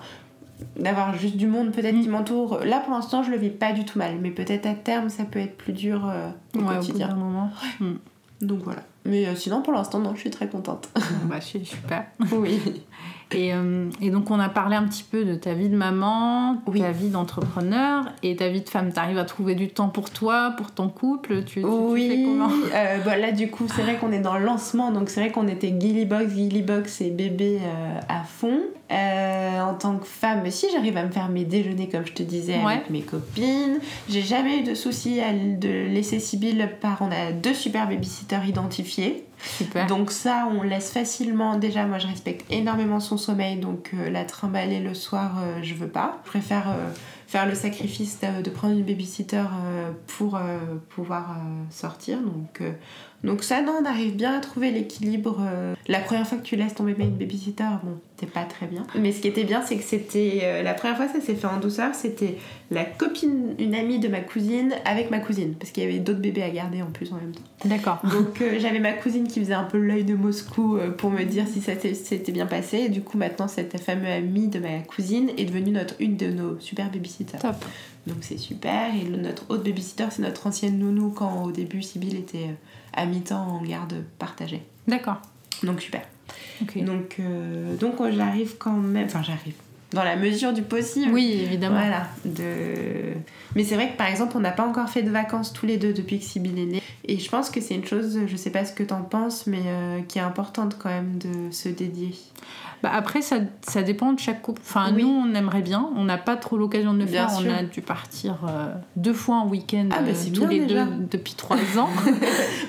D'avoir 0.76 1.14
juste 1.16 1.36
du 1.36 1.46
monde 1.46 1.70
peut-être 1.72 1.94
Mm. 1.96 2.02
qui 2.02 2.08
m'entoure. 2.08 2.60
Là 2.64 2.80
pour 2.80 2.92
l'instant 2.94 3.22
je 3.22 3.30
le 3.30 3.36
vis 3.36 3.50
pas 3.50 3.72
du 3.72 3.84
tout 3.84 3.98
mal, 3.98 4.16
mais 4.20 4.30
peut-être 4.30 4.66
à 4.66 4.74
terme 4.74 5.08
ça 5.08 5.24
peut 5.24 5.38
être 5.38 5.56
plus 5.56 5.72
dur 5.72 6.06
euh, 6.08 6.30
au 6.54 6.58
Ouais, 6.58 6.64
au 6.64 6.66
bout 6.68 6.74
quotidien. 6.74 7.14
moment. 7.14 7.50
Hmm. 7.80 7.94
Donc 8.40 8.60
voilà. 8.62 8.82
Mais 9.06 9.26
euh, 9.26 9.34
sinon, 9.34 9.62
pour 9.62 9.72
l'instant, 9.72 9.98
non, 9.98 10.14
je 10.14 10.20
suis 10.20 10.30
très 10.30 10.46
contente. 10.48 10.88
Bon, 10.94 11.02
bah, 11.26 11.40
c'est 11.40 11.64
super. 11.64 12.04
oui. 12.32 12.60
Et, 13.32 13.54
euh, 13.54 13.88
et 14.00 14.10
donc, 14.10 14.30
on 14.30 14.40
a 14.40 14.48
parlé 14.48 14.74
un 14.76 14.82
petit 14.84 15.04
peu 15.04 15.24
de 15.24 15.34
ta 15.34 15.54
vie 15.54 15.68
de 15.68 15.76
maman, 15.76 16.56
Oui. 16.66 16.80
ta 16.80 16.90
vie 16.90 17.10
d'entrepreneur 17.10 18.04
et 18.22 18.34
ta 18.36 18.48
vie 18.48 18.60
de 18.60 18.68
femme. 18.68 18.92
T'arrives 18.92 19.18
à 19.18 19.24
trouver 19.24 19.54
du 19.54 19.68
temps 19.68 19.88
pour 19.88 20.10
toi, 20.10 20.54
pour 20.56 20.72
ton 20.72 20.88
couple? 20.88 21.44
Tu, 21.44 21.44
tu- 21.44 21.54
tu 21.54 21.60
fais 21.60 21.66
Oui. 21.66 22.22
comment? 22.26 22.48
Euh, 22.74 22.98
bah, 23.04 23.16
là, 23.16 23.30
du 23.32 23.48
coup, 23.50 23.66
c'est 23.74 23.82
vrai 23.82 23.96
qu'on 23.96 24.10
est 24.12 24.18
dans 24.20 24.36
le 24.36 24.44
lancement, 24.44 24.90
donc 24.90 25.10
c'est 25.10 25.20
vrai 25.20 25.30
qu'on 25.30 25.46
était 25.48 25.72
Gilly 25.78 26.06
Box, 26.06 26.34
Gilly 26.34 26.62
Box 26.62 27.00
et 27.00 27.10
bébé 27.10 27.58
euh, 27.62 28.00
à 28.08 28.24
fond. 28.24 28.58
Euh, 28.90 29.60
en 29.60 29.74
tant 29.74 29.96
que 29.98 30.06
femme, 30.06 30.42
si 30.50 30.66
j'arrive 30.72 30.96
à 30.96 31.04
me 31.04 31.10
faire 31.12 31.28
mes 31.28 31.44
déjeuners, 31.44 31.88
comme 31.88 32.04
je 32.04 32.12
te 32.12 32.24
disais, 32.24 32.56
Ouais. 32.64 32.72
avec 32.72 32.90
mes 32.90 33.02
copines. 33.02 33.78
J'ai 34.08 34.22
jamais 34.22 34.58
eu 34.58 34.62
de 34.64 34.74
souci 34.74 35.20
à 35.20 35.32
de 35.32 35.68
laisser 35.68 36.18
Sibylle 36.18 36.68
par. 36.80 36.98
On 37.00 37.10
a 37.12 37.30
deux 37.30 37.54
super 37.54 37.86
babysitters 37.88 38.44
identifiés. 38.48 39.24
Donc 39.88 40.10
ça, 40.10 40.48
on 40.50 40.62
laisse 40.62 40.90
facilement. 40.90 41.56
Déjà, 41.56 41.86
moi, 41.86 41.98
je 41.98 42.06
respecte 42.06 42.50
énormément 42.50 43.00
son 43.00 43.16
sommeil, 43.16 43.56
donc 43.56 43.90
euh, 43.94 44.10
la 44.10 44.24
trimballer 44.24 44.80
le 44.80 44.94
soir, 44.94 45.38
euh, 45.40 45.60
je 45.62 45.74
veux 45.74 45.88
pas. 45.88 46.20
Je 46.24 46.30
préfère 46.30 46.68
euh, 46.68 46.90
faire 47.26 47.46
le 47.46 47.54
sacrifice 47.54 48.18
de, 48.20 48.50
prendre 48.50 48.74
une 48.74 48.84
babysitter 48.84 49.36
euh, 49.38 49.90
pour 50.06 50.38
pouvoir 50.88 51.36
sortir. 51.70 52.18
Donc, 52.20 52.62
donc 53.22 53.44
ça, 53.44 53.62
non, 53.62 53.78
on 53.80 53.84
arrive 53.84 54.16
bien 54.16 54.36
à 54.36 54.40
trouver 54.40 54.70
l'équilibre. 54.70 55.40
La 55.86 56.00
première 56.00 56.26
fois 56.26 56.38
que 56.38 56.42
tu 56.42 56.56
laisses 56.56 56.74
ton 56.74 56.84
bébé 56.84 57.04
une 57.04 57.16
babysitter, 57.16 57.68
bon, 57.84 58.00
t'es 58.20 58.26
pas 58.26 58.44
très 58.44 58.66
bien. 58.66 58.86
Mais 58.98 59.12
ce 59.12 59.20
qui 59.20 59.28
était 59.28 59.44
bien, 59.44 59.62
c'est 59.62 59.76
que 59.76 59.82
c'était 59.82 60.40
euh, 60.42 60.62
la 60.62 60.74
première 60.74 60.96
fois, 60.96 61.08
ça 61.08 61.20
s'est 61.20 61.34
fait 61.34 61.46
en 61.46 61.58
douceur. 61.58 61.94
C'était 61.94 62.36
la 62.70 62.84
copine, 62.84 63.54
une 63.58 63.74
amie 63.74 63.98
de 63.98 64.08
ma 64.08 64.20
cousine 64.20 64.74
avec 64.84 65.10
ma 65.10 65.18
cousine, 65.20 65.54
parce 65.54 65.70
qu'il 65.72 65.82
y 65.82 65.86
avait 65.86 65.98
d'autres 65.98 66.20
bébés 66.20 66.42
à 66.42 66.50
garder 66.50 66.82
en 66.82 66.90
plus 66.90 67.12
en 67.12 67.16
même 67.16 67.32
temps. 67.32 67.42
D'accord. 67.64 67.98
Donc 68.04 68.40
euh, 68.42 68.58
j'avais 68.60 68.78
ma 68.78 68.92
cousine 68.92 69.26
qui 69.26 69.40
faisait 69.40 69.54
un 69.54 69.64
peu 69.64 69.78
l'œil 69.78 70.04
de 70.04 70.14
Moscou 70.14 70.76
euh, 70.76 70.90
pour 70.90 71.10
me 71.10 71.24
dire 71.24 71.46
si 71.48 71.60
ça 71.60 71.72
s'était 71.74 72.32
bien 72.32 72.46
passé. 72.46 72.78
Et 72.78 72.88
du 72.90 73.00
coup 73.02 73.16
maintenant 73.18 73.48
cette 73.48 73.80
fameuse 73.80 74.08
amie 74.10 74.48
de 74.48 74.58
ma 74.58 74.78
cousine 74.80 75.30
est 75.38 75.46
devenue 75.46 75.70
notre, 75.72 75.94
une 75.98 76.16
de 76.16 76.26
nos 76.28 76.60
super 76.60 76.90
babysitters. 76.90 77.38
Top. 77.40 77.56
Donc 78.06 78.18
c'est 78.20 78.38
super. 78.38 78.94
Et 78.94 79.04
le- 79.08 79.16
notre 79.16 79.44
autre 79.48 79.64
babysitter 79.64 80.06
c'est 80.10 80.22
notre 80.22 80.46
ancienne 80.46 80.78
nounou 80.78 81.10
quand 81.10 81.44
au 81.44 81.52
début 81.52 81.82
Sybille 81.82 82.16
était 82.16 82.50
à 82.92 83.06
mi-temps 83.06 83.40
en 83.46 83.62
garde 83.62 83.94
partagée. 84.18 84.62
D'accord. 84.86 85.20
Donc 85.62 85.80
super. 85.82 86.02
Donc, 86.84 87.16
euh, 87.20 87.76
donc 87.76 87.96
j'arrive 88.10 88.56
quand 88.58 88.72
même... 88.72 89.06
Enfin 89.06 89.22
j'arrive. 89.22 89.54
Dans 89.92 90.04
la 90.04 90.16
mesure 90.16 90.52
du 90.52 90.62
possible. 90.62 91.10
Oui, 91.12 91.40
évidemment. 91.42 91.78
Voilà. 91.80 92.06
De... 92.24 93.14
Mais 93.56 93.64
c'est 93.64 93.74
vrai 93.74 93.90
que 93.90 93.96
par 93.96 94.06
exemple, 94.06 94.36
on 94.36 94.40
n'a 94.40 94.52
pas 94.52 94.64
encore 94.66 94.88
fait 94.88 95.02
de 95.02 95.10
vacances 95.10 95.52
tous 95.52 95.66
les 95.66 95.76
deux 95.76 95.92
depuis 95.92 96.18
que 96.18 96.24
Sybille 96.24 96.60
est 96.62 96.66
née. 96.66 96.82
Et 97.06 97.18
je 97.18 97.28
pense 97.28 97.50
que 97.50 97.60
c'est 97.60 97.74
une 97.74 97.84
chose, 97.84 98.18
je 98.26 98.36
sais 98.36 98.50
pas 98.50 98.64
ce 98.64 98.72
que 98.72 98.82
t'en 98.84 99.02
penses, 99.02 99.46
mais 99.46 99.62
euh, 99.66 100.00
qui 100.06 100.18
est 100.18 100.22
importante 100.22 100.76
quand 100.80 100.90
même 100.90 101.18
de 101.18 101.50
se 101.52 101.68
dédier. 101.68 102.14
Bah 102.82 102.90
après, 102.94 103.20
ça, 103.20 103.36
ça 103.60 103.82
dépend 103.82 104.14
de 104.14 104.18
chaque 104.18 104.40
couple. 104.40 104.62
Enfin, 104.64 104.90
Oui. 104.94 105.02
nous, 105.02 105.08
on 105.10 105.34
aimerait 105.34 105.60
bien. 105.60 105.90
On 105.96 106.04
n'a 106.04 106.16
pas 106.16 106.36
trop 106.36 106.56
l'occasion 106.56 106.94
de 106.94 107.00
le 107.00 107.04
Bien 107.04 107.28
faire. 107.28 107.38
sûr. 107.38 107.50
On 107.50 107.58
a 107.58 107.62
dû 107.62 107.82
partir 107.82 108.38
euh, 108.48 108.72
deux 108.96 109.12
fois 109.12 109.36
en 109.36 109.48
week-end 109.48 109.88
Ah, 109.90 109.96
bah, 110.00 110.08
euh, 110.08 110.30
tous 110.32 110.46
les 110.46 110.60
déjà. 110.60 110.86
deux 110.86 111.06
depuis 111.10 111.34
trois 111.34 111.56
ans. 111.78 111.90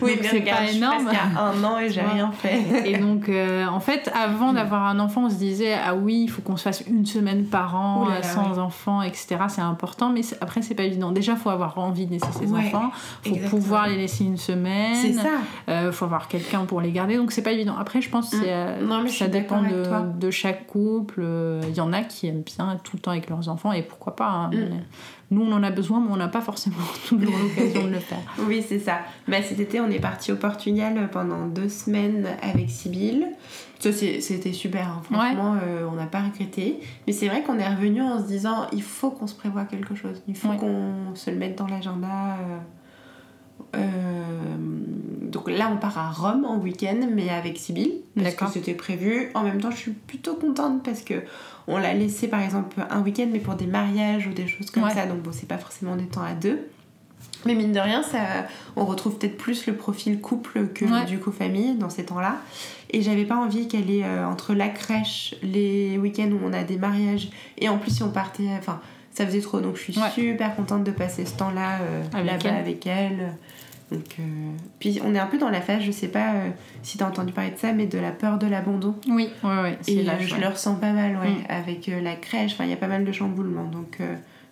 Oui, 0.01 0.11
Donc, 0.15 0.19
mais 0.23 0.27
c'est 0.27 0.41
pas 0.41 0.69
énorme. 0.69 1.05
presque 1.05 1.17
à 1.37 1.41
un 1.41 1.63
an 1.63 1.79
et 1.79 1.89
j'ai 1.89 2.01
rien 2.01 2.29
fait. 2.33 2.91
Et 2.91 2.97
donc, 2.97 3.29
euh, 3.29 3.65
en 3.67 3.79
fait, 3.79 4.11
avant 4.13 4.51
d'avoir 4.51 4.85
un 4.87 4.99
enfant, 4.99 5.25
on 5.27 5.29
se 5.29 5.35
disait 5.35 5.75
ah 5.81 5.95
oui, 5.95 6.23
il 6.23 6.27
faut 6.29 6.41
qu'on 6.41 6.57
se 6.57 6.63
fasse 6.63 6.83
une 6.89 7.05
semaine 7.11 7.45
par 7.45 7.75
an 7.75 8.05
là 8.07 8.15
euh, 8.15 8.19
là, 8.19 8.23
sans 8.23 8.57
enfant, 8.57 9.01
etc. 9.03 9.37
C'est 9.49 9.61
important, 9.61 10.09
mais 10.09 10.21
après, 10.41 10.61
c'est 10.61 10.73
pas 10.75 10.83
évident. 10.83 11.11
Déjà, 11.11 11.35
faut 11.35 11.49
avoir 11.51 11.77
envie 11.77 12.05
de 12.07 12.11
laisser 12.13 12.31
ses 12.31 12.47
Ouais, 12.51 12.59
enfants. 12.67 12.89
Faut 13.23 13.29
exactement. 13.29 13.49
pouvoir 13.49 13.87
les 13.87 13.97
laisser 13.97 14.23
une 14.23 14.37
semaine. 14.37 14.95
C'est 14.95 15.13
ça. 15.13 15.29
Euh, 15.69 15.91
faut 15.91 16.05
avoir 16.05 16.27
quelqu'un 16.27 16.65
pour 16.65 16.81
les 16.81 16.91
garder, 16.91 17.17
donc 17.17 17.31
c'est 17.31 17.43
pas 17.43 17.51
évident. 17.51 17.75
Après, 17.77 18.01
je 18.01 18.09
pense 18.09 18.29
que 18.31 18.37
Mm. 18.37 18.39
c'est, 18.41 18.51
euh, 18.53 18.81
Non, 18.85 19.01
mais 19.03 19.09
je 19.09 19.17
ça 19.17 19.27
dépend 19.27 19.61
de, 19.61 20.17
de 20.19 20.31
chaque 20.31 20.65
couple. 20.67 21.23
Il 21.67 21.75
y 21.75 21.81
en 21.81 21.93
a 21.93 22.01
qui 22.01 22.27
aiment 22.27 22.41
bien 22.43 22.77
tout 22.83 22.95
le 22.95 23.01
temps 23.01 23.11
avec 23.11 23.29
leurs 23.29 23.47
enfants, 23.49 23.71
et 23.71 23.83
pourquoi 23.83 24.15
pas. 24.15 24.29
hein. 24.29 24.49
Mm. 24.53 24.79
Nous, 25.33 25.41
on 25.41 25.51
en 25.53 25.63
a 25.63 25.71
besoin, 25.71 26.01
mais 26.01 26.11
on 26.11 26.17
n'a 26.17 26.27
pas 26.27 26.41
forcément 26.41 26.75
toujours 27.07 27.31
l'occasion 27.37 27.83
de 27.85 27.91
le 27.93 27.99
faire. 27.99 28.17
Oui, 28.47 28.65
c'est 28.67 28.79
ça. 28.79 28.99
Bah, 29.29 29.37
cet 29.41 29.59
été, 29.61 29.79
on 29.79 29.89
est 29.89 29.99
parti 30.01 30.31
au 30.33 30.35
Portugal 30.35 31.09
pendant 31.09 31.45
deux 31.47 31.69
semaines 31.69 32.27
avec 32.41 32.69
Sybille. 32.69 33.25
Ça, 33.81 33.91
c'était 33.91 34.53
super. 34.53 34.87
hein. 34.87 35.01
Franchement, 35.03 35.55
euh, 35.63 35.87
on 35.91 35.95
n'a 35.95 36.05
pas 36.05 36.21
regretté. 36.21 36.79
Mais 37.07 37.13
c'est 37.13 37.27
vrai 37.27 37.41
qu'on 37.43 37.57
est 37.59 37.67
revenu 37.67 38.01
en 38.01 38.19
se 38.19 38.27
disant 38.27 38.67
il 38.71 38.83
faut 38.83 39.09
qu'on 39.11 39.27
se 39.27 39.35
prévoie 39.35 39.65
quelque 39.65 39.95
chose. 39.95 40.21
Il 40.27 40.35
faut 40.35 40.49
Ouais. 40.49 40.57
qu'on 40.57 41.15
se 41.15 41.31
le 41.31 41.37
mette 41.37 41.57
dans 41.57 41.67
l'agenda. 41.67 42.37
euh. 42.39 42.57
Euh, 43.75 43.81
donc 45.21 45.49
là, 45.49 45.69
on 45.71 45.77
part 45.77 45.97
à 45.97 46.11
Rome 46.11 46.45
en 46.45 46.57
week-end, 46.57 47.07
mais 47.13 47.29
avec 47.29 47.57
Sybille. 47.57 48.01
Parce 48.15 48.35
que 48.35 48.45
c'était 48.47 48.73
prévu. 48.73 49.29
En 49.33 49.43
même 49.43 49.61
temps, 49.61 49.71
je 49.71 49.77
suis 49.77 49.91
plutôt 49.91 50.35
contente 50.35 50.83
parce 50.83 51.01
que 51.01 51.23
on 51.67 51.77
l'a 51.77 51.93
laissé 51.93 52.27
par 52.27 52.41
exemple 52.41 52.75
un 52.89 53.01
week-end, 53.01 53.27
mais 53.31 53.39
pour 53.39 53.55
des 53.55 53.67
mariages 53.67 54.27
ou 54.27 54.33
des 54.33 54.47
choses 54.47 54.69
comme 54.71 54.83
Ouais. 54.83 54.91
ça. 54.93 55.05
Donc 55.05 55.19
bon, 55.21 55.31
c'est 55.31 55.47
pas 55.47 55.57
forcément 55.57 55.95
des 55.95 56.05
temps 56.07 56.21
à 56.23 56.33
deux. 56.33 56.67
Mais 57.45 57.55
mine 57.55 57.71
de 57.71 57.79
rien, 57.79 58.03
ça, 58.03 58.19
on 58.75 58.85
retrouve 58.85 59.17
peut-être 59.17 59.37
plus 59.37 59.65
le 59.65 59.73
profil 59.75 60.19
couple 60.21 60.67
que 60.67 60.85
Ouais. 60.85 61.05
du 61.05 61.17
coup 61.19 61.31
famille 61.31 61.73
dans 61.75 61.89
ces 61.89 62.05
temps-là. 62.05 62.35
Et 62.91 63.01
j'avais 63.01 63.25
pas 63.25 63.35
envie 63.37 63.67
qu'elle 63.67 63.89
ait 63.89 64.03
euh, 64.03 64.25
entre 64.27 64.53
la 64.53 64.69
crèche, 64.69 65.35
les 65.41 65.97
week-ends 65.97 66.29
où 66.31 66.39
on 66.45 66.53
a 66.53 66.63
des 66.63 66.77
mariages, 66.77 67.29
et 67.57 67.69
en 67.69 67.77
plus 67.77 67.91
si 67.95 68.03
on 68.03 68.11
partait, 68.11 68.49
enfin 68.59 68.79
ça 69.11 69.25
faisait 69.25 69.41
trop. 69.41 69.59
Donc 69.59 69.75
je 69.77 69.81
suis 69.81 69.97
Ouais. 69.99 70.09
super 70.11 70.55
contente 70.55 70.83
de 70.83 70.91
passer 70.91 71.25
ce 71.25 71.33
temps-là 71.35 71.79
euh, 71.81 72.03
Avec 72.13 72.25
là-bas 72.43 72.49
elle. 72.49 72.55
avec 72.61 72.87
elle. 72.87 73.33
Donc, 73.91 74.05
euh, 74.19 74.23
Puis 74.79 75.01
on 75.03 75.13
est 75.15 75.19
un 75.19 75.25
peu 75.25 75.37
dans 75.37 75.49
la 75.49 75.59
phase, 75.59 75.81
je 75.83 75.91
sais 75.91 76.07
pas 76.07 76.31
si 76.81 76.97
t'as 76.97 77.07
entendu 77.07 77.33
parler 77.33 77.51
de 77.51 77.57
ça, 77.57 77.73
mais 77.73 77.87
de 77.87 77.97
la 77.97 78.11
peur 78.11 78.37
de 78.37 78.47
l'abandon. 78.47 78.95
Oui, 79.09 79.27
ouais, 79.43 79.61
ouais, 79.61 79.77
Et 79.87 80.03
là. 80.03 80.13
je 80.19 80.35
le 80.35 80.47
ressens 80.47 80.75
pas 80.75 80.93
mal, 80.93 81.17
ouais, 81.17 81.29
Mm. 81.31 81.43
avec 81.49 81.91
la 82.01 82.15
crèche, 82.15 82.53
enfin 82.53 82.63
il 82.63 82.69
y 82.69 82.73
a 82.73 82.77
pas 82.77 82.87
mal 82.87 83.03
de 83.03 83.11
chamboulements. 83.11 83.65
Donc 83.65 83.99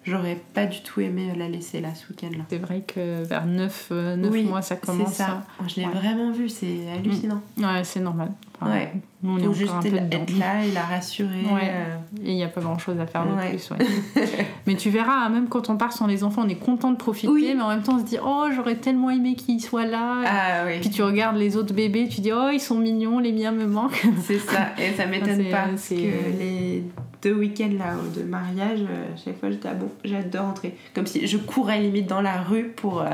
j'aurais 0.09 0.37
pas 0.53 0.65
du 0.65 0.81
tout 0.81 0.99
aimé 1.01 1.31
la 1.37 1.47
laisser 1.47 1.79
là 1.81 1.89
ce 1.95 2.11
week-end 2.11 2.31
là. 2.37 2.43
C'est 2.49 2.57
vrai 2.57 2.81
que 2.81 3.23
vers 3.23 3.45
9, 3.45 3.91
9 3.91 4.31
Oui, 4.31 4.43
mois 4.43 4.61
ça 4.61 4.75
commence. 4.75 5.09
C'est 5.13 5.23
ça. 5.23 5.43
Je 5.67 5.75
l'ai 5.77 5.85
Ouais. 5.85 5.93
vraiment 5.93 6.31
vu, 6.31 6.49
c'est 6.49 6.89
hallucinant. 6.91 7.41
Ouais, 7.57 7.83
c'est 7.83 7.99
normal. 7.99 8.31
Enfin, 8.61 8.71
Ouais. 8.71 8.91
Nous, 9.21 9.33
on 9.33 9.51
est 9.51 9.53
juste 9.53 9.73
un 9.73 9.81
peu 9.81 9.89
dedans. 9.89 10.05
être 10.11 10.37
là 10.37 10.65
et 10.65 10.71
la 10.71 10.81
rassurer. 10.83 11.41
Ouais. 11.51 11.61
euh, 11.71 11.95
Et 12.23 12.31
il 12.31 12.35
n'y 12.35 12.43
a 12.43 12.47
pas 12.47 12.61
grand 12.61 12.77
chose 12.77 12.99
à 12.99 13.05
faire 13.05 13.25
de 13.25 13.33
Ouais. 13.33 13.49
plus. 13.49 13.69
ouais. 13.71 14.25
mais 14.67 14.75
tu 14.75 14.89
verras, 14.89 15.25
hein, 15.25 15.29
même 15.29 15.47
quand 15.49 15.69
on 15.69 15.75
part 15.77 15.91
sans 15.93 16.07
les 16.07 16.23
enfants, 16.23 16.43
on 16.45 16.49
est 16.49 16.55
content 16.55 16.91
de 16.91 16.97
profiter, 16.97 17.27
Oui. 17.31 17.53
mais 17.55 17.61
en 17.61 17.69
même 17.69 17.81
temps 17.81 17.95
on 17.95 17.99
se 17.99 18.05
dit 18.05 18.17
Oh, 18.23 18.45
j'aurais 18.55 18.75
tellement 18.75 19.09
aimé 19.09 19.35
qu'ils 19.35 19.61
soient 19.61 19.85
là. 19.85 20.21
Ah 20.25 20.63
oui. 20.67 20.79
Puis 20.79 20.89
tu 20.89 21.03
regardes 21.03 21.35
les 21.37 21.57
autres 21.57 21.73
bébés, 21.73 22.07
tu 22.09 22.21
dis 22.21 22.31
Oh, 22.33 22.49
ils 22.51 22.59
sont 22.61 22.77
mignons, 22.77 23.19
les 23.19 23.31
miens 23.33 23.51
me 23.51 23.65
manquent. 23.65 24.05
C'est 24.21 24.39
ça, 24.39 24.67
et 24.77 24.93
ça 24.93 25.05
m'étonne 25.05 25.43
pas. 25.49 25.67
Parce 25.69 25.81
c'est- 25.81 25.95
que 25.95 26.39
les 26.39 26.83
deux 27.21 27.33
week-ends 27.33 27.71
là 27.77 27.95
de 28.15 28.23
mariage, 28.23 28.79
euh, 28.81 29.13
à 29.13 29.17
chaque 29.17 29.37
fois 29.39 29.51
j'étais 29.51 29.67
ah 29.69 29.73
bon, 29.73 29.89
j'ai 30.05 30.15
hâte 30.15 30.29
de 30.31 30.37
rentrer. 30.37 30.75
Comme 30.95 31.05
si 31.05 31.27
je 31.27 31.37
courais 31.37 31.81
limite 31.81 32.07
dans 32.07 32.21
la 32.21 32.37
rue 32.41 32.69
pour 32.75 33.01
euh, 33.01 33.07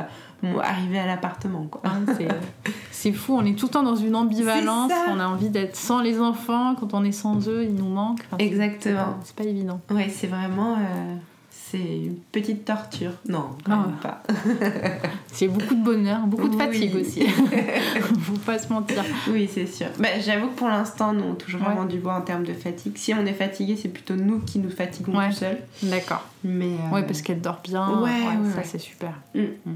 arriver 0.64 1.00
à 1.00 1.06
l'appartement 1.06 1.66
quoi. 1.70 1.82
Hein, 1.86 2.02
c'est- 2.18 2.28
c'est 2.92 3.12
fou, 3.12 3.36
on 3.38 3.46
est 3.46 3.58
tout 3.58 3.66
le 3.68 3.72
temps 3.72 3.84
dans 3.84 3.96
une 3.96 4.16
ambivalence. 4.16 4.92
On 5.10 5.20
a 5.20 5.28
envie 5.28 5.50
d'être 5.50 5.76
sans 5.76 6.02
les 6.02 6.20
enfants, 6.20 6.76
quand 6.80 6.94
on 6.94 7.04
est 7.04 7.12
sans 7.12 7.48
eux, 7.48 7.64
ils 7.64 7.76
nous 7.76 7.88
manquent. 7.90 8.22
Enfin, 8.32 8.38
Exactement. 8.44 9.18
C'est 9.24 9.36
pas 9.36 9.44
évident. 9.44 9.80
Ouais, 9.92 10.10
c'est 10.10 10.28
vraiment. 10.28 10.74
euh, 10.76 11.16
c'est 11.50 11.78
une 11.80 12.16
petite 12.32 12.64
torture. 12.64 13.12
Non, 13.28 13.50
quand 13.66 13.76
Non. 13.76 13.82
même 13.88 13.96
pas. 14.02 14.22
C'est 15.34 15.48
beaucoup 15.50 15.76
de 15.76 15.84
bonheur, 15.84 16.20
beaucoup 16.28 16.48
de 16.48 16.56
Oui. 16.56 16.62
fatigue 16.62 16.96
aussi. 16.96 17.28
Faut 18.22 18.38
pas 18.46 18.58
se 18.58 18.72
mentir. 18.72 19.04
Oui, 19.30 19.50
c'est 19.54 19.66
sûr. 19.66 19.88
Bah, 20.00 20.08
J'avoue 20.24 20.48
que 20.48 20.54
pour 20.56 20.70
l'instant, 20.70 21.12
nous, 21.12 21.24
on 21.24 21.34
touche 21.36 21.56
vraiment 21.58 21.82
Ouais. 21.82 21.88
du 21.88 21.98
bois 22.00 22.14
en 22.16 22.22
termes 22.22 22.44
de 22.46 22.54
fatigue. 22.54 22.94
Si 22.98 23.14
on 23.14 23.26
est 23.26 23.34
fatigué, 23.34 23.78
c'est 23.82 23.90
plutôt 23.90 24.16
nous 24.16 24.40
qui 24.40 24.60
nous 24.60 24.70
fatiguons 24.70 25.18
Ouais. 25.18 25.30
tout 25.30 25.36
seuls. 25.36 25.58
D'accord. 25.84 26.24
Mais, 26.48 26.66
euh, 26.66 26.94
Ouais, 26.94 27.04
parce 27.04 27.24
qu'elle 27.24 27.42
dort 27.42 27.60
bien. 27.64 28.02
Ouais, 28.02 28.10
ouais, 28.12 28.52
ça 28.52 28.58
ouais. 28.60 28.64
c'est 28.64 28.78
super. 28.78 29.14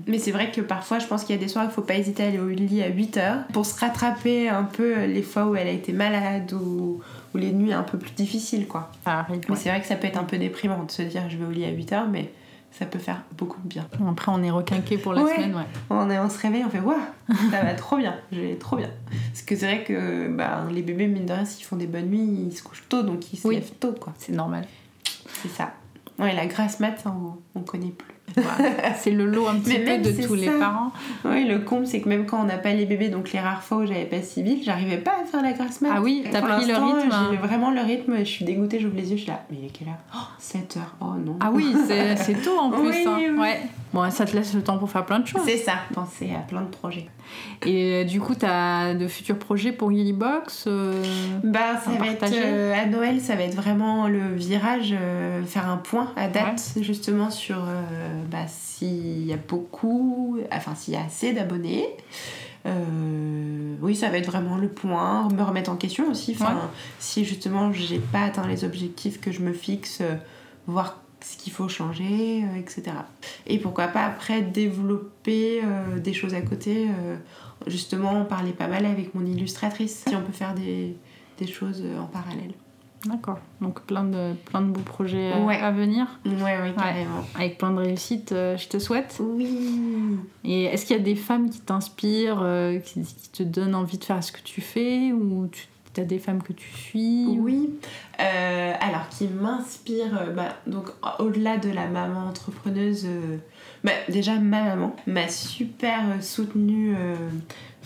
Mais 0.05 0.19
c'est 0.19 0.32
vrai 0.32 0.51
que 0.51 0.62
parfois, 0.62 0.99
je 0.99 1.08
pense 1.08 1.23
qu'il 1.23 1.36
y 1.36 1.39
a 1.39 1.41
des 1.41 1.47
soirs, 1.47 1.65
il 1.65 1.71
faut 1.71 1.82
pas 1.82 1.95
hésiter 1.95 2.23
à 2.23 2.27
aller 2.27 2.38
au 2.39 2.47
lit 2.49 2.84
à 2.84 2.88
8 2.89 3.17
heures 3.17 3.39
pour 3.53 3.65
se 3.65 3.79
rattraper 3.79 4.49
un 4.49 4.63
peu 4.63 5.05
les 5.05 5.23
fois 5.23 5.45
où 5.47 5.55
elle 5.55 5.67
a 5.67 5.71
été 5.71 5.93
malade 5.93 6.53
ou, 6.53 7.01
ou 7.34 7.38
les 7.38 7.51
nuits 7.51 7.73
un 7.73 7.82
peu 7.84 7.97
plus 7.97 8.12
difficiles, 8.12 8.67
quoi. 8.67 8.91
Mais 9.08 9.55
c'est 9.55 9.69
vrai 9.69 9.82
que 9.82 9.88
ça 9.88 9.95
peut 9.95 10.05
être 10.08 10.19
un 10.19 10.23
peu 10.25 10.38
déprimant 10.38 10.84
de 10.84 10.91
se 10.91 11.01
dire 11.01 11.23
je 11.29 11.38
vais 11.38 11.45
au 11.45 11.51
lit 11.51 11.65
à 11.65 11.69
8 11.71 11.91
heures, 11.93 12.08
mais 12.08 12.32
ça 12.71 12.86
peut 12.86 12.99
faire 12.99 13.23
beaucoup 13.36 13.60
de 13.63 13.67
bien. 13.67 13.88
Après, 14.08 14.32
on 14.32 14.43
est 14.43 14.51
requinqué 14.51 14.99
pour 14.99 15.13
la 15.13 15.23
Ouais. 15.23 15.36
semaine, 15.36 15.55
ouais. 15.55 15.65
On, 15.89 16.08
est- 16.12 16.19
on 16.19 16.29
se 16.29 16.38
réveille, 16.38 16.63
on 16.65 16.69
fait 16.69 16.79
waouh, 16.79 16.95
ça 17.49 17.63
va 17.63 17.73
trop 17.73 17.97
bien, 17.97 18.13
je 18.32 18.39
vais 18.41 18.55
trop 18.58 18.75
bien. 18.77 18.91
Parce 19.32 19.41
que 19.41 19.55
c'est 19.55 19.65
vrai 19.65 19.84
que 19.84 20.27
bah, 20.29 20.65
les 20.71 20.84
bébés, 20.84 21.08
mine 21.08 21.25
de 21.25 21.34
rien, 21.34 21.45
s'ils 21.45 21.65
font 21.65 21.77
des 21.77 21.88
bonnes 21.88 22.05
nuits, 22.12 22.45
ils 22.51 22.55
se 22.55 22.62
couchent 22.62 22.84
tôt, 22.88 23.01
donc 23.01 23.34
ils 23.34 23.38
se 23.38 23.47
Oui. 23.47 23.55
lèvent 23.55 23.71
tôt, 23.79 23.93
quoi. 23.99 24.13
C'est 24.19 24.34
normal. 24.34 24.65
C'est 25.41 25.49
ça. 25.49 25.73
Ouais, 26.19 26.34
la 26.34 26.47
grasse 26.47 26.79
mat, 26.79 26.95
on, 27.05 27.38
on 27.55 27.63
connaît 27.63 27.91
plus. 27.91 28.18
Voilà. 28.36 28.94
c'est 28.98 29.12
le 29.12 29.26
lot 29.26 29.48
un 29.48 29.56
petit 29.56 29.80
Mais 29.80 29.98
peu 29.98 30.12
de 30.12 30.26
tous 30.26 30.36
les 30.36 30.50
parents. 30.50 30.92
Oui, 31.26 31.46
le 31.46 31.60
comble, 31.60 31.88
c'est 31.88 32.02
que 32.02 32.10
même 32.10 32.26
quand 32.26 32.42
on 32.42 32.46
n'a 32.46 32.58
pas 32.58 32.74
les 32.74 32.86
bébés, 32.86 33.10
donc 33.10 33.32
les 33.32 33.39
rares 33.39 33.63
fois 33.63 33.78
où 33.78 33.86
j'avais 33.86 34.06
pas 34.06 34.22
Sibyl, 34.22 34.62
j'arrivais 34.63 34.98
pas 34.98 35.13
à 35.22 35.26
faire 35.26 35.42
la 35.42 35.54
grasse 35.54 35.82
mat. 35.82 35.89
Ah 35.96 36.02
oui, 36.02 36.24
t'as 36.32 36.42
pris 36.42 36.65
le 36.65 36.74
rythme. 36.76 37.15
J'ai 37.32 37.38
vraiment 37.38 37.72
le 37.72 37.82
rythme, 37.82 38.20
je 38.20 38.24
suis 38.24 38.46
dégoûtée, 38.46 38.80
j'ouvre 38.80 38.96
les 38.96 39.12
yeux, 39.12 39.18
je 39.18 39.24
suis 39.24 39.32
là, 39.32 39.44
mais 39.50 39.58
il 39.62 39.65
est 39.65 39.70
quelle 39.70 39.89
heure? 39.89 39.96
Oh, 40.15 40.18
7 40.38 40.78
heures, 40.78 40.96
oh 41.02 41.13
non. 41.24 41.38
Ah 41.39 41.52
oui, 41.54 41.76
c'est 41.88 42.42
tôt 42.42 42.58
en 42.60 42.70
plus. 42.72 42.89
Oui, 42.89 43.04
hein. 43.06 43.18
oui. 43.18 43.39
Ouais. 43.39 43.62
Bon, 43.94 44.10
ça 44.12 44.26
te 44.26 44.36
laisse 44.36 44.54
le 44.54 44.62
temps 44.62 44.78
pour 44.78 44.89
faire 44.89 45.06
plein 45.06 45.20
de 45.20 45.28
choses. 45.28 45.42
C'est 45.46 45.58
ça, 45.58 45.74
penser 45.94 46.30
à 46.36 46.39
plein 46.42 46.62
de 46.62 46.68
projets. 46.68 47.08
Et 47.65 47.94
euh, 47.94 48.04
du 48.04 48.20
coup, 48.20 48.36
t'as 48.36 48.94
de 48.94 49.08
futurs 49.08 49.38
projets 49.38 49.72
pour 49.72 49.92
Gilly 49.92 50.13
Box 50.13 50.65
euh, 50.68 51.04
Bah, 51.44 51.80
ça 51.84 51.92
va 51.92 52.08
être 52.08 52.26
euh, 52.32 52.74
à 52.74 52.86
Noël, 52.86 53.20
ça 53.20 53.36
va 53.36 53.44
être 53.44 53.56
vraiment 53.56 54.08
le 54.08 54.36
virage, 54.36 54.94
euh, 55.00 55.44
faire 55.44 55.68
un 55.70 55.78
point 55.78 56.12
à 56.15 56.28
date 56.28 56.74
justement 56.82 57.30
sur 57.32 57.58
euh, 57.58 58.18
bah, 58.29 58.47
s'il 58.47 59.25
y 59.25 59.34
a 59.34 59.38
beaucoup, 59.38 60.38
enfin 60.51 60.75
s'il 60.75 60.93
y 60.93 60.97
a 60.97 61.03
assez 61.03 61.34
d'abonnés. 61.34 61.86
Euh, 62.65 63.75
oui, 63.82 63.95
ça 63.95 64.10
va 64.10 64.17
être 64.17 64.25
vraiment 64.27 64.58
le 64.58 64.67
point, 64.67 65.29
me 65.29 65.41
remettre 65.43 65.71
en 65.71 65.75
question 65.77 66.10
aussi. 66.12 66.36
Enfin, 66.39 66.55
Ouais. 66.55 66.62
si 66.99 67.23
justement 67.25 67.71
j'ai 67.71 67.99
pas 67.99 68.23
atteint 68.23 68.47
les 68.47 68.63
objectifs 68.63 69.19
que 69.21 69.32
je 69.32 69.41
me 69.41 69.53
fixe, 69.53 69.99
euh, 70.01 70.15
voir 70.67 71.01
ce 71.21 71.38
qu'il 71.38 71.51
faut 71.53 71.67
changer, 71.69 72.43
euh, 72.43 72.60
etc. 72.60 72.84
Et 73.47 73.60
pourquoi 73.60 73.88
pas 73.88 74.03
après 74.05 74.41
développer 74.41 75.62
euh, 75.63 75.99
des 75.99 76.13
choses 76.13 76.34
à 76.34 76.41
côté. 76.41 76.88
euh, 76.89 77.15
justement, 77.67 78.13
on 78.21 78.25
parlait 78.25 78.51
pas 78.53 78.67
mal 78.67 78.86
avec 78.86 79.13
mon 79.15 79.25
illustratrice. 79.25 80.03
Si 80.08 80.15
on 80.15 80.21
peut 80.21 80.32
faire 80.32 80.53
des, 80.53 80.95
des 81.38 81.47
choses 81.47 81.82
euh, 81.84 81.99
en 81.99 82.05
parallèle. 82.05 82.53
D'accord. 83.06 83.40
Donc 83.62 83.82
plein 83.84 84.04
de, 84.04 84.34
plein 84.46 84.62
de 84.62 84.68
beaux 84.68 84.82
projets 84.82 85.34
Ouais. 85.42 85.58
à 85.58 85.72
venir. 85.72 86.06
Ouais, 86.26 86.34
ouais, 86.42 86.74
carrément. 86.78 87.24
Avec 87.36 87.58
plein 87.58 87.72
de 87.72 87.78
réussites, 87.78 88.34
euh, 88.34 88.58
je 88.58 88.68
te 88.68 88.78
souhaite. 88.78 89.18
Oui. 89.22 90.18
Et 90.44 90.66
est-ce 90.66 90.86
qu'il 90.86 90.98
y 90.98 91.00
a 91.00 91.04
des 91.04 91.16
femmes 91.16 91.50
qui 91.50 91.62
t'inspirent, 91.62 92.42
euh, 92.42 92.80
qui, 92.80 93.02
qui 93.04 93.30
te 93.30 93.44
donnent 93.44 93.76
envie 93.76 93.98
de 93.98 94.04
faire 94.04 94.22
ce 94.24 94.32
que 94.34 94.42
tu 94.42 94.60
fais 94.60 95.14
Ou 95.14 95.48
tu 95.48 95.68
as 96.02 96.04
des 96.06 96.20
femmes 96.20 96.44
que 96.44 96.52
tu 96.54 96.70
suis 96.74 97.26
Oui. 97.40 97.70
Euh, 98.20 98.74
alors, 98.82 99.08
qui 99.10 99.28
m'inspire, 99.28 100.18
euh, 100.22 100.32
bah, 100.34 100.56
donc 100.68 100.88
au-delà 101.20 101.58
de 101.58 101.70
la 101.70 101.88
maman 101.88 102.28
entrepreneuse, 102.28 103.08
bah, 103.84 103.92
déjà 104.10 104.36
ma 104.40 104.64
maman 104.64 104.94
m'a 105.08 105.28
super 105.30 106.02
soutenue. 106.22 106.96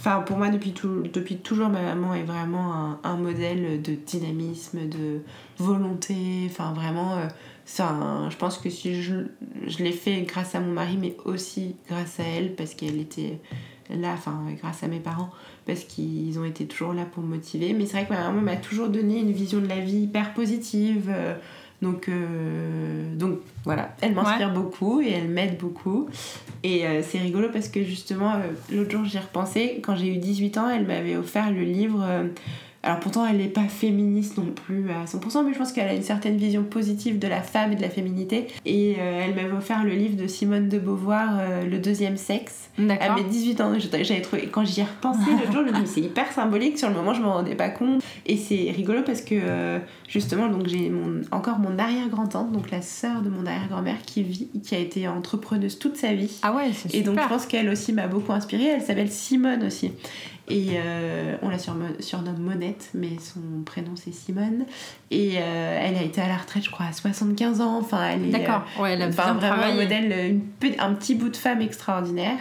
Enfin, 0.06 0.20
pour 0.20 0.38
moi, 0.38 0.50
depuis, 0.50 0.74
tout, 0.74 1.04
depuis 1.14 1.38
toujours, 1.38 1.70
ma 1.70 1.82
maman 1.82 2.14
est 2.14 2.24
vraiment 2.24 2.74
un, 2.74 3.00
un 3.06 3.16
modèle 3.16 3.82
de 3.82 3.94
dynamisme, 3.94 4.90
de 4.90 5.22
volonté. 5.58 6.16
Enfin, 6.48 6.74
vraiment, 6.74 7.16
euh, 7.20 8.30
je 8.30 8.36
pense 8.36 8.58
que 8.58 8.70
si 8.70 9.02
je, 9.02 9.28
je 9.66 9.78
l'ai 9.78 9.94
fait 9.94 10.24
grâce 10.24 10.56
à 10.56 10.60
mon 10.60 10.74
mari, 10.74 10.98
mais 11.00 11.16
aussi 11.24 11.78
grâce 11.88 12.20
à 12.20 12.24
elle, 12.24 12.54
parce 12.54 12.74
qu'elle 12.74 13.00
était 13.00 13.40
là, 13.90 14.12
enfin, 14.12 14.44
grâce 14.62 14.84
à 14.84 14.90
mes 14.90 15.00
parents, 15.00 15.30
parce 15.66 15.86
qu'ils 15.86 16.38
ont 16.38 16.44
été 16.44 16.66
toujours 16.68 16.92
là 16.92 17.06
pour 17.06 17.24
me 17.24 17.36
motiver. 17.36 17.72
Mais 17.72 17.86
c'est 17.86 17.96
vrai 17.96 18.06
que 18.06 18.12
ma 18.14 18.28
maman 18.28 18.42
m'a 18.42 18.58
toujours 18.58 18.90
donné 18.90 19.22
une 19.22 19.32
vision 19.32 19.62
de 19.62 19.68
la 19.68 19.80
vie 19.80 20.02
hyper 20.02 20.34
positive. 20.34 21.10
euh, 21.10 21.36
donc, 21.84 22.10
euh, 22.10 23.14
donc 23.16 23.40
voilà, 23.66 23.96
elle 24.02 24.14
m'inspire 24.14 24.52
beaucoup 24.52 25.02
et 25.02 25.12
elle 25.12 25.28
m'aide 25.28 25.58
beaucoup. 25.58 26.08
Et 26.64 26.88
euh, 26.88 27.02
c'est 27.04 27.20
rigolo 27.20 27.50
parce 27.52 27.68
que 27.68 27.84
justement, 27.84 28.34
euh, 28.34 28.38
l'autre 28.72 28.92
jour 28.92 29.06
j'y 29.06 29.20
repensé, 29.20 29.82
quand 29.84 29.96
j'ai 29.96 30.08
eu 30.08 30.18
18 30.18 30.58
ans, 30.58 30.70
elle 30.70 30.88
m'avait 30.88 31.16
offert 31.16 31.52
le 31.52 31.62
livre. 31.62 32.04
Alors 32.84 33.00
pourtant, 33.00 33.26
elle 33.26 33.38
n'est 33.38 33.48
pas 33.48 33.70
féministe 33.70 34.38
non 34.38 34.48
plus 34.48 34.92
à 34.92 35.06
100%, 35.06 35.46
mais 35.46 35.54
je 35.54 35.58
pense 35.58 35.72
qu'elle 35.72 35.88
a 35.88 35.94
une 35.94 36.04
certaine 36.04 36.36
vision 36.36 36.64
positive 36.64 37.18
de 37.18 37.28
la 37.30 37.42
femme 37.42 37.72
et 37.72 37.76
de 37.78 37.82
la 37.82 37.90
féminité. 37.90 38.48
Et 38.66 38.98
euh, 39.00 39.22
elle 39.24 39.36
m'avait 39.36 39.56
offert 39.56 39.86
le 39.86 39.92
livre 39.92 40.22
de 40.22 40.28
Simone 40.28 40.68
de 40.68 40.80
Beauvoir, 40.80 41.38
euh, 41.40 41.64
Le 41.64 41.80
deuxième 41.80 42.18
sexe. 42.18 42.70
À 42.78 43.16
mes 43.16 43.24
18 43.24 43.62
ans, 43.62 43.72
j'avais 43.80 44.22
trouvé. 44.22 44.50
Quand 44.52 44.66
j'y 44.66 44.82
ai 44.82 44.84
repensé 44.84 45.32
l'autre 45.32 45.54
jour, 45.54 45.62
je 45.66 45.72
me 45.72 45.80
dis, 45.80 45.88
c'est 45.88 46.02
hyper 46.02 46.30
symbolique. 46.34 46.78
Sur 46.78 46.90
le 46.90 46.96
moment, 46.96 47.14
je 47.14 47.22
me 47.22 47.28
rendais 47.28 47.56
pas 47.56 47.70
compte. 47.70 48.04
Et 48.26 48.36
c'est 48.36 48.74
rigolo 48.76 49.02
parce 49.06 49.22
que 49.22 49.36
euh, 49.36 49.80
justement, 50.10 50.50
donc 50.50 50.68
j'ai 50.68 50.90
mon, 50.90 51.22
encore 51.32 51.60
mon 51.60 51.80
arrière-grand-tante, 51.80 52.52
donc 52.52 52.70
la 52.70 52.82
sœur 52.82 53.22
de 53.22 53.30
mon 53.30 53.46
arrière-grand-mère, 53.46 54.02
qui 54.06 54.24
vit, 54.24 54.50
qui 54.62 54.76
a 54.76 54.80
été 54.80 55.08
entrepreneuse 55.08 55.80
toute 55.80 55.96
sa 55.96 56.14
vie. 56.14 56.40
Ah 56.42 56.54
ouais, 56.54 56.72
c'est 56.74 56.90
super. 56.90 57.00
Et 57.00 57.04
donc 57.04 57.20
je 57.22 57.28
pense 57.30 57.46
qu'elle 57.46 57.70
aussi 57.70 57.94
m'a 57.94 58.08
beaucoup 58.08 58.34
inspirée. 58.34 58.66
Elle 58.66 58.82
s'appelle 58.82 59.10
Simone 59.10 59.64
aussi. 59.64 59.92
Et 60.50 60.72
euh, 60.74 61.38
on 61.42 61.50
la 61.50 61.58
surnomme 61.58 62.40
Monette, 62.40 62.90
mais 62.94 63.12
son 63.20 63.40
prénom 63.66 63.96
c'est 63.96 64.14
Simone. 64.14 64.66
Et 65.10 65.38
euh, 65.38 65.80
elle 65.82 65.96
a 65.96 66.04
été 66.04 66.20
à 66.20 66.28
la 66.28 66.36
retraite, 66.36 66.64
je 66.66 66.70
crois, 66.70 66.88
à 66.88 66.92
75 66.92 67.62
ans. 67.62 67.78
Enfin, 67.80 68.06
elle 68.10 68.26
est. 68.26 68.32
D'accord. 68.32 68.64
Ouais, 68.80 68.94
elle 68.94 69.02
a 69.04 69.08
Enfin, 69.08 69.34
vraiment 69.34 69.64
un 69.64 69.76
modèle, 69.76 70.36
une 70.62 70.74
un 70.80 70.94
petit 70.94 71.16
bout 71.16 71.30
de 71.30 71.38
femme 71.38 71.62
extraordinaire. 71.62 72.38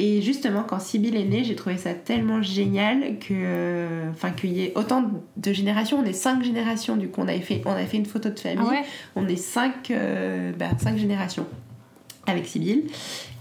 Et 0.00 0.22
justement, 0.22 0.62
quand 0.62 0.78
Sibyl 0.78 1.16
est 1.16 1.24
née, 1.24 1.42
j'ai 1.42 1.56
trouvé 1.56 1.76
ça 1.76 1.92
tellement 1.92 2.40
génial 2.40 3.18
que, 3.18 3.32
euh, 3.32 4.10
enfin, 4.10 4.30
qu'il 4.30 4.52
y 4.52 4.62
ait 4.62 4.72
autant 4.76 5.10
de 5.36 5.52
générations. 5.52 5.98
On 5.98 6.04
est 6.04 6.12
cinq 6.12 6.44
générations, 6.44 6.96
du 6.96 7.08
coup, 7.08 7.20
on 7.22 7.26
avait 7.28 7.40
fait, 7.40 7.62
on 7.66 7.72
a 7.72 7.84
fait 7.84 7.96
une 7.96 8.06
photo 8.06 8.28
de 8.28 8.38
famille. 8.38 8.58
Ah 8.64 8.70
ouais 8.70 8.84
On 9.16 9.26
est 9.26 9.34
cinq, 9.36 9.90
euh, 9.90 10.52
bah, 10.56 10.66
cinq 10.78 10.98
générations 10.98 11.46
avec 12.28 12.46
Sibyl. 12.46 12.84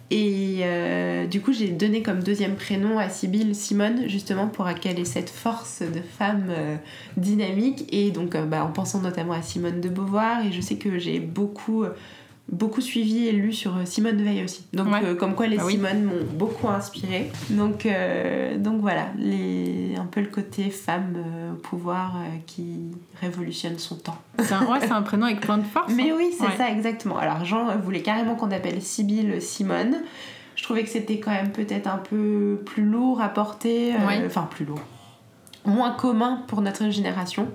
Et 0.10 0.60
euh, 0.62 1.28
du 1.28 1.41
coup, 1.41 1.52
j'ai 1.52 1.67
donné 1.67 2.02
comme 2.02 2.24
deuxième 2.24 2.56
prénom 2.56 2.98
à 2.98 3.10
Sibyl 3.10 3.54
Simone, 3.54 4.08
justement 4.08 4.48
pour 4.48 4.74
qu'elle 4.76 5.00
ait 5.00 5.06
cette 5.06 5.30
force 5.30 5.82
de 5.82 6.00
femme 6.02 6.48
euh, 6.50 6.78
dynamique. 7.17 7.86
Et 7.91 8.12
donc, 8.12 8.36
euh, 8.36 8.46
bah, 8.46 8.63
en 8.63 8.72
pensant 8.72 9.02
notamment 9.02 9.34
à 9.34 9.41
Simone 9.41 9.82
de 9.82 9.89
Beauvoir, 9.89 10.46
et 10.46 10.52
je 10.54 10.62
sais 10.62 10.78
que 10.78 10.98
j'ai 10.98 11.20
beaucoup, 11.20 11.84
beaucoup 12.49 12.79
suivi 12.81 13.27
et 13.27 13.31
lu 13.33 13.51
sur 13.51 13.75
euh, 13.75 13.86
Simone 13.86 14.21
Veil 14.23 14.43
aussi. 14.43 14.65
Donc, 14.73 14.88
Ouais. 14.91 15.01
euh, 15.03 15.15
comme 15.15 15.36
quoi 15.36 15.47
les 15.47 15.57
Bah 15.57 15.63
oui. 15.65 15.73
Simone 15.73 16.03
m'ont 16.03 16.23
beaucoup 16.33 16.67
inspirée. 16.69 17.29
Donc, 17.49 17.86
euh, 17.86 18.57
donc 18.57 18.79
voilà, 18.81 19.07
les, 19.17 19.95
un 19.97 20.05
peu 20.05 20.21
le 20.21 20.27
côté 20.27 20.69
femme 20.69 21.15
euh, 21.17 21.51
au 21.51 21.55
pouvoir 21.55 22.15
qui 22.45 22.91
révolutionne 23.21 23.77
son 23.79 23.95
temps. 23.95 24.17
C'est 24.39 24.53
un, 24.53 24.65
ouais, 24.65 24.89
un 24.91 25.01
prénom 25.01 25.25
avec 25.25 25.41
plein 25.41 25.57
de 25.57 25.63
force. 25.65 25.91
Mais 25.93 26.10
hein. 26.12 26.15
oui, 26.17 26.29
c'est 26.38 26.45
Ouais. 26.45 26.55
ça 26.57 26.69
exactement. 26.71 27.17
Alors 27.17 27.43
Jean 27.43 27.77
voulait 27.79 28.01
carrément 28.01 28.36
qu'on 28.36 28.51
appelle 28.51 28.81
Sibylle 28.81 29.41
Simone. 29.41 29.97
Je 30.55 30.63
trouvais 30.63 30.83
que 30.83 30.89
c'était 30.89 31.19
quand 31.19 31.31
même 31.31 31.51
peut-être 31.51 31.88
un 31.88 31.97
peu 31.97 32.62
plus 32.65 32.83
lourd 32.83 33.21
à 33.21 33.29
porter. 33.29 33.93
Enfin, 34.25 34.47
plus 34.49 34.65
lourd. 34.65 34.79
Moins 35.65 35.91
commun 35.91 36.43
pour 36.47 36.62
notre 36.62 36.89
génération. 36.89 37.47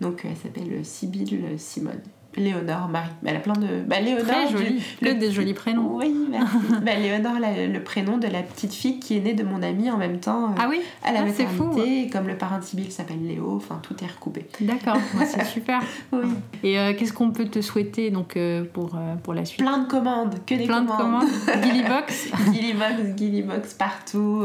Donc 0.00 0.20
elle 0.24 0.36
s'appelle 0.36 0.84
Sibylle 0.84 1.54
Simone. 1.58 2.00
Léonore 2.36 2.88
Marie. 2.88 3.08
Bah, 3.22 3.30
elle 3.30 3.36
a 3.36 3.40
plein 3.40 3.54
de. 3.54 3.66
Bah, 3.86 4.00
Léonore. 4.00 4.26
Très 4.26 4.46
du- 4.52 4.80
le- 5.02 5.14
des 5.14 5.30
jolis 5.32 5.54
prénoms. 5.54 5.96
Oui, 5.96 6.14
merci. 6.30 6.56
bah, 6.84 6.94
Léonore, 6.94 7.38
la- 7.40 7.66
le 7.66 7.82
prénom 7.82 8.18
de 8.18 8.26
la 8.28 8.42
petite 8.42 8.72
fille 8.74 8.98
qui 9.00 9.16
est 9.16 9.20
née 9.20 9.34
de 9.34 9.42
mon 9.44 9.62
amie 9.62 9.90
en 9.90 9.96
même 9.96 10.18
temps 10.18 10.44
euh, 10.50 10.54
Ah 10.58 10.66
oui 10.68 10.80
à 11.04 11.12
la 11.12 11.20
Ah, 11.22 11.26
c'est 11.34 11.46
fou. 11.46 11.70
comme 12.12 12.26
le 12.28 12.36
parrain 12.36 12.58
de 12.58 12.64
Sibyl 12.64 12.90
s'appelle 12.92 13.26
Léo, 13.26 13.54
enfin 13.56 13.80
tout 13.82 13.94
est 14.02 14.06
recoupé. 14.06 14.46
D'accord, 14.60 14.96
c'est 15.26 15.44
super. 15.44 15.80
Oui. 16.12 16.20
Et 16.62 16.78
euh, 16.78 16.92
qu'est-ce 16.96 17.12
qu'on 17.12 17.30
peut 17.30 17.46
te 17.46 17.60
souhaiter 17.60 18.10
donc 18.10 18.36
euh, 18.36 18.64
pour, 18.72 18.96
pour 19.22 19.34
la 19.34 19.44
suite? 19.44 19.60
Plein 19.64 19.78
de 19.78 19.88
commandes, 19.88 20.34
que 20.46 20.54
des 20.54 20.66
Plein 20.66 20.82
de 20.82 20.88
commandes. 20.88 21.24
commandes. 21.24 21.62
Gillybox 21.64 22.28
Gillybox, 22.52 23.16
Gillybox 23.16 23.74
partout. 23.74 24.44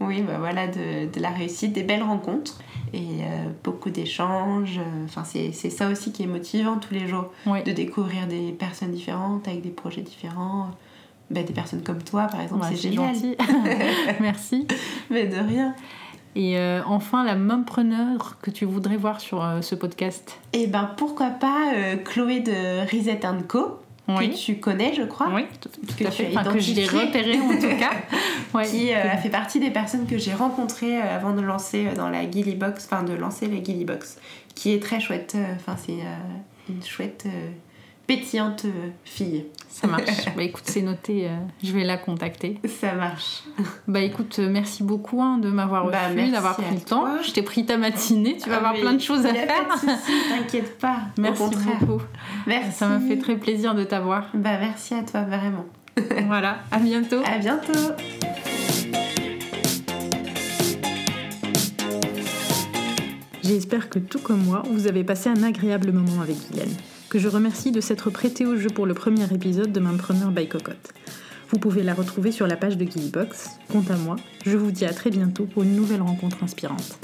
oui, 0.00 0.22
bah 0.22 0.36
voilà, 0.38 0.66
de, 0.66 1.12
de 1.12 1.20
la 1.20 1.30
réussite, 1.30 1.72
des 1.72 1.82
belles 1.82 2.02
rencontres 2.02 2.58
et 2.94 3.20
beaucoup 3.64 3.90
d'échanges. 3.90 4.80
Enfin, 5.04 5.22
c'est 5.24 5.52
ça 5.70 5.88
aussi 5.90 6.12
qui 6.12 6.22
est 6.22 6.26
motivant 6.26 6.77
tous 6.78 6.94
les 6.94 7.06
jours, 7.08 7.32
Oui. 7.46 7.62
de 7.62 7.72
découvrir 7.72 8.26
des 8.26 8.52
personnes 8.52 8.92
différentes 8.92 9.46
avec 9.48 9.62
des 9.62 9.70
projets 9.70 10.02
différents. 10.02 10.70
Bah, 11.30 11.42
des 11.42 11.52
personnes 11.52 11.82
comme 11.82 12.02
toi, 12.02 12.26
par 12.26 12.40
exemple, 12.40 12.62
Ouais, 12.62 12.68
c'est 12.70 12.90
génial. 12.90 13.14
gentil. 13.14 13.36
Merci. 14.20 14.66
Mais 15.10 15.26
de 15.26 15.36
rien. 15.36 15.74
Et 16.34 16.56
euh, 16.58 16.80
enfin, 16.86 17.24
la 17.24 17.34
mompreneur 17.36 18.38
que 18.40 18.50
tu 18.50 18.64
voudrais 18.64 18.96
voir 18.96 19.20
sur 19.20 19.44
euh, 19.44 19.60
ce 19.60 19.74
podcast 19.74 20.38
Et 20.52 20.66
ben 20.68 20.90
pourquoi 20.96 21.30
pas 21.30 21.72
euh, 21.74 21.96
Chloé 21.96 22.40
de 22.40 22.80
Reset 22.90 23.20
Co. 23.48 23.78
que 24.06 24.34
tu 24.36 24.56
connais, 24.58 24.94
je 24.94 25.02
crois. 25.02 25.28
Oui, 25.34 25.44
tout, 25.60 25.68
tout 25.68 25.94
Que 25.98 26.06
à 26.06 26.10
fait. 26.10 26.34
as 26.34 26.40
Enfin, 26.40 26.52
que 26.52 26.60
je 26.60 26.72
l'ai 26.74 26.86
repéré 26.86 27.38
en 27.40 27.48
tout 27.60 27.78
cas. 27.78 27.90
Ouais. 28.54 28.64
qui 28.66 28.90
a 28.94 29.18
fait 29.18 29.28
partie 29.28 29.60
des 29.60 29.70
personnes 29.70 30.06
que 30.06 30.16
j'ai 30.16 30.32
rencontrées 30.32 30.96
avant 30.98 31.34
de 31.34 31.42
lancer 31.42 31.88
dans 31.94 32.08
la 32.08 32.22
Gilly 32.30 32.54
Box, 32.54 32.88
enfin 32.90 33.02
de 33.02 33.12
lancer 33.12 33.46
la 33.46 33.62
Gilly 33.62 33.84
Box, 33.84 34.18
qui 34.54 34.72
est 34.72 34.82
très 34.82 35.00
chouette. 35.00 35.36
Enfin, 35.56 35.76
c'est 35.76 35.98
une 36.68 36.82
chouette, 36.84 37.24
euh, 37.26 37.50
pétillante 38.06 38.64
euh, 38.64 38.88
fille. 39.04 39.44
Ça 39.68 39.86
marche. 39.86 40.24
bah 40.36 40.42
écoute, 40.42 40.64
c'est 40.66 40.82
noté. 40.82 41.26
euh, 41.28 41.36
je 41.62 41.72
vais 41.72 41.84
la 41.84 41.96
contacter. 41.98 42.58
Ça 42.66 42.94
marche. 42.94 43.42
Bah 43.86 44.00
écoute, 44.00 44.38
merci 44.38 44.82
beaucoup 44.82 45.22
hein, 45.22 45.38
de 45.38 45.50
m'avoir 45.50 45.86
Bah, 45.90 46.08
reçu, 46.08 46.30
d'avoir 46.30 46.56
pris 46.56 46.74
le 46.74 46.80
temps. 46.80 47.06
Je 47.22 47.30
t'ai 47.32 47.42
pris 47.42 47.66
ta 47.66 47.76
matinée. 47.76 48.36
Tu 48.42 48.48
vas 48.48 48.56
Ah, 48.56 48.58
avoir 48.58 48.74
plein 48.74 48.94
de 48.94 49.00
choses 49.00 49.26
à 49.26 49.34
faire. 49.34 49.66
T'inquiète 50.30 50.78
pas. 50.78 51.00
Merci 51.18 51.42
Au 51.42 51.48
beaucoup. 51.50 52.02
Merci. 52.46 52.72
Ça 52.72 52.88
m'a 52.88 52.98
fait 53.00 53.18
très 53.18 53.36
plaisir 53.36 53.74
de 53.74 53.84
t'avoir. 53.84 54.24
Bah 54.34 54.58
merci 54.58 54.94
à 54.94 55.02
toi 55.02 55.22
vraiment. 55.22 55.66
voilà, 56.26 56.58
à 56.70 56.78
bientôt. 56.78 57.20
À 57.26 57.38
bientôt. 57.38 57.72
J'espère 63.48 63.88
que 63.88 63.98
tout 63.98 64.18
comme 64.18 64.44
moi, 64.44 64.62
vous 64.70 64.88
avez 64.88 65.04
passé 65.04 65.30
un 65.30 65.42
agréable 65.42 65.90
moment 65.90 66.20
avec 66.20 66.36
Guylaine, 66.50 66.76
que 67.08 67.18
je 67.18 67.28
remercie 67.28 67.72
de 67.72 67.80
s'être 67.80 68.10
prêtée 68.10 68.44
au 68.44 68.56
jeu 68.56 68.68
pour 68.68 68.84
le 68.84 68.92
premier 68.92 69.24
épisode 69.34 69.72
de 69.72 69.80
Preneur 69.96 70.32
by 70.32 70.46
Cocotte. 70.46 70.92
Vous 71.48 71.58
pouvez 71.58 71.82
la 71.82 71.94
retrouver 71.94 72.30
sur 72.30 72.46
la 72.46 72.58
page 72.58 72.76
de 72.76 72.84
Gillybox. 72.84 73.48
Quant 73.72 73.84
à 73.88 73.96
moi, 73.96 74.16
je 74.44 74.58
vous 74.58 74.70
dis 74.70 74.84
à 74.84 74.92
très 74.92 75.08
bientôt 75.08 75.46
pour 75.46 75.62
une 75.62 75.74
nouvelle 75.74 76.02
rencontre 76.02 76.44
inspirante. 76.44 76.98